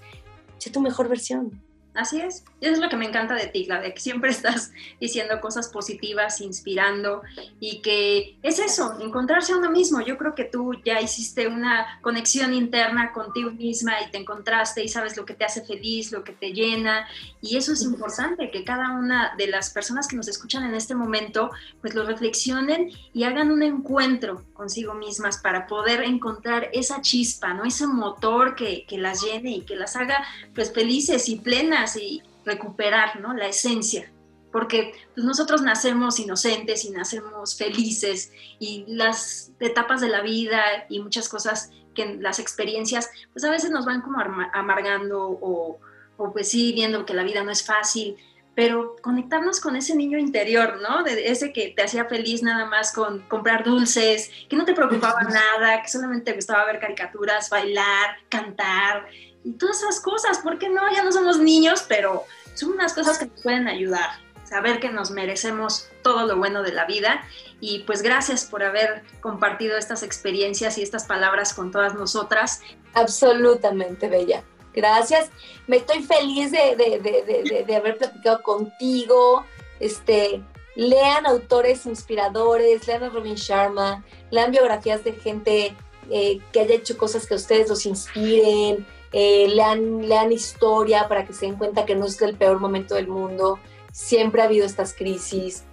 Sé 0.60 0.70
tu 0.70 0.80
mejor 0.80 1.10
versión, 1.10 1.62
Así 1.94 2.22
es, 2.22 2.46
eso 2.62 2.74
es 2.74 2.80
lo 2.80 2.88
que 2.88 2.96
me 2.96 3.06
encanta 3.06 3.36
de 3.36 3.48
ti, 3.48 3.68
de 3.68 3.94
que 3.94 4.00
siempre 4.00 4.30
estás 4.32 4.72
diciendo 5.00 5.42
cosas 5.42 5.68
positivas, 5.68 6.40
inspirando 6.40 7.22
y 7.60 7.82
que 7.82 8.38
es 8.44 8.60
eso, 8.60 8.98
encontrarse 9.02 9.52
a 9.52 9.58
uno 9.58 9.70
mismo. 9.70 10.02
Yo 10.02 10.18
creo 10.18 10.34
que 10.34 10.46
tú 10.46 10.74
ya 10.86 11.02
hiciste 11.02 11.48
una 11.48 12.00
conexión 12.02 12.54
interna 12.54 13.12
contigo 13.12 13.52
misma 13.52 14.02
y 14.02 14.12
te 14.12 14.18
encontraste 14.18 14.84
y 14.84 14.88
sabes 14.88 15.18
lo 15.18 15.26
que 15.26 15.34
te 15.34 15.44
hace 15.44 15.66
feliz, 15.66 16.12
lo 16.12 16.24
que 16.24 16.32
te 16.32 16.54
llena 16.54 17.08
y 17.42 17.58
eso 17.58 17.74
es 17.74 17.82
importante, 17.82 18.52
que 18.52 18.64
cada 18.64 18.92
una 18.92 19.36
de 19.36 19.48
las 19.48 19.72
personas 19.72 20.08
que 20.08 20.16
nos 20.16 20.30
escuchan 20.30 20.64
en 20.64 20.76
este 20.76 20.96
momento 20.96 21.52
pues 21.82 21.94
lo 21.94 22.04
reflexionen 22.04 22.90
y 23.14 23.24
hagan 23.24 23.52
un 23.52 23.64
encuentro 23.64 24.46
consigo 24.54 24.94
mismas 24.94 25.40
para 25.40 25.68
poder 25.68 26.04
encontrar 26.04 26.70
esa 26.72 27.02
chispa, 27.02 27.54
¿no? 27.54 27.66
Ese 27.66 27.88
motor 27.88 28.56
que, 28.56 28.86
que 28.86 28.98
las 28.98 29.22
llene 29.22 29.52
y 29.58 29.62
que 29.62 29.76
las 29.76 29.96
haga 29.96 30.24
pues 30.54 30.72
felices 30.72 31.28
y 31.28 31.38
plenas 31.38 31.81
y 31.96 32.24
recuperar 32.46 33.20
¿no? 33.20 33.34
la 33.34 33.48
esencia, 33.48 34.12
porque 34.52 34.94
pues, 35.14 35.26
nosotros 35.26 35.62
nacemos 35.62 36.20
inocentes 36.20 36.86
y 36.86 36.92
nacemos 36.92 37.58
felices 37.58 38.32
y 38.60 38.86
las 38.88 39.52
etapas 39.60 40.02
de 40.02 40.10
la 40.10 40.22
vida 40.22 40.62
y 40.90 41.00
muchas 41.00 41.30
cosas 41.30 41.72
que 41.96 42.16
las 42.16 42.40
experiencias 42.40 43.10
pues 43.34 43.44
a 43.44 43.52
veces 43.52 43.70
nos 43.70 43.86
van 43.86 44.02
como 44.02 44.20
amargando 44.54 45.30
o, 45.30 45.80
o 46.18 46.32
pues 46.32 46.50
sí 46.50 46.72
viendo 46.74 47.06
que 47.06 47.14
la 47.14 47.24
vida 47.24 47.44
no 47.44 47.52
es 47.52 47.66
fácil, 47.66 48.16
pero 48.56 48.96
conectarnos 49.02 49.60
con 49.60 49.76
ese 49.76 49.96
niño 49.96 50.18
interior, 50.18 50.80
¿no? 50.82 51.04
De 51.04 51.30
ese 51.30 51.54
que 51.54 51.70
te 51.70 51.84
hacía 51.84 52.06
feliz 52.06 52.44
nada 52.44 52.66
más 52.66 52.94
con 52.94 53.22
comprar 53.28 53.64
dulces, 53.64 54.30
que 54.50 54.56
no 54.56 54.66
te 54.66 54.74
preocupaba 54.74 55.24
nada, 55.24 55.82
que 55.82 55.88
solamente 55.88 56.32
te 56.32 56.36
gustaba 56.36 56.66
ver 56.66 56.80
caricaturas, 56.80 57.50
bailar, 57.50 58.18
cantar 58.30 59.08
y 59.44 59.54
todas 59.54 59.82
esas 59.82 60.00
cosas, 60.00 60.40
¿por 60.40 60.60
qué 60.60 60.70
no? 60.70 60.82
Ya 60.94 61.04
no 61.04 61.12
somos 61.12 61.40
niños, 61.40 61.86
pero 61.88 62.26
son 62.54 62.72
unas 62.72 62.94
cosas 62.94 63.18
que 63.18 63.26
nos 63.26 63.42
pueden 63.42 63.68
ayudar, 63.68 64.10
saber 64.44 64.80
que 64.80 64.90
nos 64.90 65.12
merecemos 65.12 65.88
todo 66.02 66.26
lo 66.26 66.38
bueno 66.38 66.64
de 66.64 66.74
la 66.74 66.86
vida 66.86 67.24
y 67.60 67.80
pues 67.80 68.02
gracias 68.02 68.46
por 68.46 68.64
haber 68.64 69.04
compartido 69.22 69.78
estas 69.78 70.04
experiencias 70.04 70.78
y 70.78 70.84
estas 70.84 71.06
palabras 71.06 71.54
con 71.54 71.72
todas 71.72 71.96
nosotras. 71.96 72.62
Absolutamente, 72.94 74.10
Bella. 74.10 74.44
Gracias. 74.74 75.30
Me 75.68 75.78
estoy 75.78 76.04
feliz 76.04 76.52
de, 76.52 77.64
de 77.68 77.76
haber 77.76 77.98
platicado 77.98 78.42
contigo. 78.42 79.46
Este, 79.80 80.42
lean 80.76 81.26
autores 81.26 81.86
inspiradores, 81.86 82.88
lean 82.88 83.04
a 83.04 83.10
Robin 83.10 83.36
Sharma, 83.36 84.04
lean 84.30 84.52
biografías 84.52 85.04
de 85.04 85.14
gente 85.14 85.76
eh, 86.10 86.40
que 86.52 86.62
haya 86.62 86.76
hecho 86.76 86.98
cosas 86.98 87.28
que 87.28 87.34
a 87.34 87.38
ustedes 87.38 87.70
los 87.70 87.86
inspiren, 87.86 88.86
eh, 89.12 89.48
lean, 89.50 90.08
lean 90.08 90.32
historia 90.32 91.08
para 91.08 91.26
que 91.26 91.34
se 91.34 91.46
den 91.46 91.56
cuenta 91.56 91.86
que 91.86 91.96
no 91.96 92.06
es 92.06 92.22
el 92.22 92.36
peor 92.36 92.60
momento 92.60 92.96
del 92.96 93.08
mundo, 93.08 93.60
siempre 93.92 94.42
ha 94.42 94.46
habido 94.46 94.66
estas 94.66 94.94
crisis, 94.94 95.64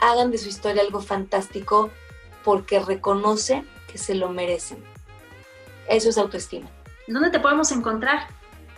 hagan 0.00 0.30
de 0.30 0.38
su 0.38 0.48
historia 0.48 0.82
algo 0.82 1.00
fantástico 1.00 1.90
porque 2.44 2.80
reconocen 2.80 3.66
que 3.90 3.98
se 3.98 4.14
lo 4.14 4.28
merecen. 4.30 4.78
Eso 5.88 6.08
es 6.08 6.18
autoestima. 6.18 6.68
¿Dónde 7.06 7.30
te 7.30 7.40
podemos 7.40 7.70
encontrar? 7.72 8.28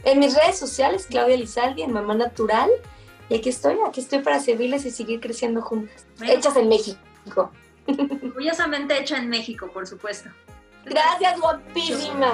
En 0.04 0.18
mis 0.18 0.34
redes 0.34 0.58
sociales, 0.58 1.06
Claudia 1.08 1.36
Lizaldi, 1.36 1.82
en 1.82 1.92
Mamá 1.92 2.14
Natural. 2.14 2.70
Y 3.28 3.36
aquí 3.36 3.48
estoy, 3.48 3.76
aquí 3.86 4.00
estoy 4.00 4.20
para 4.20 4.40
servirles 4.40 4.84
y 4.84 4.90
seguir 4.90 5.20
creciendo 5.20 5.60
juntas. 5.60 6.06
Hechas 6.22 6.56
en 6.56 6.68
México. 6.68 7.50
Orgullosamente 7.86 8.98
hecha 8.98 9.18
en 9.18 9.28
México, 9.28 9.70
por 9.72 9.86
supuesto. 9.86 10.30
Gracias, 10.84 11.40
guapísima. 11.40 12.32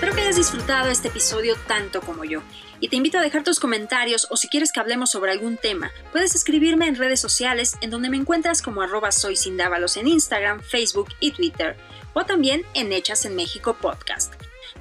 Espero 0.00 0.14
que 0.14 0.22
hayas 0.22 0.36
disfrutado 0.36 0.88
este 0.88 1.08
episodio 1.08 1.56
tanto 1.66 2.00
como 2.00 2.24
yo. 2.24 2.42
Y 2.80 2.88
te 2.88 2.96
invito 2.96 3.18
a 3.18 3.20
dejar 3.20 3.44
tus 3.44 3.60
comentarios 3.60 4.26
o 4.30 4.38
si 4.38 4.48
quieres 4.48 4.72
que 4.72 4.80
hablemos 4.80 5.10
sobre 5.10 5.30
algún 5.30 5.58
tema, 5.58 5.92
puedes 6.10 6.34
escribirme 6.34 6.88
en 6.88 6.96
redes 6.96 7.20
sociales 7.20 7.76
en 7.82 7.90
donde 7.90 8.08
me 8.08 8.16
encuentras 8.16 8.62
como 8.62 8.80
arroba 8.80 9.12
soy 9.12 9.36
en 9.44 10.08
Instagram, 10.08 10.62
Facebook 10.62 11.10
y 11.20 11.32
Twitter, 11.32 11.76
o 12.14 12.24
también 12.24 12.62
en 12.72 12.94
Hechas 12.94 13.26
en 13.26 13.36
México 13.36 13.76
Podcast. 13.78 14.32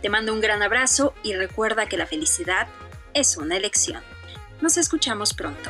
Te 0.02 0.08
mando 0.08 0.34
un 0.34 0.40
gran 0.40 0.64
abrazo 0.64 1.14
y 1.22 1.34
recuerda 1.34 1.90
que 1.90 1.98
la 1.98 2.08
felicidad 2.08 2.70
es 3.14 3.36
una 3.36 3.58
elección. 3.58 4.02
Nos 4.62 4.78
escuchamos 4.78 5.34
pronto. 5.34 5.70